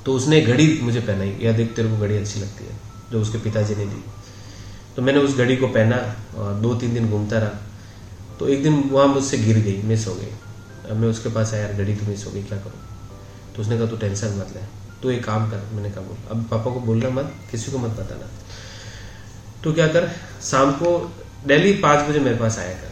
तो 0.06 0.14
उसने 0.14 0.42
घड़ी 0.42 0.80
मुझे 0.84 1.00
पहनाई। 1.00 1.38
या 1.42 1.52
देख 1.52 1.76
तेरे 1.76 1.90
को 1.90 1.98
घड़ी 1.98 2.18
अच्छी 2.18 2.40
लगती 2.40 2.64
है, 2.64 2.72
जो 3.12 3.22
उसके 3.22 3.38
पिताजी 3.38 3.76
ने 3.76 3.86
दी। 3.86 4.04
तो 4.96 5.02
मैंने 5.02 5.20
उस 5.20 5.38
घड़ी 5.38 5.58
को 5.58 5.68
पहना 5.68 6.16
और 6.38 6.54
दो 6.54 6.76
तीन 6.76 6.94
दिन 6.94 7.10
घूमता 7.10 7.38
रहा। 7.38 7.50
तो 8.40 8.48
एक 8.48 8.64
दिन 8.64 8.90
वहाँ 8.92 9.08
मुझसे 9.08 9.38
गिर 9.38 9.58
गई, 9.58 9.82
मिस 9.82 10.08
हो 10.08 10.16
गई। 10.16 10.32
अब 10.90 10.98
मैं 10.98 11.08
उसके 11.08 11.30
पास 11.30 11.54
आया, 11.54 11.64
यार, 11.64 11.74
घड़ी 11.74 11.96
तो 11.96 12.06
मिस 12.06 12.26
हो 12.26 12.32
गई 12.32 12.44
क्या 12.44 12.58
करूँ? 12.58 13.08
तो 13.56 13.62
उसने 13.62 13.78
कहा, 13.78 13.88
तू 13.88 13.98
टेंशन 13.98 14.28
मत 14.28 14.48
ले। 14.56 14.79
तो 15.04 15.12
एक 15.12 15.26
काम 15.26 15.52
कर, 15.52 15.58
मैंने 15.74 15.92
कहा, 15.92 16.02
बोल, 16.02 16.18
अब 16.32 16.44
पापा 16.44 16.72
को 16.72 16.80
बोलना 16.80 17.10
मत, 17.10 17.34
किसी 17.52 17.72
को 17.72 17.78
मत 17.78 17.90
बताना। 17.90 18.30
तो 19.64 19.74
क्या 19.74 19.88
कर, 19.88 20.12
शाम 20.42 20.72
को 20.72 21.16
डेली 21.48 21.74
पाँच 21.74 22.10
बजे 22.10 22.20
मेरे 22.20 22.36
पास 22.36 22.60
आया 22.60 22.74
कर। 22.74 22.90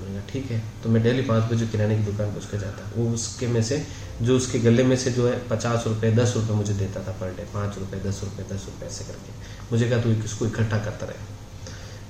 मैंने 0.00 0.18
कहा, 0.18 0.28
ठीक 0.32 0.50
है। 0.50 0.62
तो 0.82 0.88
मैं 0.88 1.02
डेली 1.02 1.22
पाँच 1.22 1.52
बजे 1.52 1.66
किराने 1.66 1.96
की 1.96 2.02
दुकान 2.02 2.32
पर 2.32 2.38
उसके 2.38 2.58
जाता। 2.58 2.90
वो 2.96 3.10
उसके 3.10 3.46
में 3.46 3.62
से, 3.62 3.86
जो 4.22 4.36
उसके 4.36 4.58
गले 4.58 4.84
में 4.84 4.96
से 4.96 5.10
जो 5.10 5.28
है 5.28 5.48
पचास 5.48 5.84
रुपए, 5.86 6.12
दस 6.12 6.32
रुपए 6.36 6.52
मुझे 6.52 6.72
देता 6.72 7.00
था 7.00 7.12
पर 7.12 7.34
डे। 7.36 7.42
पाँच 7.54 7.78
रुपए, 7.78 7.96
दस 7.96 8.20
रुपए 8.24 8.54
दस 8.54 8.66
रुपए, 8.66 8.86
ऐसे 8.86 9.04
करके। 9.04 9.32
मुझे 9.72 9.90
कहा, 9.90 10.00
तू 10.00 10.10
इसको 10.10 10.46
इकट्ठा 10.46 10.78
करता 10.78 11.06
रहे। 11.06 11.40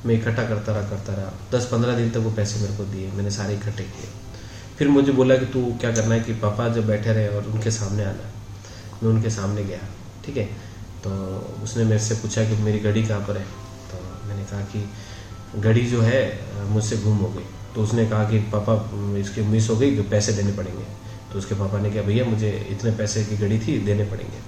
मैं 0.07 0.15
इकट्ठा 0.15 0.49
करता 0.49 0.73
रहा 0.73 0.83
करता 0.83 1.15
रहा। 1.15 1.59
दस 1.59 1.65
पंद्रह 1.67 1.97
दिन 1.97 2.11
तक 2.11 2.17
वो 2.17 2.31
पैसे 2.31 2.61
मेरे 2.61 2.77
को 2.77 2.85
दिए, 2.85 3.11
मैंने 3.11 3.31
सारे 3.31 3.55
इकट्ठे 3.55 3.83
किए। 3.83 4.09
फिर 4.79 4.89
मुझे 4.89 5.13
बोला 5.13 5.37
कि 5.37 5.47
तू 5.47 5.77
क्या 5.81 5.93
करना 5.93 6.15
है 6.15 6.21
कि 6.21 6.33
पापा 6.33 6.69
जब 6.69 6.87
बैठे 6.87 7.13
रहे 7.13 7.29
और 7.29 7.45
उनके 7.45 7.71
सामने 7.71 8.05
आना। 8.05 8.40
मैं 9.03 9.11
उनके 9.11 9.31
सामने 9.31 9.65
गया, 9.65 9.79
ठीक 10.27 10.37
है? 10.37 10.45
तो 11.05 11.11
उसने 11.63 11.85
मेरे 11.85 11.99
से 11.99 12.15
पूछा 12.15 12.45
कि 12.45 12.57
मेरी 12.57 12.79
घड़ी 12.79 13.03
कहाँ 13.03 13.21
पर 13.21 13.37
है? 13.37 13.45
तो 13.91 14.29
मैंने 14.29 14.45
कहा 14.45 14.61
कि 14.61 14.91
घड़ी 15.61 15.87
जो 15.87 16.01
है, 16.01 16.41
मुझसे 16.69 16.97
गुम 16.97 17.17
हो 17.17 17.29
गई। 17.29 17.45
तो 17.75 17.83
उसने 17.83 18.07
कहा 18.07 18.25
कि 18.25 18.39
पापा, 18.39 18.91
इसकी 19.19 19.43
मिस 19.43 19.71
हो 19.71 19.77
गई, 19.77 20.03
पैसे 20.03 20.33
देने 20.33 20.53
पड़ेंगे। 20.53 20.85
तो 21.33 21.39
उसके 21.39 21.55
पापा 21.55 21.79
ने 21.79 21.91
कहा, 21.91 22.03
भैया, 22.03 22.25
मुझे 22.25 22.69
इतने 22.71 22.91
पैसे 22.91 23.25
की 23.25 23.37
घड़ी 23.37 23.59
थी, 23.59 23.79
देने 23.79 24.05
पड़ेंगे। 24.05 24.39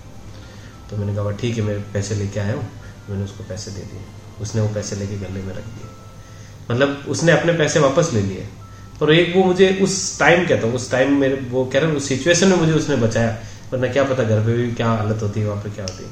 तो 0.91 0.97
मैंने 0.97 1.15
कहा 1.15 1.31
ठीक 1.31 1.57
है, 1.57 1.63
मैं 1.63 1.93
पैसे 1.93 2.15
लेके 2.15 2.41
आया 2.41 2.55
हूँ। 2.55 2.69
मैंने 3.11 3.25
उसको 3.25 3.45
पैसे 3.45 3.71
दे 3.71 3.81
दिए। 3.81 4.01
उसने 4.41 4.61
वो 4.61 4.75
पैसे 4.75 4.97
लेके 4.97 5.17
गले 5.17 5.43
में 5.43 5.55
रख 5.55 5.65
दिए। 5.65 5.89
मतलब 6.71 7.05
उसने 7.09 7.33
अपने 7.33 7.53
पैसे 7.53 7.79
वापस 7.79 8.11
ले 8.15 8.21
लिए। 8.21 8.49
और 9.03 9.13
एक 9.13 9.37
वो 9.37 9.45
मुझे 9.45 9.79
उस 9.83 10.19
टाइम 10.19 10.47
कहता 10.47 10.67
हूँ, 10.67 10.75
उस 10.75 10.91
टाइम 10.91 11.17
मेरे, 11.21 11.35
वो 11.35 11.65
कह 11.65 11.79
रहे 11.79 11.91
हैं, 11.91 11.97
उस 11.97 12.09
सिचुएशन 12.09 12.49
में 12.49 12.57
मुझे 12.57 12.73
उसने 12.73 12.97
बचाया। 12.97 13.39
वरना 13.73 13.89
क्या 13.89 14.05
पता 14.05 14.23
घर 14.25 14.41
पे 14.47 14.53
भी 14.55 14.71
क्या 14.73 14.89
हालत 14.89 15.23
होती 15.23 15.41
है, 15.41 15.47
वहाँ 15.47 15.63
पे 15.63 15.71
क्या 15.71 15.85
होती 15.85 16.05
है। 16.05 16.11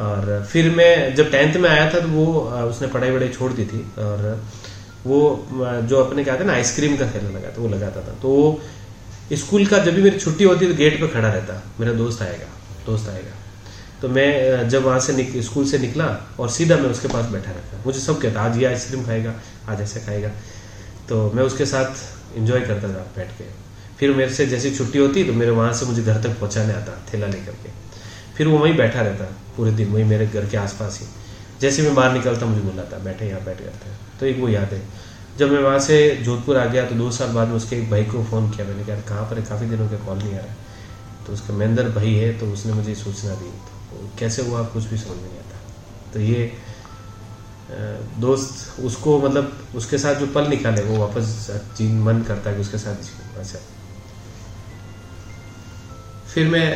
और 0.00 0.44
फिर 0.50 0.70
मैं 0.72 1.14
जब 1.14 1.30
टेंथ 1.30 1.56
में 1.56 1.68
आया 1.70 1.84
था 1.94 2.00
तो 2.00 2.08
वो 2.08 2.26
उसने 2.68 2.88
पढ़ाई 2.88 3.10
वढ़ाई 3.10 3.28
छोड़ 3.30 3.52
दी 3.52 3.64
थी 3.66 3.80
और 4.00 4.42
वो 5.06 5.18
जो 5.82 6.02
अपने 6.04 6.24
था 6.24 6.36
ना, 6.38 6.52
आइसक्रीम 6.52 6.96
का 6.96 7.06
खेलने 7.10 7.30
लगा 7.30 7.48
था, 7.48 7.62
वो 7.62 7.68
लगाता 7.68 8.00
था। 8.00 8.14
तो 8.22 8.28
वो 8.28 8.60
स्कूल 9.36 9.66
का 9.66 9.78
जब 9.80 9.94
भी 9.94 10.02
मेरी 10.02 10.18
छुट्टी 10.18 10.44
होती 10.44 10.66
तो 10.66 10.74
गेट 10.74 11.00
पे 11.00 11.08
खड़ा 11.08 11.28
रहता, 11.28 11.62
मेरा 11.80 11.92
दोस्त 11.94 12.22
आएगा 12.22 12.46
दोस्त 12.86 13.08
आएगा। 13.08 13.34
तो 14.02 14.08
मैं 14.08 14.68
जब 14.68 14.84
वहाँ 14.84 15.00
से 15.00 15.42
स्कूल 15.42 15.66
से 15.66 15.78
निकला 15.78 16.06
और 16.40 16.50
सीधा 16.50 16.76
मैं 16.76 16.90
उसके 16.90 17.08
पास 17.08 17.26
बैठा 17.26 17.50
रहता, 17.50 17.82
मुझे 17.86 17.98
सब 18.00 18.20
कहता, 18.20 18.42
आज 18.42 18.58
ये 18.58 18.64
आइसक्रीम 18.66 19.04
खाएगा, 19.06 19.34
आज 19.68 19.80
ऐसा 19.80 20.00
खाएगा। 20.06 20.28
तो 21.08 21.30
मैं 21.34 21.42
उसके 21.42 21.66
साथ 21.66 22.36
इंजॉय 22.36 22.60
करता 22.62 22.88
था 22.88 23.06
बैठ 23.16 23.28
के। 23.38 23.44
फिर 24.00 24.12
मेरे 24.12 24.32
से 24.34 24.46
जैसी 24.46 24.70
छुट्टी 24.70 24.98
होती 24.98 25.24
तो 25.24 25.32
मेरे 25.34 25.50
वहाँ 25.52 25.72
से 25.72 25.86
मुझे 25.86 26.02
घर 26.02 26.22
तक 26.22 26.38
पहुँचाने 26.38 26.72
आता 26.74 26.92
थैला 27.12 27.26
लेकर 27.28 27.52
के। 27.54 27.68
फिर 28.36 28.48
वो 28.48 28.58
वहीं 28.58 28.76
बैठा 28.76 29.00
रहता, 29.02 29.24
पूरे 29.56 29.72
दिन 29.72 29.92
वही 29.92 30.04
मेरे 30.06 30.26
घर 30.26 30.46
के 30.46 30.56
आसपास 30.56 30.98
ही। 31.00 31.06
जैसे 31.60 31.82
मैं 31.82 31.94
बाहर 31.94 32.12
निकलता, 32.12 32.46
मुझे 32.46 32.60
बुलाता 32.62 32.98
बैठे 33.00 33.28
यहाँ, 33.28 33.44
बैठ 33.44 33.58
गया 33.58 33.72
तो 34.20 34.26
एक 34.26 34.38
वो 34.40 34.48
याद 34.48 34.72
है, 34.72 34.82
जब 35.38 35.50
मैं 35.52 35.60
वहाँ 35.60 35.78
से 35.80 35.96
जोधपुर 36.24 36.56
आ 36.58 36.64
गया 36.66 36.84
तो 36.86 36.94
दो 36.94 37.10
साल 37.10 37.28
बाद 37.32 37.48
में 37.48 37.56
उसके 37.56 37.76
एक 37.76 37.90
भाई 37.90 38.04
को 38.04 38.22
फ़ोन 38.24 38.50
किया। 38.50 38.66
मैंने 38.66 38.84
कहा 38.84 39.00
कहाँ 39.08 39.24
पर 39.30 39.38
है? 39.38 39.44
काफ़ी 39.44 39.66
दिनों 39.68 39.88
के 39.88 39.96
कॉल 40.06 40.18
नहीं 40.18 40.34
आ 40.34 40.38
रहा 40.38 40.54
तो 41.26 41.32
उसका 41.32 41.54
महेंद्र 41.54 41.88
भाई 41.90 42.14
है। 42.14 42.32
तो 42.38 42.46
उसने 42.52 42.72
मुझे 42.72 42.94
सूचना 42.96 43.34
दी। 43.34 43.50
तो 43.90 44.08
कैसे 44.18 44.42
हुआ? 44.42 44.62
कुछ 44.64 44.84
भी 44.84 44.98
समझ 44.98 45.16
नहीं 45.18 45.38
आता। 45.38 45.58
तो 46.12 46.20
ये 46.20 46.52
दोस्त 48.20 48.80
उसको 48.82 49.18
मतलब 49.20 49.74
उसके 49.76 49.98
साथ 49.98 50.14
जो 50.14 50.26
पल 50.34 50.48
निकाले, 50.48 50.82
वो 50.84 50.96
वापस 50.98 51.50
मन 51.80 52.24
करता 52.28 52.50
है 52.50 52.56
कि 52.56 52.62
उसके 52.62 52.78
साथ 52.78 53.38
अच्छा। 53.38 53.58
फिर 56.30 56.48
मैं 56.48 56.66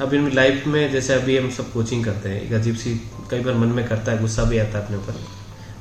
अभी 0.00 0.18
लाइफ 0.30 0.66
में 0.66 0.90
जैसे 0.92 1.14
अभी 1.14 1.36
हम 1.38 1.48
सब 1.50 1.72
कोचिंग 1.72 2.04
करते 2.04 2.28
हैं, 2.28 2.40
एक 2.42 2.52
अजीब 2.52 2.76
सी 2.76 2.94
कई 3.30 3.40
बार 3.40 3.54
मन 3.54 3.68
में 3.68 3.86
करता 3.88 4.12
है, 4.12 4.18
गुस्सा 4.20 4.44
भी 4.44 4.58
आता 4.58 4.78
है 4.78 4.84
अपने 4.84 4.96
ऊपर। 4.96 5.12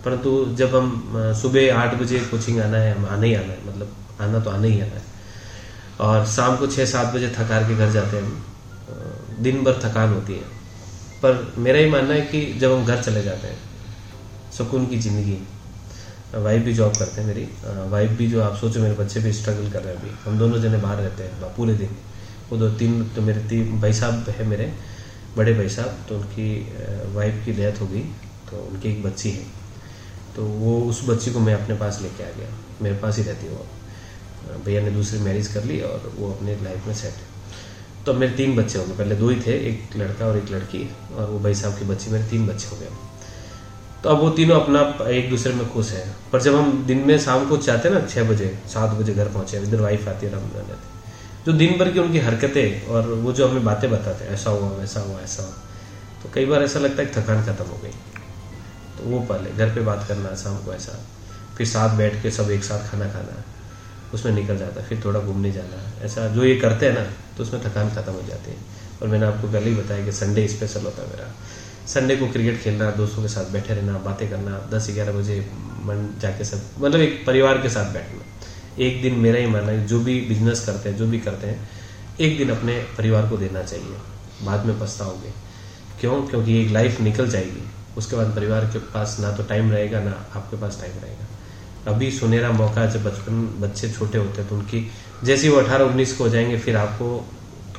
परंतु 0.06 0.32
जब 0.58 0.76
हम 0.76 1.34
सुबह 1.42 1.76
आठ 1.76 1.94
बजे 2.00 2.20
कोचिंग 2.32 2.60
आना 2.62 2.78
है, 2.78 2.96
हम 2.96 3.06
आना 3.06 3.26
ही 3.26 3.34
आना 3.34 3.54
है 3.54 3.60
मतलब 3.68 3.96
आना 4.22 4.40
तो 4.40 4.50
आना 4.50 4.68
ही 4.68 4.80
आना 4.82 4.96
है। 4.96 5.12
और 6.02 6.26
शाम 6.28 6.56
को 6.58 6.68
छः 6.68 6.86
सात 6.86 7.14
बजे 7.16 7.28
थकार 7.38 7.64
के 7.64 7.76
घर 7.76 7.92
जाते 7.92 8.18
हैं 8.18 8.24
हम 8.24 9.44
दिन 9.44 9.64
भर 9.64 9.80
थकान 9.84 10.14
होती 10.14 10.34
है। 10.34 10.52
पर 11.22 11.54
मेरा 11.58 11.80
ही 11.80 11.90
मानना 11.90 12.14
है 12.14 12.22
कि 12.24 12.42
जब 12.60 12.72
हम 12.72 12.86
घर 12.86 13.02
चले 13.02 13.24
जाते 13.24 13.48
हैं, 13.48 13.58
सुकून 14.58 14.86
की 14.86 14.98
ज़िंदगी 15.00 15.38
वाइफ 16.36 16.64
भी 16.64 16.74
जॉब 16.74 16.94
करते 16.98 17.22
हैं 17.22 17.28
मेरी 17.28 17.48
वाइफ 17.92 18.12
भी 18.18 18.28
जो 18.28 18.42
आप 18.44 18.56
सोचो 18.56 18.80
मेरे 18.80 18.96
बच्चे 18.96 19.20
भी 19.20 19.34
स्ट्रगल 19.34 19.70
कर 19.72 19.82
रहे 19.82 19.94
हैं 19.94 20.02
अभी, 20.02 20.12
हम 20.26 20.40
दोनों 20.40 20.62
जने 20.62 20.78
बाहर 20.78 20.98
रहते 20.98 21.24
हैं, 21.24 21.54
पूरे 21.56 21.74
दिन। 21.76 21.96
वो 22.54 22.58
दो 22.60 22.70
तीन 22.78 23.04
तो 23.10 23.22
मेरे 23.24 23.42
तीन 23.50 23.80
भाई 23.82 23.94
साहब 23.96 24.30
है 24.30 24.46
मेरे, 24.48 24.72
बड़े 25.38 25.54
भाई 25.54 25.70
साहब 25.72 26.06
तो 26.10 26.16
उनकी 26.16 26.48
वाइफ 27.14 27.46
की 27.46 27.52
डेथ 27.54 27.82
हो 27.82 27.88
गई 27.88 28.02
तो 28.50 28.58
उनकी 28.64 28.90
एक 28.90 29.04
बच्ची 29.04 29.30
है। 29.32 29.46
तो 30.36 30.44
वो 30.44 30.80
उस 30.90 31.02
बच्ची 31.08 31.32
को 31.32 31.40
मैं 31.40 31.54
अपने 31.56 31.76
पास 31.78 32.00
लेके 32.02 32.24
आ 32.24 32.32
गया, 32.38 32.50
मेरे 32.82 32.96
पास 32.98 33.18
ही 33.18 33.24
रहती 33.24 33.50
वो। 33.50 33.66
भैया 34.66 34.82
ने 34.82 34.92
दूसरी 34.92 35.20
मैरिज 35.20 35.48
कर 35.48 35.64
ली 35.64 35.80
और 35.82 36.12
वो 36.16 36.32
अपने 36.32 36.56
लाइफ 36.64 36.88
में 36.88 36.94
सेट 36.96 38.06
तो 38.06 38.14
मेरे 38.14 38.34
तीन 38.34 38.56
बच्चे 38.56 38.78
हो 38.80 38.86
गए, 38.86 38.94
पहले 38.94 39.16
दो 39.16 39.30
ही 39.30 39.40
थे, 39.42 39.58
एक 39.70 39.98
लड़का 39.98 40.26
और 40.28 40.38
एक 40.38 40.52
लड़की, 40.52 40.90
और 41.16 41.30
वो 41.30 41.40
भाई 41.40 41.54
साहब 41.56 41.78
की 41.80 41.86
बच्ची 41.86 42.12
मेरे 42.12 42.30
तीन 42.30 42.48
बच्चे 42.48 42.68
हो 42.68 42.78
गए। 42.78 42.90
तो 44.04 44.10
अब 44.10 44.20
वो 44.20 44.30
तीनों 44.32 44.60
अपना, 44.62 44.82
एक 45.10 45.30
दूसरे 45.30 45.54
में 45.54 45.70
खुश 45.74 45.92
है। 45.92 46.08
पर 46.32 46.42
जब 46.42 46.56
हम 46.56 46.84
दिन 46.88 47.06
में 47.08 47.18
शाम 47.20 47.48
को 47.50 47.58
चाहते 47.60 47.90
हैं 47.90 47.96
ना 47.96 48.08
छः 48.08 48.30
बजे, 48.30 48.58
सात 48.68 48.98
बजे 49.00 49.14
घर 49.14 49.28
पहुँचे, 49.30 49.62
इधर 49.62 49.82
वाइफ 49.82 50.08
आती 50.08 50.26
है 50.26 50.32
रमज़ान 50.34 50.72
आती 50.72 50.93
जो 51.46 51.54
दिन 51.54 51.78
भर 51.78 51.92
की 51.92 52.00
उनकी 52.00 52.20
हरकतें 52.20 52.88
और 52.88 53.08
वो 53.08 53.34
जो 53.34 53.48
हमें 53.48 53.64
बातें 53.64 53.92
बताते 53.92 54.26
हैं, 54.26 54.32
ऐसा 54.32 54.50
हुआ, 54.50 54.70
वैसा 54.70 55.00
हुआ, 55.00 55.20
ऐसा 55.20 55.44
हुआ। 55.44 55.52
तो 56.24 56.30
कई 56.34 56.46
बार 56.46 56.64
ऐसा 56.64 56.80
लगता 56.80 57.02
है 57.02 57.10
कि 57.10 57.22
थकान 57.22 57.44
खत्म 57.44 57.66
हो 57.66 57.80
गई। 57.84 57.92
तो 58.98 59.10
वो 59.10 59.20
पहले, 59.20 59.50
घर 59.50 59.76
पे 59.76 59.82
बात 59.82 60.06
करना, 60.08 60.30
ऐसा 60.30 60.50
हमको 60.50 60.74
ऐसा। 60.74 61.00
फिर 61.58 61.68
साथ 61.68 61.98
बैठ 61.98 62.22
के 62.24 62.32
सब 62.32 62.52
एक 62.52 62.64
साथ 62.64 62.92
खाना 62.92 63.06
खाना, 63.06 63.44
उसमें 64.14 64.32
निकल 64.34 64.58
जाता 64.58 64.82
है 64.82 64.88
फिर 64.88 65.02
थोड़ा 65.06 65.20
घूमने 65.20 65.52
जाना। 65.52 66.06
ऐसा 66.06 66.28
जो 66.28 66.44
ये 66.46 66.56
करते 66.56 66.86
हैं 66.86 66.94
ना 66.94 67.04
तो 67.38 67.44
उसमें 67.44 67.62
थकान 67.64 67.90
खत्म 67.90 68.12
हो 68.12 68.22
जाती 68.22 68.52
है। 68.52 68.58
और 69.02 69.08
मैंने 69.08 69.26
आपको 69.26 69.48
पहले 69.48 69.70
ही 69.70 69.76
बताया 69.76 70.06
कि 70.06 70.12
संडे 70.12 70.48
स्पेशल 70.48 70.82
होता 70.82 71.02
है 71.02 71.10
मेरा। 71.10 71.28
संडे 71.88 72.16
को 72.16 72.28
क्रिकेट 72.28 72.62
खेलना 72.62 72.92
दोस्तों 72.92 73.22
के 73.22 73.28
साथ 73.28 73.52
बैठे 73.52 73.74
रहना, 73.74 73.98
बातें 74.00 74.30
करना, 74.30 74.60
दस 74.72 74.88
ग्यारह 74.92 75.12
बजे 75.12 75.40
मन 75.86 76.08
जाके 76.20 76.46
सब 76.46 76.62
मतलब 76.80 77.02
एक 77.02 77.24
परिवार 77.28 77.58
के 77.58 77.70
साथ 77.70 77.94
बैठना। 77.94 78.23
एक 78.80 79.02
दिन 79.02 79.14
मेरा 79.14 79.40
ही 79.40 79.48
मानना 79.48 79.72
है, 79.72 79.86
जो 79.88 80.00
भी 80.00 80.20
बिज़नेस 80.22 80.66
करते 80.66 80.90
हैं, 80.90 80.98
जो 80.98 81.08
भी 81.08 81.20
करते 81.20 81.48
हैं, 81.48 81.70
एक 82.20 82.38
दिन 82.38 82.50
अपने 82.50 82.78
परिवार 82.98 83.28
को 83.30 83.38
देना 83.38 83.64
चाहिए। 83.64 83.98
बाद 84.44 84.66
में 84.66 84.80
पछताओगे। 84.80 85.32
क्यों? 86.02 86.22
क्योंकि 86.28 86.62
एक 86.62 86.72
लाइफ 86.72 87.00
निकल 87.02 87.28
जाएगी। 87.28 87.68
उसके 87.98 88.16
बाद 88.16 88.36
परिवार 88.36 88.66
के 88.66 88.80
पास 88.80 89.18
ना 89.20 89.32
तो 89.32 89.44
टाइम 89.44 89.72
रहेगा, 89.72 90.00
ना 90.00 90.12
आपके 90.36 90.58
पास 90.58 90.80
टाइम 90.82 91.00
रहेगा। 91.02 91.92
अभी 91.92 92.12
सुनहरा 92.12 92.52
मौका 92.52 92.86
जब 92.86 93.04
बचपन 93.04 93.46
बच्चे 93.62 93.90
छोटे 93.90 94.18
होते 94.18 94.42
हैं 94.42 94.50
तो 94.50 94.56
उनकी 94.56 94.90
जैसे 95.24 95.50
वो 95.50 95.58
अठारह 95.58 95.86
उन्नीस 95.86 96.18
को 96.18 96.24
हो 96.24 96.30
जाएँगे, 96.30 96.58
फिर 96.60 96.78
आपको 96.78 97.26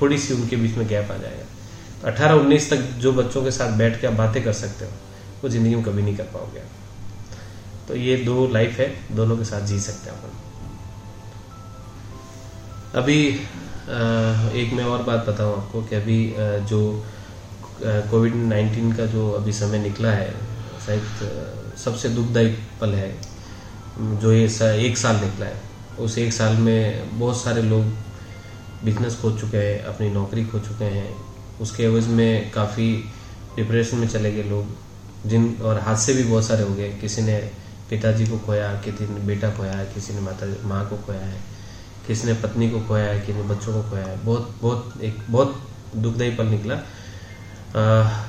थोड़ी 0.00 0.18
सी 0.18 0.34
उनके 0.34 0.56
बीच 0.56 0.76
में 0.76 0.86
गैप 0.88 1.10
आ 1.12 1.16
जाएगा। 1.16 1.44
तो 2.02 2.06
अठारह 2.08 2.34
उन्नीस 2.34 2.70
तक 2.70 2.76
जो 2.76 3.12
बच्चों 3.12 3.42
के 3.44 3.50
साथ 3.50 3.76
बैठ 3.78 4.00
के 4.00 4.06
आप 4.06 4.12
बातें 4.12 4.42
कर 4.44 4.52
सकते 4.52 4.84
हो, 4.84 4.90
वो 5.42 5.48
ज़िंदगी 5.48 5.74
में 5.74 5.84
कभी 5.84 6.02
नहीं 6.02 6.16
कर 6.16 6.24
पाओगे 6.24 6.62
तो 7.88 7.96
ये 7.96 8.16
दो 8.16 8.46
लाइफ 8.48 8.78
है, 8.78 8.94
दोनों 9.12 9.36
के 9.36 9.44
साथ 9.44 9.66
जी 9.66 9.80
सकते 9.80 10.10
हैं 10.10 10.18
अपन। 10.18 10.43
अभी 12.94 13.20
एक 14.58 14.72
मैं 14.72 14.84
और 14.84 15.02
बात 15.02 15.24
बताऊँ 15.28 15.56
आपको 15.56 15.82
कि 15.82 15.94
अभी 15.96 16.18
जो 16.68 16.80
कोविड 18.10 18.34
नाइन्टीन 18.34 18.92
का 18.92 19.06
जो 19.06 19.30
अभी 19.32 19.52
समय 19.52 19.78
निकला 19.78 20.10
है, 20.10 20.28
शायद 20.86 21.74
सबसे 21.84 22.08
दुखदायी 22.08 22.48
पल 22.80 22.94
है, 22.94 23.10
जो 23.98 24.32
ये 24.32 24.44
एक 24.86 24.96
साल 24.98 25.16
निकला 25.16 25.46
है। 25.46 25.56
उस 25.98 26.18
एक 26.18 26.32
साल 26.32 26.56
में 26.58 27.18
बहुत 27.18 27.36
सारे 27.36 27.62
लोग 27.62 27.84
बिज़नेस 28.84 29.18
खो 29.20 29.30
चुके 29.38 29.56
हैं, 29.56 29.82
अपनी 29.84 30.10
नौकरी 30.10 30.44
खो 30.44 30.58
चुके 30.60 30.84
हैं। 30.96 31.08
उसके 31.60 31.82
एवज 31.84 32.08
में 32.10 32.50
काफ़ी 32.50 32.92
डिप्रेशन 33.56 33.96
में 33.96 34.08
चले 34.08 34.32
गए 34.32 34.42
लोग, 34.50 35.28
जिन, 35.28 35.56
और 35.62 35.78
हादसे 35.80 36.14
भी 36.14 36.22
बहुत 36.22 36.46
सारे 36.46 36.62
हो 36.62 36.74
गए। 36.74 36.90
किसी 37.00 37.22
ने 37.22 37.38
पिताजी 37.90 38.26
को 38.26 38.38
खोया, 38.46 38.72
किसी 38.84 39.06
ने 39.06 39.20
बेटा 39.26 39.50
खोया 39.56 39.72
है 39.72 39.86
किसी 39.94 40.14
ने 40.14 40.20
माता, 40.20 40.46
माँ 40.68 40.88
को 40.88 40.96
खोया 41.06 41.20
है। 41.20 41.42
किसी 42.06 42.26
ने 42.26 42.34
पत्नी 42.42 42.68
को 42.70 42.80
खोया 42.88 43.04
है 43.04 43.20
किसी 43.20 43.32
ने 43.32 43.42
बच्चों 43.44 43.72
को 43.72 43.82
खोया 43.90 44.04
है। 44.04 44.16
बहुत 44.24 44.54
बहुत 44.62 45.02
एक 45.02 45.16
बहुत 45.28 45.62
दुखदायी 45.96 46.30
पल 46.36 46.46
निकला। 46.46 46.74
आ, 46.74 47.82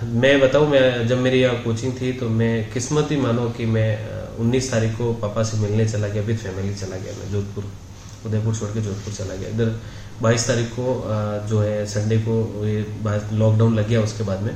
मैं 0.03 0.39
बताऊँ 0.41 0.67
मैं 0.69 1.07
जब 1.07 1.19
मेरी 1.21 1.41
यहाँ 1.41 1.61
कोचिंग 1.63 1.93
थी 1.93 2.11
तो 2.13 2.29
मैं 2.31 2.53
किस्मत 2.73 3.11
ही 3.11 3.17
मानो 3.17 3.49
कि 3.57 3.65
मैं 3.67 3.89
उन्नीस 4.37 4.71
तारीख 4.71 4.97
को 4.97 5.11
पापा 5.21 5.43
से 5.43 5.57
मिलने 5.57 5.87
चला 5.89 6.07
गया 6.07 6.23
विद 6.23 6.37
फैमिली 6.37 6.73
चला 6.75 6.97
गया 6.97 7.13
मैं 7.19 7.31
जोधपुर 7.31 7.63
उदयपुर 8.25 8.55
छोड़ 8.55 8.69
के 8.69 8.81
जोधपुर 8.81 9.13
चला 9.13 9.35
गया। 9.35 9.49
इधर 9.49 9.75
बाईस 10.21 10.47
तारीख 10.47 10.69
को 10.69 10.87
जो 11.49 11.61
है 11.61 11.85
संडे 11.85 12.17
को 12.19 12.65
ये 12.65 12.79
लॉकडाउन 13.33 13.75
लग 13.75 13.87
गया 13.87 14.01
उसके 14.01 14.23
बाद 14.23 14.41
में। 14.41 14.55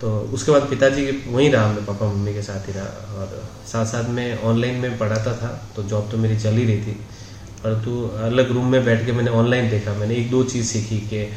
तो 0.00 0.08
उसके 0.34 0.52
बाद 0.52 0.62
पिताजी 0.70 1.04
वहीं 1.26 1.50
रहा 1.50 1.72
मैं 1.72 1.84
पापा 1.86 2.06
मम्मी 2.06 2.34
के 2.34 2.42
साथ 2.42 2.68
ही 2.68 2.72
रहा। 2.72 3.18
और 3.18 3.42
साथ 3.66 3.86
साथ 3.86 4.08
में 4.10 4.42
ऑनलाइन 4.42 4.80
में 4.80 4.98
पढ़ाता 4.98 5.32
था 5.36 5.48
तो 5.76 5.82
जॉब 5.84 6.10
तो 6.10 6.18
मेरी 6.18 6.38
चल 6.40 6.56
ही 6.56 6.64
रही 6.64 6.80
थी। 6.82 6.96
परंतु 7.62 8.02
अलग 8.24 8.50
रूम 8.52 8.66
में 8.72 8.84
बैठ 8.84 9.04
के 9.06 9.12
मैंने 9.12 9.30
ऑनलाइन 9.32 9.70
देखा। 9.70 9.92
मैंने 9.94 10.14
एक 10.14 10.30
दो 10.30 10.42
चीज़ 10.44 10.66
सीखी 10.66 10.98
कि 11.08 11.28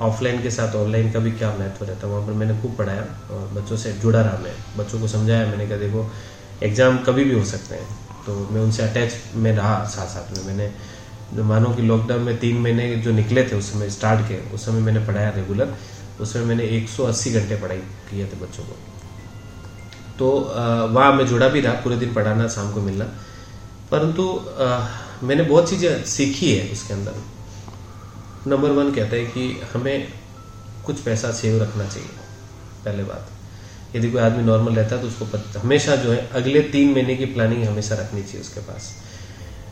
ऑफलाइन 0.00 0.42
के 0.42 0.50
साथ 0.50 0.74
ऑनलाइन 0.76 1.10
का 1.12 1.18
भी 1.18 1.30
क्या 1.32 1.50
महत्व 1.50 1.84
रहता 1.84 2.06
है? 2.06 2.12
वहाँ 2.12 2.26
पर 2.26 2.32
मैंने 2.34 2.60
खूब 2.62 2.76
पढ़ाया 2.76 3.02
और 3.30 3.48
बच्चों 3.54 3.76
से 3.76 3.92
जुड़ा 3.94 4.20
रहा 4.20 4.38
मैं। 4.38 4.54
बच्चों 4.78 5.00
को 5.00 5.08
समझाया 5.08 5.46
मैंने 5.46 5.66
कहा 5.66 5.78
देखो 5.78 6.10
एग्ज़ाम 6.62 6.98
कभी 7.04 7.24
भी 7.24 7.34
हो 7.34 7.44
सकते 7.44 7.74
हैं। 7.74 7.86
तो 8.26 8.34
मैं 8.52 8.60
उनसे 8.60 8.82
अटैच 8.82 9.14
में 9.34 9.52
रहा 9.52 9.84
साथ 9.86 10.06
साथ 10.06 10.36
में। 10.36 10.44
मैंने 10.46 10.70
जो 11.34 11.44
मानो 11.44 11.68
कि 11.74 11.82
लॉकडाउन 11.82 12.22
में 12.22 12.36
तीन 12.38 12.56
महीने 12.58 12.94
जो 12.96 13.12
निकले 13.12 13.44
थे 13.44 13.56
उस 13.56 13.72
समय 13.72 13.90
स्टार्ट 13.90 14.28
के 14.28 14.38
उस 14.54 14.66
समय 14.66 14.80
मैंने 14.80 15.00
पढ़ाया 15.06 15.30
रेगुलर 15.36 15.74
उसमें 16.20 16.44
मैंने 16.44 16.64
180 16.76 17.32
घंटे 17.32 17.56
पढ़ाई 17.56 17.78
किए 18.10 18.26
थे 18.26 18.40
बच्चों 18.40 18.64
को। 18.64 18.76
तो 20.18 20.28
वहाँ 20.90 21.12
मैं 21.12 21.26
जुड़ा 21.26 21.48
भी 21.48 21.60
रहा, 21.60 21.72
पूरे 21.74 21.96
दिन 21.96 22.12
पढ़ाना, 22.14 22.48
शाम 22.48 22.72
को 22.72 22.80
मिलना। 22.80 23.04
परंतु 23.92 24.24
मैंने 25.22 25.42
बहुत 25.44 25.68
चीज़ें 25.70 26.04
सीखी 26.06 26.52
है 26.52 26.70
उसके 26.72 26.94
अंदर। 26.94 27.14
नंबर 28.46 28.70
वन 28.72 28.92
कहता 28.94 29.16
है 29.16 29.24
कि 29.26 29.60
हमें 29.72 30.08
कुछ 30.86 31.00
पैसा 31.00 31.30
सेव 31.32 31.62
रखना 31.62 31.86
चाहिए, 31.86 32.08
पहले 32.84 33.04
बात। 33.04 33.28
यदि 33.96 34.10
कोई 34.10 34.20
आदमी 34.20 34.42
नॉर्मल 34.44 34.74
रहता 34.74 34.96
है 34.96 35.02
तो 35.02 35.08
उसको 35.08 35.60
हमेशा 35.60 35.96
जो 35.96 36.12
है, 36.12 36.28
अगले 36.30 36.60
तीन 36.70 36.92
महीने 36.92 37.16
की 37.16 37.26
प्लानिंग 37.28 37.64
हमेशा 37.64 37.94
रखनी 37.96 38.22
चाहिए 38.22 38.40
उसके 38.40 38.60
पास। 38.62 38.92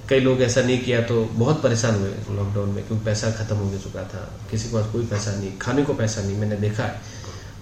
कई 0.08 0.20
लोग 0.20 0.40
ऐसा 0.42 0.62
नहीं 0.62 0.78
किया 0.78 1.00
तो 1.02 1.24
बहुत 1.32 1.62
परेशान 1.62 1.94
हुए 1.94 2.36
लॉकडाउन 2.36 2.68
में, 2.68 2.86
क्योंकि 2.86 3.04
पैसा 3.04 3.30
खत्म 3.32 3.56
हो 3.56 3.78
चुका 3.78 4.02
था, 4.04 4.20
किसी 4.50 4.68
के 4.68 4.74
पास 4.74 4.92
कोई 4.92 5.06
पैसा 5.06 5.34
नहीं, 5.34 5.56
खाने 5.58 5.82
को 5.84 5.94
पैसा 5.94 6.22
नहीं, 6.22 6.36
मैंने 6.36 6.56
देखा 6.58 6.84
है। 6.84 7.00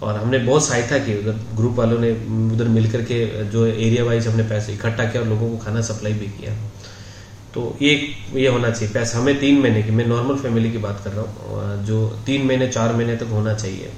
और 0.03 0.17
हमने 0.17 0.39
बहुत 0.39 0.67
सहायता 0.67 0.99
की। 0.99 1.19
उधर 1.19 1.39
ग्रुप 1.57 1.75
वालों 1.75 1.99
ने 1.99 2.11
उधर 2.55 2.69
मिलकर 2.71 3.03
के 3.03 3.45
जो 3.51 3.67
एरिया 3.67 4.05
वाइज 4.05 4.27
हमने 4.29 4.43
पैसे 4.49 4.73
इकट्ठा 4.73 5.05
किया 5.05 5.23
और 5.23 5.29
लोगों 5.29 5.51
को 5.51 5.57
खाना 5.65 5.81
सप्लाई 5.83 6.13
भी 6.15 6.27
किया। 6.29 6.53
तो 7.55 7.77
ये 7.83 7.95
ये 8.35 8.49
होना 8.49 8.71
चाहिए। 8.71 8.93
पैसा 8.95 9.19
हमें 9.19 9.39
तीन 9.41 9.61
महीने 9.61 9.83
की, 9.83 9.91
मैं 9.91 10.07
नॉर्मल 10.07 10.37
फैमिली 10.37 10.71
की 10.73 10.79
बात 10.79 11.01
कर 11.05 11.13
रहा 11.13 11.23
हूँ 11.23 11.85
जो 11.85 12.07
तीन 12.27 12.47
महीने, 12.47 12.69
चार 12.69 12.93
महीने 12.95 13.17
तक 13.17 13.31
होना 13.31 13.55
चाहिए। 13.55 13.91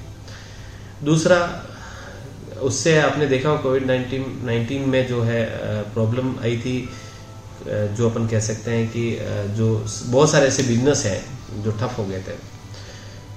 दूसरा, 1.03 1.37
उससे 2.61 2.97
आपने 2.99 3.27
देखा 3.27 3.55
कोविड 3.57 3.85
नाइन्टीन 3.87 4.25
नाइन्टीन 4.45 4.89
में 4.89 5.07
जो 5.07 5.21
है 5.21 5.43
प्रॉब्लम 5.93 6.35
आई 6.41 6.57
थी 6.57 6.77
जो 7.67 8.09
अपन 8.09 8.27
कह 8.27 8.39
सकते 8.39 8.71
हैं 8.71 8.87
कि 8.87 9.03
जो 9.57 9.67
बहुत 10.05 10.31
सारे 10.31 10.47
ऐसे 10.47 10.63
बिज़नेस 10.63 11.05
हैं 11.05 11.63
जो 11.63 11.71
ठप 11.71 11.95
हो 11.97 12.05
गए 12.05 12.19
थे। 12.19 12.35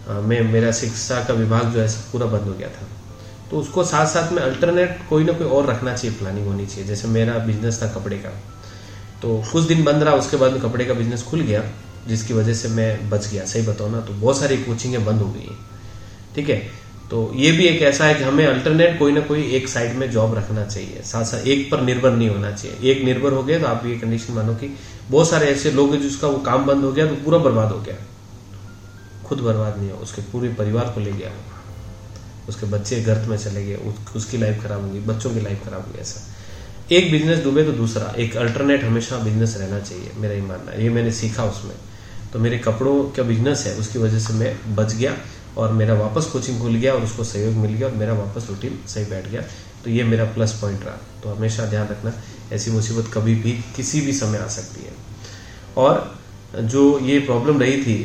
मैं, 0.09 0.41
मेरा 0.43 0.73
शिक्षा 0.73 1.25
का 1.25 1.35
विभाग 1.35 1.73
जो 1.73 1.81
है 1.81 1.89
पूरा 2.13 2.27
बंद 2.27 2.43
हो 2.43 2.55
गया 2.55 2.69
था। 2.69 2.87
तो 3.51 3.57
उसको 3.57 3.85
साथ 3.85 4.07
साथ 4.07 4.33
में 4.33 4.43
अल्टरनेट 4.43 4.99
कोई 5.11 5.25
ना 5.25 5.33
कोई 5.33 5.47
और 5.47 5.67
रखना 5.67 5.97
चाहिए 5.97 6.17
प्लानिंग 6.17 6.47
होनी 6.47 6.67
चाहिए। 6.67 6.85
जैसे 6.85 7.09
मेरा 7.09 7.39
बिज़नेस 7.39 7.83
था 7.83 7.87
कपड़े 7.87 8.17
का। 8.17 8.31
तो 9.23 9.43
कुछ 9.53 9.65
दिन 9.65 9.85
बंद 9.85 10.03
रहा, 10.03 10.15
उसके 10.15 10.37
बाद 10.37 10.61
कपड़े 10.63 10.85
का 10.85 10.95
बिज़नेस 10.95 11.23
खुल 11.23 11.41
गया, 11.41 11.63
जिसकी 12.09 12.35
वजह 12.35 12.55
से 12.55 12.69
मैं 12.69 13.11
बच 13.11 13.29
गया। 13.29 13.45
सही 13.45 13.63
बताओ 13.63 13.89
ना 13.89 14.01
तो 14.01 14.13
बहुत 14.13 14.39
सारी 14.39 14.57
कोचिंगें 14.57 15.05
बंद 15.05 15.21
हो 15.21 15.29
गई 15.29 15.51
ठीक 16.35 16.49
है? 16.49 16.57
तो 17.11 17.33
ये 17.37 17.53
भी 17.53 17.65
एक 17.65 17.83
ऐसा 17.83 18.05
है 18.05 18.15
कि 18.15 18.25
हमें 18.25 18.47
अल्टरनेट 18.47 18.99
कोई 18.99 19.13
ना 19.13 19.21
कोई 19.21 19.43
एक 19.53 19.69
साइड 19.69 19.95
में 19.97 20.11
जॉब 20.11 20.35
रखना 20.35 20.65
चाहिए। 20.65 21.03
साथ 21.05 21.25
साथ 21.25 21.47
एक 21.47 21.71
पर 21.71 21.81
निर्भर 21.81 22.11
नहीं 22.11 22.29
होना 22.29 22.51
चाहिए। 22.51 22.91
एक 22.93 23.05
निर्भर 23.05 23.33
हो 23.33 23.43
गया 23.43 23.59
तो 23.59 23.67
आप 23.67 23.87
ये 23.87 23.99
कंडीशन 23.99 24.33
मानो 24.33 24.55
कि 24.55 24.77
बहुत 25.11 25.31
सारे 25.31 25.47
ऐसे 25.47 25.71
लोग 25.71 25.93
हैं 25.93 26.01
जिसका 26.03 26.29
वो 26.29 26.39
काम 26.39 26.65
बंद 26.67 26.85
हो 26.85 26.93
गया 26.93 27.07
तो 27.07 27.15
पूरा 27.15 27.39
बर्बाद 27.39 27.73
हो 27.73 27.81
गया। 27.81 27.95
खुद 29.27 29.41
बर्बाद 29.41 29.79
नहीं 29.79 29.91
हो 29.91 29.99
उसके 29.99 30.23
पूरे 30.23 30.49
परिवार 30.55 30.93
को 30.95 31.01
ले 31.01 31.13
गया 31.13 31.31
हो 31.31 32.49
उसके 32.49 32.67
बच्चे 32.67 33.01
गर्त 33.01 33.29
में 33.29 33.37
चले 33.37 33.65
गए 33.67 33.77
उसकी 34.17 34.39
लाइफ 34.39 34.63
खराब 34.63 34.83
होगी 34.83 35.01
बच्चों 35.03 35.31
की 35.31 35.41
लाइफ 35.41 35.65
खराब 35.65 35.87
होगी 35.87 35.99
ऐसा। 35.99 36.21
एक 36.93 37.11
बिज़नेस 37.11 37.43
डूबे 37.45 37.63
तो 37.65 37.73
दूसरा, 37.73 38.13
एक 38.15 38.37
अल्टरनेट 38.37 38.85
हमेशा 38.85 39.19
बिज़नेस 39.19 39.57
रहना 39.57 39.79
चाहिए, 39.81 40.11
मेरा 40.17 40.35
ही 40.35 40.41
मानना 40.41 40.73
ये 40.75 40.89
मैंने 40.91 41.13
सीखा 41.13 41.45
उसमें। 41.45 41.77
तो 42.33 42.39
मेरे 42.39 42.59
कपड़ों 42.59 42.97
का 43.11 43.23
बिज़नेस 43.23 43.65
है, 43.67 43.75
उसकी 43.75 43.99
वजह 43.99 44.19
से 44.19 44.33
मैं 44.33 44.77
बच 44.77 44.95
गया 44.95 45.13
और 45.57 45.73
मेरा 45.73 45.95
वापस 45.95 46.25
कोचिंग 46.25 46.61
खुल 46.61 46.75
गया 46.75 46.93
और 46.93 47.03
उसको 47.03 47.25
सहयोग 47.25 47.55
मिल 47.55 47.75
गया 47.75 47.89
और 47.89 47.95
मेरा 47.95 48.13
वापस 48.13 48.47
रूटीन 48.49 48.79
सही 48.89 49.05
बैठ 49.05 49.29
गया। 49.29 49.43
तो 49.85 49.91
ये 49.91 50.05
मेरा 50.05 50.25
प्लस 50.25 50.53
पॉइंट 50.61 50.85
रहा। 50.85 50.97
तो 51.23 51.35
हमेशा 51.35 51.67
ध्यान 51.67 51.89
रखना, 51.89 52.13
ऐसी 52.53 52.71
मुसीबत 52.71 53.11
कभी 53.15 53.35
भी 53.35 53.53
किसी 53.77 54.01
भी 54.01 54.13
समय 54.13 54.39
आ 54.39 54.47
सकती 54.49 54.85
है। 54.85 54.93
और 55.77 56.19
जो 56.55 56.99
ये 57.01 57.19
प्रॉब्लम 57.21 57.61
रही 57.61 57.77
थी 57.83 57.97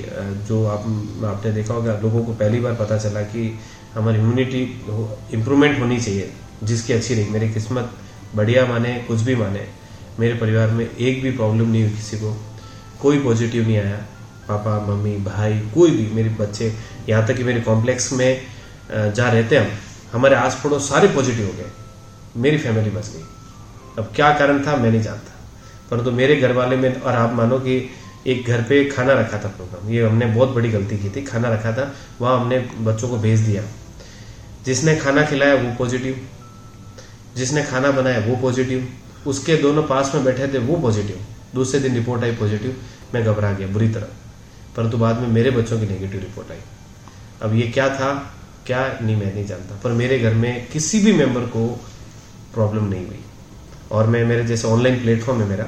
जो 0.48 0.66
आप, 0.66 0.80
आपने 1.26 1.52
देखा 1.52 1.74
होगा, 1.74 2.00
लोगों 2.04 2.24
को 2.26 2.34
पहली 2.34 2.60
बार 2.60 2.74
पता 2.74 2.98
चला 2.98 3.22
कि 3.22 3.60
हमारी 3.96 4.20
इम्यूनिटी 4.20 4.62
इम्प्रूवमेंट 5.34 5.80
होनी 5.80 6.00
चाहिए, 6.00 6.32
जिसकी 6.64 6.94
अच्छी 6.94 7.14
रही 7.14 7.30
मेरी 7.30 7.50
किस्मत 7.54 7.92
बढ़िया 8.36 8.66
माने, 8.66 8.94
कुछ 9.08 9.22
भी 9.22 9.36
माने, 9.36 9.68
मेरे 10.20 10.36
परिवार 10.36 10.70
में 10.70 10.90
एक 10.90 11.22
भी 11.24 11.32
प्रॉब्लम 11.32 11.70
नहीं 11.70 11.84
हुई 11.84 11.92
किसी 11.92 12.18
को। 12.18 12.36
कोई 13.02 13.20
पॉजिटिव 13.20 13.64
नहीं 13.64 13.78
आया। 13.78 13.98
पापा, 14.50 14.80
मम्मी, 14.88 15.16
भाई, 15.18 15.60
कोई 15.60 15.92
भी, 15.92 16.08
मेरे 16.14 16.30
बच्चे, 16.30 16.74
यहाँ 17.10 17.28
तक 17.28 17.38
कि 17.38 17.44
मेरे 17.44 17.62
कॉम्प्लेक्स 17.62 18.12
में 18.14 18.42
जहाँ 18.92 19.32
रहते 19.32 19.58
हम, 19.58 19.68
हमारे 20.14 20.36
आस 20.36 20.62
पड़ोस 20.64 20.90
सारे 20.90 21.08
पॉजिटिव 21.08 21.48
हो 21.48 21.54
गए। 21.54 21.72
मेरी 22.38 22.58
फैमिली 22.58 22.90
बच 22.90 23.08
गई। 23.08 23.24
अब 23.98 24.12
क्या 24.16 24.34
कारण 24.34 24.66
था, 24.68 24.76
मैं 24.76 24.92
नहीं 24.92 25.02
जानता। 25.02 25.34
परंतु 25.92 26.06
तो 26.06 26.12
मेरे 26.12 26.36
घर 26.36 26.52
वाले 26.52 26.76
में, 26.76 27.02
और 27.02 27.14
आप 27.14 27.34
मानो 27.34 27.60
कि 27.60 27.90
एक 28.28 28.48
घर 28.48 28.62
पे 28.62 28.86
खाना 28.86 29.14
रखा 29.14 29.38
था 29.38 29.48
प्रोग्राम 29.48 29.90
ये 29.90 30.04
हमने 30.04 30.26
बहुत 30.26 30.50
बड़ी 30.50 30.70
गलती 30.70 30.98
की 30.98 31.10
थी। 31.10 31.22
खाना 31.22 31.50
रखा 31.50 31.72
था। 31.72 31.96
वहाँ 32.22 32.40
हमने 32.40 32.60
बच्चों 32.60 33.10
को 33.10 33.18
भेज 33.18 33.40
दिया। 33.40 33.64
जिसने 34.66 34.96
खाना 34.96 35.26
खिलाया, 35.26 35.56
वो 35.56 35.76
पॉजिटिव 35.76 36.28
जिसने 37.36 37.64
खाना 37.64 37.92
बनाया, 37.92 38.20
वो 38.20 38.36
पॉजिटिव 38.36 38.94
उसके 39.28 39.56
दोनों 39.56 39.84
पास 39.84 40.12
में 40.16 40.24
बैठे 40.24 40.48
थे, 40.48 40.58
वो 40.58 40.76
पॉजिटिव 40.76 41.18
दूसरे 41.56 41.80
दिन 41.80 41.96
रिपोर्ट 41.96 42.24
आई 42.24 42.32
पॉजिटिव 42.32 42.82
मैं 43.14 43.26
घबरा 43.26 43.52
गया, 43.52 43.68
बुरी 43.68 43.90
तरह। 43.90 44.08
परंतु 44.78 44.98
बाद 44.98 45.20
में 45.20 45.28
मेरे 45.28 45.52
बच्चों 45.52 45.80
की 45.80 45.86
नेगेटिव 45.86 46.22
रिपोर्ट 46.22 46.52
आई। 46.52 46.58
अब 47.42 47.56
ये 47.56 47.62
क्या 47.62 47.90
था, 47.90 48.34
क्या 48.68 49.00
नहीं, 49.02 49.16
मैं 49.16 49.34
नहीं 49.34 49.46
जानता। 49.46 49.80
पर 49.84 49.92
मेरे 49.92 50.20
घर 50.20 50.34
में 50.34 50.68
किसी 50.68 51.00
भी 51.00 51.14
मेंबर 51.14 51.42
को 51.42 51.86
प्रॉब्लम 52.54 52.84
नहीं 52.84 53.08
हुई। 53.08 53.20
और 53.92 54.08
मैं, 54.08 54.26
मेरे 54.26 54.44
जैसे 54.44 54.68
ऑनलाइन 54.68 55.02
प्लेटफॉर्म 55.02 55.42
है 55.42 55.48
मेरा 55.48 55.66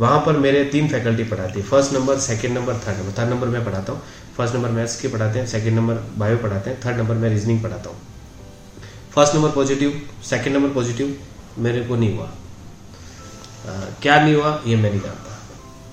वहाँ 0.00 0.18
पर 0.26 0.36
मेरे 0.38 0.64
तीन 0.64 0.88
फैकल्टी 0.88 1.24
पढ़ाती 1.24 1.60
है। 1.60 1.66
First 1.66 1.92
number 1.92 2.18
second 2.20 2.56
number 2.58 2.74
third 2.76 2.98
number 2.98 3.18
third 3.18 3.30
number 3.30 3.48
मैं 3.48 3.64
पढ़ाता 3.64 3.92
हूँ। 3.92 4.02
फ़र्स्ट 4.36 4.54
नंबर 4.54 4.70
मैथ्स 4.70 5.00
के 5.00 5.08
पढ़ाते 5.08 5.38
हैं 5.38 5.46
सेकंड 5.46 5.76
नंबर 5.76 5.94
बायो 6.18 6.36
पढ़ाते 6.38 6.70
हैं 6.70 6.80
थर्ड 6.84 6.98
नंबर 6.98 7.14
मैं 7.14 7.30
रीजनिंग 7.30 7.62
पढ़ाता 7.62 7.90
हूँ। 7.90 7.98
First 9.14 9.34
number 9.34 9.50
positive 9.50 10.00
second 10.30 10.56
number 10.56 10.74
positive 10.74 11.16
मेरे 11.58 11.82
को 11.82 11.96
नहीं 11.96 12.16
हुआ। 12.16 12.24
आ, 12.24 13.72
क्या 14.02 14.20
नहीं 14.20 14.34
हुआ 14.34 14.60
ये 14.66 14.76
मैं 14.76 14.90
नहीं 14.90 15.00
जानता। 15.00 15.38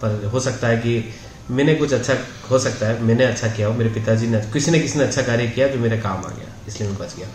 पर 0.02 0.26
हो 0.34 0.40
सकता 0.40 0.68
है 0.68 0.78
कि 0.78 1.14
मैंने 1.52 1.76
कुछ 1.76 1.94
अच्छा 1.94 2.14
हो 2.50 2.60
सकता 2.60 2.88
है 2.88 3.02
मैंने 3.04 3.24
अच्छा 3.26 3.48
किया 3.48 3.68
हो 3.68 3.74
मेरे 3.74 3.90
पिताजी 3.94 4.28
ने 4.28 4.42
किसी 4.54 4.72
ने 4.72 4.80
किसी 4.80 5.00
ने 5.00 5.06
अच्छा 5.06 5.22
कार्य 5.22 5.48
किया 5.48 5.68
जो 5.68 5.80
मेरे 5.80 5.98
काम 6.00 6.26
आ 6.26 6.30
गया 6.30 6.54
इसलिए 6.68 6.90
मैं 6.90 6.98
बच 7.00 7.16
गया। 7.16 7.28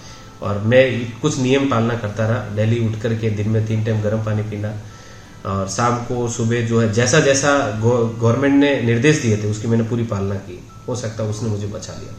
और 0.43 0.59
मैं 0.65 0.85
कुछ 1.21 1.39
नियम 1.39 1.69
पालना 1.71 1.95
करता 1.99 2.27
रहा 2.27 2.55
डेली 2.57 2.79
उठ 2.87 3.01
करके 3.03 3.31
दिन 3.31 3.49
में 3.49 3.67
तीन 3.67 3.85
टाइम 3.85 4.03
गर्म 4.03 4.25
पानी 4.25 4.43
पीना 4.51 4.73
और 5.47 5.69
शाम 5.69 5.97
को 6.05 6.29
सुबह 6.29 6.67
जो 6.67 6.81
है, 6.81 6.93
जैसा 6.93 7.21
जैसा 7.21 7.51
गवर्नमेंट 7.81 8.55
ने 8.55 8.81
निर्देश 8.83 9.21
दिए 9.23 9.37
थे, 9.37 9.51
उसकी 9.51 9.69
मैंने 9.69 9.85
पूरी 9.85 10.05
पालना 10.07 10.35
की। 10.37 10.59
हो 10.89 10.97
सकता 10.97 11.23
है 11.23 11.29
उसने 11.31 11.49
मुझे 11.49 11.67
बचा 11.69 11.93
लिया। 11.93 12.15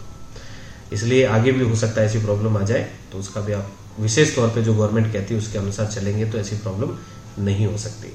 इसलिए 0.94 1.26
आगे 1.28 1.52
भी 1.52 1.64
हो 1.64 1.76
सकता 1.76 2.02
है 2.02 2.08
ऐसी 2.08 2.20
प्रॉब्लम 2.20 2.58
आ 2.58 2.62
जाए 2.64 2.88
तो 3.12 3.18
उसका 3.18 3.42
भी 3.42 3.54
आप 3.54 3.72
विशेष 4.00 4.36
तौर 4.36 4.48
पे 4.48 4.62
जो 4.64 4.74
गवर्नमेंट 4.74 5.12
कहती 5.14 5.34
है, 5.34 5.40
उसके 5.40 5.58
अनुसार 5.58 5.86
चलेंगे 5.88 6.26
तो 6.26 6.38
ऐसी 6.38 6.56
प्रॉब्लम 6.58 7.44
नहीं 7.44 7.66
हो 7.66 7.78
सकती। 7.78 8.14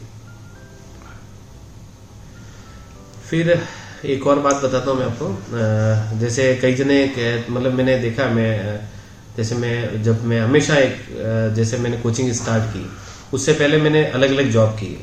फिर 3.31 3.59
एक 4.05 4.27
और 4.27 4.39
बात 4.39 4.63
बताता 4.65 4.91
हूँ 4.91 4.99
मैं 4.99 5.07
आपको। 5.07 6.19
जैसे 6.19 6.55
कई 6.63 6.75
जने 6.75 6.99
मतलब 7.51 7.73
मैंने 7.73 7.99
देखा, 7.99 8.27
मैं 8.29 8.81
जैसे 9.37 9.55
मैं, 9.55 10.03
जब 10.03 10.25
मैं 10.25 10.41
हमेशा 10.41 10.75
एक 10.77 10.97
जैसे 11.57 11.79
मैंने 11.79 11.97
कोचिंग 11.99 12.33
स्टार्ट 12.33 12.65
की 12.73 12.85
उससे 13.35 13.53
पहले 13.55 13.77
मैंने 13.83 14.05
अलग 14.11 14.31
अलग 14.31 14.51
जॉब 14.51 14.71
की 14.83 14.97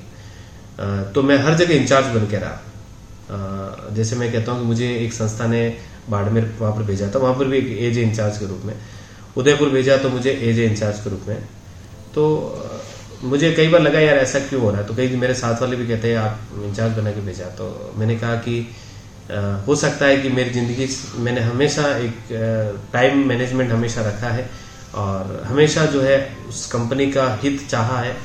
तो 1.14 1.24
मैं 1.24 1.38
हर 1.40 1.56
जगह 1.58 1.76
इंचार्ज 1.76 2.06
बन 2.16 2.28
के 2.28 2.38
रहा। 2.38 3.90
जैसे 3.96 4.16
मैं 4.16 4.32
कहता 4.32 4.52
हूँ 4.52 4.62
कि 4.62 4.68
मुझे 4.68 4.88
एक 4.96 5.14
संस्था 5.14 5.48
ने 5.48 5.62
बाड़मेर 6.10 6.52
वहाँ 6.60 6.74
पर 6.76 6.84
भेजा 6.84 7.08
था। 7.16 7.20
वहाँ 7.20 7.34
पर 7.36 7.48
भी 7.48 7.58
एक 7.58 7.68
एज 7.82 7.98
इंचार्ज 8.00 8.38
के 8.38 8.46
रूप 8.48 8.62
में। 8.66 8.74
उदयपुर 9.38 9.70
भेजा 9.70 9.98
तो 9.98 10.10
मुझे 10.10 10.32
एज 10.44 10.60
इंचार्ज 10.62 11.00
के 11.04 11.10
रूप 11.10 11.26
में। 11.28 11.38
तो 12.16 12.24
मुझे 13.24 13.52
कई 13.54 13.68
बार 13.70 13.82
लगा 13.82 14.00
यार 14.00 14.18
ऐसा 14.18 14.40
क्यों 14.40 14.62
हो 14.62 14.70
रहा 14.70 14.82
है? 14.82 14.88
तो 14.88 14.94
कई 14.96 15.16
मेरे 15.18 15.34
साथ 15.36 15.62
वाले 15.62 15.76
भी 15.76 15.88
कहते 15.88 16.10
हैं, 16.10 16.18
आप 16.18 16.64
इंचार्ज 16.66 16.94
बना 16.94 17.12
के 17.12 17.22
भेजा। 17.22 17.46
तो 17.58 17.94
मैंने 17.98 18.16
कहा 18.18 18.36
कि 18.38 18.56
हो 19.68 19.76
सकता 19.78 20.06
है 20.06 20.18
कि 20.18 20.30
मेरी 20.32 20.50
ज़िंदगी 20.50 20.88
मैंने 21.20 21.42
हमेशा 21.42 21.84
एक 21.98 22.32
टाइम 22.94 23.28
मैनेजमेंट 23.28 23.72
हमेशा 23.72 24.02
रखा 24.02 24.30
है। 24.30 24.50
और 24.96 25.44
हमेशा 25.48 25.86
जो 25.86 26.02
है 26.02 26.18
उस 26.50 26.66
कंपनी 26.72 27.12
का 27.12 27.26
हित 27.44 27.68
चाहा 27.70 28.00
है 28.00 28.16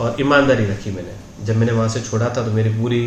और 0.00 0.16
ईमानदारी 0.20 0.64
रखी 0.66 0.90
मैंने। 0.90 1.44
जब 1.46 1.56
मैंने 1.56 1.72
वहाँ 1.72 1.88
से 1.88 2.00
छोड़ा 2.00 2.28
था 2.28 2.44
तो 2.44 2.50
मेरी 2.52 2.70
पूरी 2.78 3.04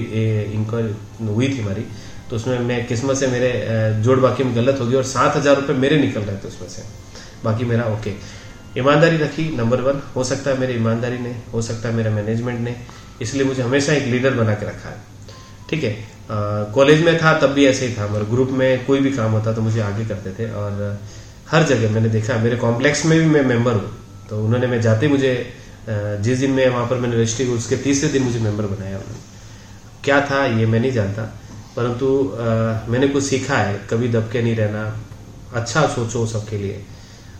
इंक्वायरी 0.53 1.27
हुई 1.27 1.49
थी 1.49 1.57
हमारी। 1.57 1.85
तो 2.29 2.35
उसमें 2.35 2.59
मैं 2.61 2.85
किस्मत 2.87 3.17
से 3.17 3.27
मेरे 3.27 3.51
जोड़ 4.03 4.19
बाकी 4.19 4.43
में 4.43 4.55
गलत 4.55 4.79
हो 4.79 4.85
गई 4.85 4.95
और 4.95 5.03
सात 5.05 5.35
हज़ार 5.35 5.55
रुपये 5.55 5.75
मेरे 5.77 5.97
निकल 5.97 6.21
रहे 6.21 6.37
थे 6.37 6.47
उसमें 6.47 6.69
से। 6.69 6.83
बाकी 7.43 7.65
मेरा 7.65 7.85
ओके। 7.87 8.13
ईमानदारी 8.79 9.17
रखी 9.17 9.49
नंबर 9.57 9.81
वन 9.81 10.01
हो 10.15 10.23
सकता 10.23 10.51
है 10.51 10.59
मेरी 10.59 10.73
ईमानदारी 10.73 11.17
ने, 11.19 11.35
हो 11.53 11.61
सकता 11.61 11.89
है 11.89 11.95
मेरे 11.95 12.09
मैनेजमेंट 12.09 12.59
ने। 12.59 12.75
इसलिए 13.21 13.45
मुझे 13.45 13.61
हमेशा 13.63 13.93
एक 13.93 14.05
लीडर 14.07 14.33
बना 14.33 14.53
के 14.53 14.65
रखा 14.65 14.89
है। 14.89 14.99
ठीक 15.69 15.83
है? 15.83 15.95
कॉलेज 16.73 17.03
में 17.05 17.17
था, 17.17 17.33
तब 17.39 17.49
भी 17.49 17.65
ऐसे 17.65 17.85
ही 17.87 17.93
था। 17.95 18.07
मगर 18.07 18.23
ग्रुप 18.25 18.49
में 18.51 18.85
कोई 18.85 18.99
भी 18.99 19.11
काम 19.11 19.31
होता 19.31 19.53
तो 19.53 19.61
मुझे 19.61 19.81
आगे 19.81 20.05
करते 20.05 20.31
थे। 20.33 20.49
और 20.53 20.97
हर 21.51 21.63
जगह 21.63 21.89
मैंने 21.91 22.09
देखा, 22.09 22.37
मेरे 22.37 22.55
कॉम्प्लेक्स 22.57 23.05
में 23.05 23.17
भी 23.19 23.25
मैं 23.27 23.43
मेंबर 23.45 23.73
हूँ। 23.73 23.89
तो 24.29 24.43
उन्होंने 24.43 24.67
मैं 24.67 24.79
जाते 24.81 25.07
मुझे 25.07 25.33
जिस 25.87 26.39
दिन 26.39 26.51
मैं 26.51 26.67
वहाँ 26.69 26.85
पर 26.87 26.97
मैंने 26.97 27.15
रजिस्ट्री 27.15 27.45
की, 27.45 27.51
उसके 27.51 27.77
तीसरे 27.77 28.09
दिन 28.09 28.23
मुझे 28.23 28.39
मेंबर 28.39 28.65
बनाया 28.65 28.97
उन्होंने। 28.97 29.19
क्या 30.03 30.19
था 30.25 30.45
ये 30.47 30.65
मैं 30.65 30.79
नहीं 30.79 30.91
जानता, 30.91 31.23
परंतु 31.75 32.07
मैंने 32.91 33.07
कुछ 33.07 33.23
सीखा 33.23 33.57
है, 33.57 33.79
कभी 33.89 34.07
दबके 34.09 34.41
नहीं 34.41 34.55
रहना 34.55 34.83
अच्छा 35.53 35.85
सोचो 35.89 36.25
सबके 36.27 36.57
लिए 36.57 36.81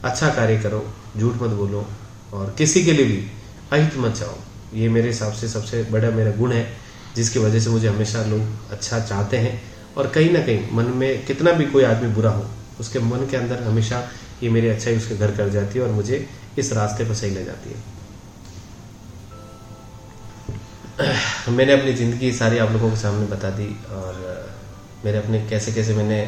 अच्छा 0.04 0.30
कार्य 0.30 0.58
करो, 0.60 0.86
झूठ 1.18 1.42
मत 1.42 1.50
बोलो, 1.58 1.86
और 2.34 2.54
किसी 2.58 2.84
के 2.86 2.92
लिए 2.92 3.06
भी 3.06 3.24
अहित 3.72 3.98
मत 3.98 4.16
चाहो 4.16 4.38
ये 4.74 4.90
मेरे 4.90 5.08
हिसाब 5.08 5.34
से 5.34 5.48
सबसे 5.50 5.84
बड़ा 5.92 6.10
मेरा 6.12 6.32
गुण 6.32 6.52
है, 6.52 6.68
जिसकी 7.16 7.40
वजह 7.40 7.60
से 7.60 7.70
मुझे 7.70 7.88
हमेशा 7.88 8.24
लोग 8.26 8.72
अच्छा 8.72 9.00
चाहते 9.02 9.38
हैं, 9.38 9.62
और 9.98 10.08
कहीं 10.08 10.32
ना 10.32 10.40
कहीं 10.40 10.72
मन 10.74 10.92
में 10.96 11.26
कितना 11.26 11.52
भी 11.52 11.66
कोई 11.68 11.84
आदमी 11.86 12.14
बुरा 12.14 12.30
हो 12.32 12.46
उसके 12.82 13.00
मन 13.06 13.26
के 13.32 13.38
अंदर 13.38 13.64
हमेशा 13.64 13.98
ये 14.44 14.50
मेरी 14.50 14.70
अच्छाई 14.70 14.98
उसके 14.98 15.16
घर 15.18 15.36
कर 15.38 15.50
जाती 15.50 15.80
है 15.80 15.86
और 15.86 15.92
मुझे 15.92 16.28
इस 16.60 16.72
रास्ते 16.74 17.06
पर 17.06 17.16
सही 17.16 17.32
ले 17.32 17.44
जाती 17.46 17.70
है। 17.70 17.80
मैंने 21.50 21.74
अपनी 21.74 21.94
ज़िंदगी 21.94 22.32
सारी 22.34 22.58
आप 22.58 22.72
लोगों 22.72 22.90
के 22.90 22.96
सामने 22.98 23.26
बता 23.28 23.50
दी 23.50 23.68
और 23.92 24.14
मेरे 25.06 25.18
अपने 25.18 25.40
कैसे 25.50 25.72
कैसे 25.74 25.94
मैंने 25.94 26.20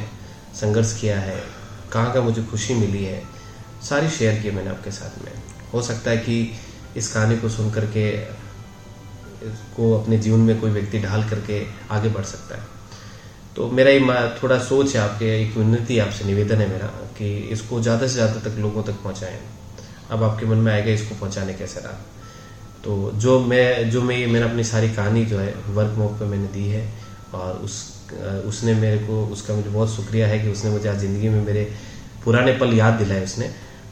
संघर्ष 0.55 0.99
किया 0.99 1.19
है, 1.19 1.39
कहाँ 1.91 2.13
का 2.13 2.21
मुझे 2.21 2.43
खुशी 2.43 2.73
मिली 2.73 3.03
है, 3.03 3.21
सारी 3.83 4.09
शेयर 4.09 4.41
की 4.41 4.51
मैंने 4.51 4.69
आपके 4.69 4.91
साथ 4.91 5.23
में। 5.25 5.31
हो 5.73 5.81
सकता 5.81 6.11
है 6.11 6.17
कि 6.17 6.35
इस 6.97 7.13
कहानी 7.13 7.37
को 7.37 7.49
सुन 7.49 7.71
करके 7.71 8.09
को 9.75 9.93
अपने 9.93 10.17
जीवन 10.17 10.39
में 10.39 10.59
कोई 10.59 10.71
व्यक्ति 10.71 10.99
ढाल 10.99 11.29
करके 11.29 11.65
आगे 11.91 12.09
बढ़ 12.09 12.25
सकता 12.25 12.55
है। 12.55 12.72
तो 13.55 13.69
मेरा 13.69 13.91
ये 13.91 13.99
थोड़ा 14.43 14.57
सोच 14.59 14.95
है 14.95 15.01
आपके, 15.01 15.25
एक 15.41 15.57
विनती 15.57 15.97
आपसे, 15.99 16.25
निवेदन 16.25 16.61
है 16.61 16.69
मेरा, 16.69 16.87
कि 17.17 17.27
इसको 17.51 17.81
ज़्यादा 17.81 18.07
से 18.07 18.13
ज़्यादा 18.13 18.39
तक 18.49 18.57
लोगों 18.59 18.83
तक 18.83 18.95
पहुँचाएँ। 19.03 19.39
अब 20.11 20.23
आपके 20.23 20.45
मन 20.45 20.57
में 20.57 20.71
आएगा 20.71 20.91
इसको 20.91 21.15
पहुँचाने 21.15 21.53
कैसे 21.53 21.79
रहा? 21.79 21.93
तो 22.83 23.11
जो 23.15 23.39
मैं 23.39 23.89
जो 23.89 24.01
मैं 24.01 24.15
मैंने 24.27 24.45
अपनी 24.45 24.63
सारी 24.63 24.89
कहानी 24.89 25.25
जो 25.25 25.37
है 25.39 25.53
वर्क 25.69 25.97
मॉक 25.97 26.11
पे 26.19 26.25
मैंने 26.25 26.47
दी 26.47 26.67
है, 26.67 26.87
और 27.33 27.53
उस, 27.57 27.75
उसने 28.45 28.73
मेरे 28.75 28.97
को, 28.97 29.25
उसका 29.27 29.53
मुझे 29.53 29.69
बहुत 29.69 29.89
शुक्रिया 29.89 30.27
है 30.27 30.39
कि 30.39 30.49
उसने 30.49 30.71
मुझे 30.71 30.89
आज 30.89 30.97
ज़िंदगी 30.99 31.29
में 31.29 31.45
मेरे 31.45 31.63
पुराने 32.23 32.57
पल 32.57 32.73
याद 32.73 32.93
दिलाए 32.93 33.23
उसने। 33.23 33.49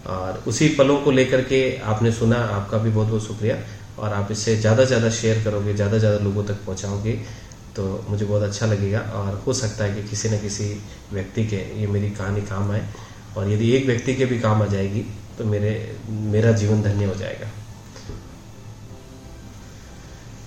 और 0.08 0.44
उसी 0.48 0.68
पलों 0.76 0.98
को 1.02 1.12
लेकर 1.12 1.42
के 1.44 1.62
आपने 1.86 2.12
सुना, 2.12 2.38
आपका 2.38 2.78
भी 2.78 2.90
बहुत 2.90 3.08
बहुत 3.08 3.28
शुक्रिया। 3.28 3.58
और 4.00 4.14
आप 4.14 4.32
इससे 4.32 4.56
ज़्यादा 4.58 4.84
से 4.84 4.88
ज़्यादा 4.88 5.10
शेयर 5.12 5.44
करोगे, 5.44 5.74
ज़्यादा 5.74 5.94
से 5.94 6.00
ज़्यादा 6.00 6.24
लोगों 6.24 6.44
तक 6.44 6.66
पहुँचाओगे। 6.66 7.20
तो 7.76 7.84
मुझे 8.10 8.26
बहुत 8.26 8.44
अच्छा 8.44 8.66
लगेगा 8.66 9.00
और 9.16 9.42
हो 9.48 9.54
सकता 9.54 9.84
है 9.84 9.94
कि 9.96 10.08
किसी 10.10 10.30
न 10.30 10.40
किसी 10.40 10.66
व्यक्ति 11.14 11.46
के 11.48 11.58
ये 11.80 11.88
मेरी 11.88 12.10
कहानी 12.12 12.42
काम 12.42 12.72
आए 12.72 12.84
और 13.38 13.50
यदि 13.50 13.72
एक 13.72 13.86
व्यक्ति 13.86 14.16
के 14.16 14.26
भी 14.26 14.40
काम 14.40 14.62
आ 14.62 14.66
जाएगी 14.66 15.02
तो 15.38 15.46
मेरे 15.46 15.72
मेरा 16.10 16.52
जीवन 16.52 16.82
धन्य 16.84 17.06
हो 17.06 17.16
जाएगा। 17.16 17.48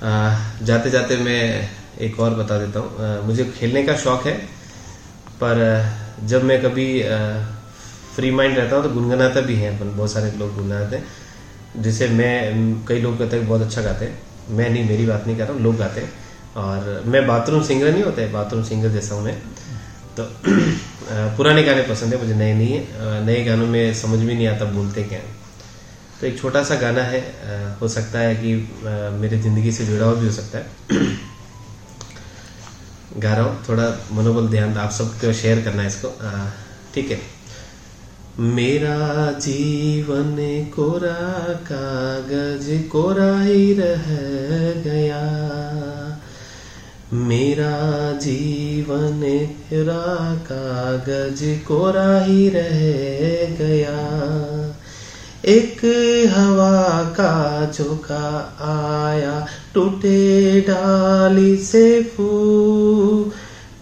आ, 0.03 0.65
जाते 0.65 0.91
जाते 0.91 1.17
मैं 1.17 1.69
एक 2.01 2.19
और 2.21 2.35
बता 2.35 2.59
देता 2.59 2.81
हूँ। 2.81 3.27
मुझे 3.27 3.45
खेलने 3.59 3.83
का 3.83 3.97
शौक 3.97 4.27
है 4.27 4.37
पर 5.43 5.61
जब 6.25 6.45
मैं 6.45 6.61
कभी 6.63 6.87
आ, 7.03 7.19
फ्री 8.15 8.31
माइंड 8.31 8.59
रहता 8.59 8.77
हूँ 8.77 8.83
तो 8.85 8.91
गुनगुनाता 8.91 9.41
भी 9.41 9.55
है 9.55 9.77
अपन 9.77 9.97
बहुत 9.97 10.13
सारे 10.13 10.31
लोग 10.33 10.55
गुनगुनाते 10.55 10.97
हैं। 10.97 11.83
जिसे 11.83 12.09
मैं 12.09 12.85
कई 12.89 13.01
लोग 13.01 13.19
कहते 13.19 13.37
हैं 13.37 13.49
बहुत 13.49 13.63
अच्छा 13.63 13.83
गाते 13.83 14.05
हैं। 14.05 14.19
मैं 14.51 14.69
नहीं 14.71 14.89
मेरी 14.89 15.07
बात 15.07 15.27
नहीं 15.27 15.37
कर 15.37 15.45
रहा 15.45 15.53
हूँ 15.53 15.63
लोग 15.63 15.77
गाते 15.77 16.01
हैं। 16.01 16.13
और 16.57 17.03
मैं 17.07 17.27
बाथरूम 17.27 17.63
सिंगर 17.65 17.93
नहीं 17.93 18.03
होता 18.03 18.23
है 18.23 18.33
बाथरूम 18.33 18.63
सिंगर 18.65 18.89
जैसा 18.91 19.15
हूँ 19.15 19.25
मैं। 19.25 19.37
तो 20.17 20.25
पुराने 21.37 21.63
गाने 21.63 21.83
पसंद 21.85 22.15
है, 22.15 22.21
मुझे 22.21 22.35
नए 22.35 22.53
नहीं 22.55 22.73
है 22.73 23.25
नए 23.25 23.45
गानों 23.45 23.67
में 23.67 23.95
समझ 23.95 24.19
भी 24.21 24.35
नहीं 24.35 24.47
आता 24.49 24.65
बोलते 24.73 25.03
क्या 25.05 25.19
तो 26.21 26.27
एक 26.27 26.39
छोटा 26.39 26.63
सा 26.65 26.75
गाना 26.81 27.03
है 27.05 27.21
हो 27.81 27.89
सकता 27.91 28.19
है 28.19 28.35
कि 28.37 28.55
मेरी 29.21 29.39
ज़िंदगी 29.41 29.73
से 29.73 29.87
जुड़ा 29.87 30.05
हुआ 30.07 30.15
भी 30.15 30.27
हो 30.27 30.33
सकता 30.33 30.59
है। 30.59 30.65
गा 33.17 33.35
रहा 33.35 33.45
हूँ, 33.45 33.65
थोड़ा 33.69 33.89
मनोबल 34.13 34.49
ध्यान 34.49 34.77
आप 34.79 34.91
सबको 34.91 35.33
शेयर 35.33 35.61
करना 35.65 35.83
है 35.83 35.89
इसको। 35.89 36.09
ठीक 36.95 37.11
है। 37.11 37.19
मेरा 38.55 39.31
जीवन 39.41 40.37
कोरा 40.75 41.19
कागज़ 41.69 42.71
कोरा 42.89 43.33
ही 43.41 43.73
रह 43.73 44.07
गया। 44.83 45.21
मेरा 47.15 48.13
जीवन 48.19 49.21
तेरा 49.69 50.05
कागज़ 50.47 51.43
कोरा 51.65 52.21
ही 52.25 52.49
रह 52.49 52.81
गया। 53.59 53.99
एक 55.45 55.81
हवा 56.31 57.03
का 57.11 57.35
झोंका 57.71 58.27
आया 58.69 59.35
टूटे 59.75 60.61
डाली 60.61 61.57
से 61.57 62.03
फूल 62.07 63.31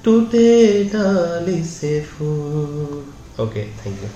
टूटे 0.05 0.51
डाली 0.85 1.63
से 1.65 2.01
फूल। 2.03 3.43
ओके 3.43 3.65
थैंक 3.65 4.03
यू 4.03 4.09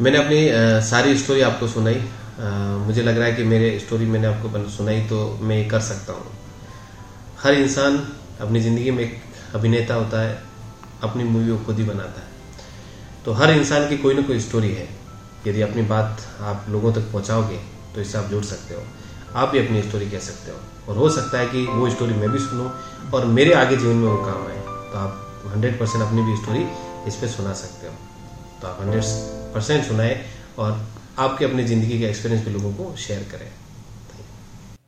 मैंने 0.00 0.18
अपनी 0.18 0.48
आ, 0.48 0.80
सारी 0.80 1.16
स्टोरी 1.18 1.40
आपको 1.40 1.68
सुनाई। 1.68 2.00
मुझे 2.86 3.02
लग 3.02 3.18
रहा 3.18 3.26
है 3.26 3.34
कि 3.34 3.44
मेरे 3.44 3.78
स्टोरी 3.78 4.06
मैंने 4.06 4.26
आपको 4.26 4.68
सुनाई 4.70 5.00
तो 5.08 5.38
मैं 5.42 5.66
कर 5.68 5.80
सकता 5.80 6.12
हूँ। 6.12 6.26
हर 7.42 7.54
इंसान 7.54 7.98
अपनी 8.40 8.60
ज़िंदगी 8.60 8.90
में 8.90 9.02
एक 9.04 9.18
अभिनेता 9.54 9.94
होता 9.94 10.20
है, 10.20 10.42
अपनी 11.02 11.24
मूवी 11.24 11.50
को 11.50 11.64
खुद 11.64 11.78
ही 11.78 11.84
बनाता 11.84 12.20
है। 12.20 12.26
तो 13.24 13.32
हर 13.32 13.50
इंसान 13.50 13.88
की 13.88 13.96
कोई 13.98 14.14
ना 14.14 14.22
कोई 14.22 14.40
स्टोरी 14.40 14.72
है। 14.72 14.88
यदि 15.46 15.60
अपनी 15.62 15.82
बात 15.84 16.22
आप 16.42 16.66
लोगों 16.68 16.92
तक 16.92 17.12
पहुंचाओगे 17.12 17.56
तो 17.94 18.00
इससे 18.00 18.18
आप 18.18 18.24
जुड़ 18.24 18.44
सकते 18.44 18.74
हो। 18.74 18.82
आप 19.36 19.48
भी 19.48 19.58
अपनी 19.58 19.82
स्टोरी 19.82 20.10
कह 20.10 20.18
सकते 20.20 20.50
हो। 20.50 20.58
और 20.88 20.96
हो 20.96 21.08
सकता 21.10 21.38
है 21.38 21.46
कि 21.46 21.64
वो 21.66 21.88
स्टोरी 21.90 22.14
मैं 22.14 22.30
भी 22.30 22.38
सुनूं 22.38 22.68
और 23.10 23.24
मेरे 23.28 23.52
आगे 23.54 23.76
जीवन 23.76 23.96
में 23.96 24.08
वो 24.08 24.16
काम 24.24 24.46
आए। 24.46 24.58
तो 24.92 24.98
आप 24.98 25.42
हंड्रेड 25.46 25.78
परसेंट 25.80 26.04
अपनी 26.04 26.22
भी 26.22 26.36
स्टोरी 26.36 26.66
इस 27.08 27.16
पर 27.16 27.28
सुना 27.28 27.52
सकते 27.54 27.86
हो। 27.86 27.94
तो 28.62 28.68
आप 28.68 28.80
हंड्रेड 28.80 29.02
परसेंट 29.54 29.84
सुनाए 29.84 30.24
और 30.58 30.86
आपके 31.18 31.44
अपनी 31.44 31.64
ज़िंदगी 31.64 31.98
के 31.98 32.04
एक्सपीरियंस 32.04 32.44
भी 32.44 32.52
लोगों 32.52 32.72
को 32.72 32.94
शेयर 32.96 33.26
करें। 33.32 33.50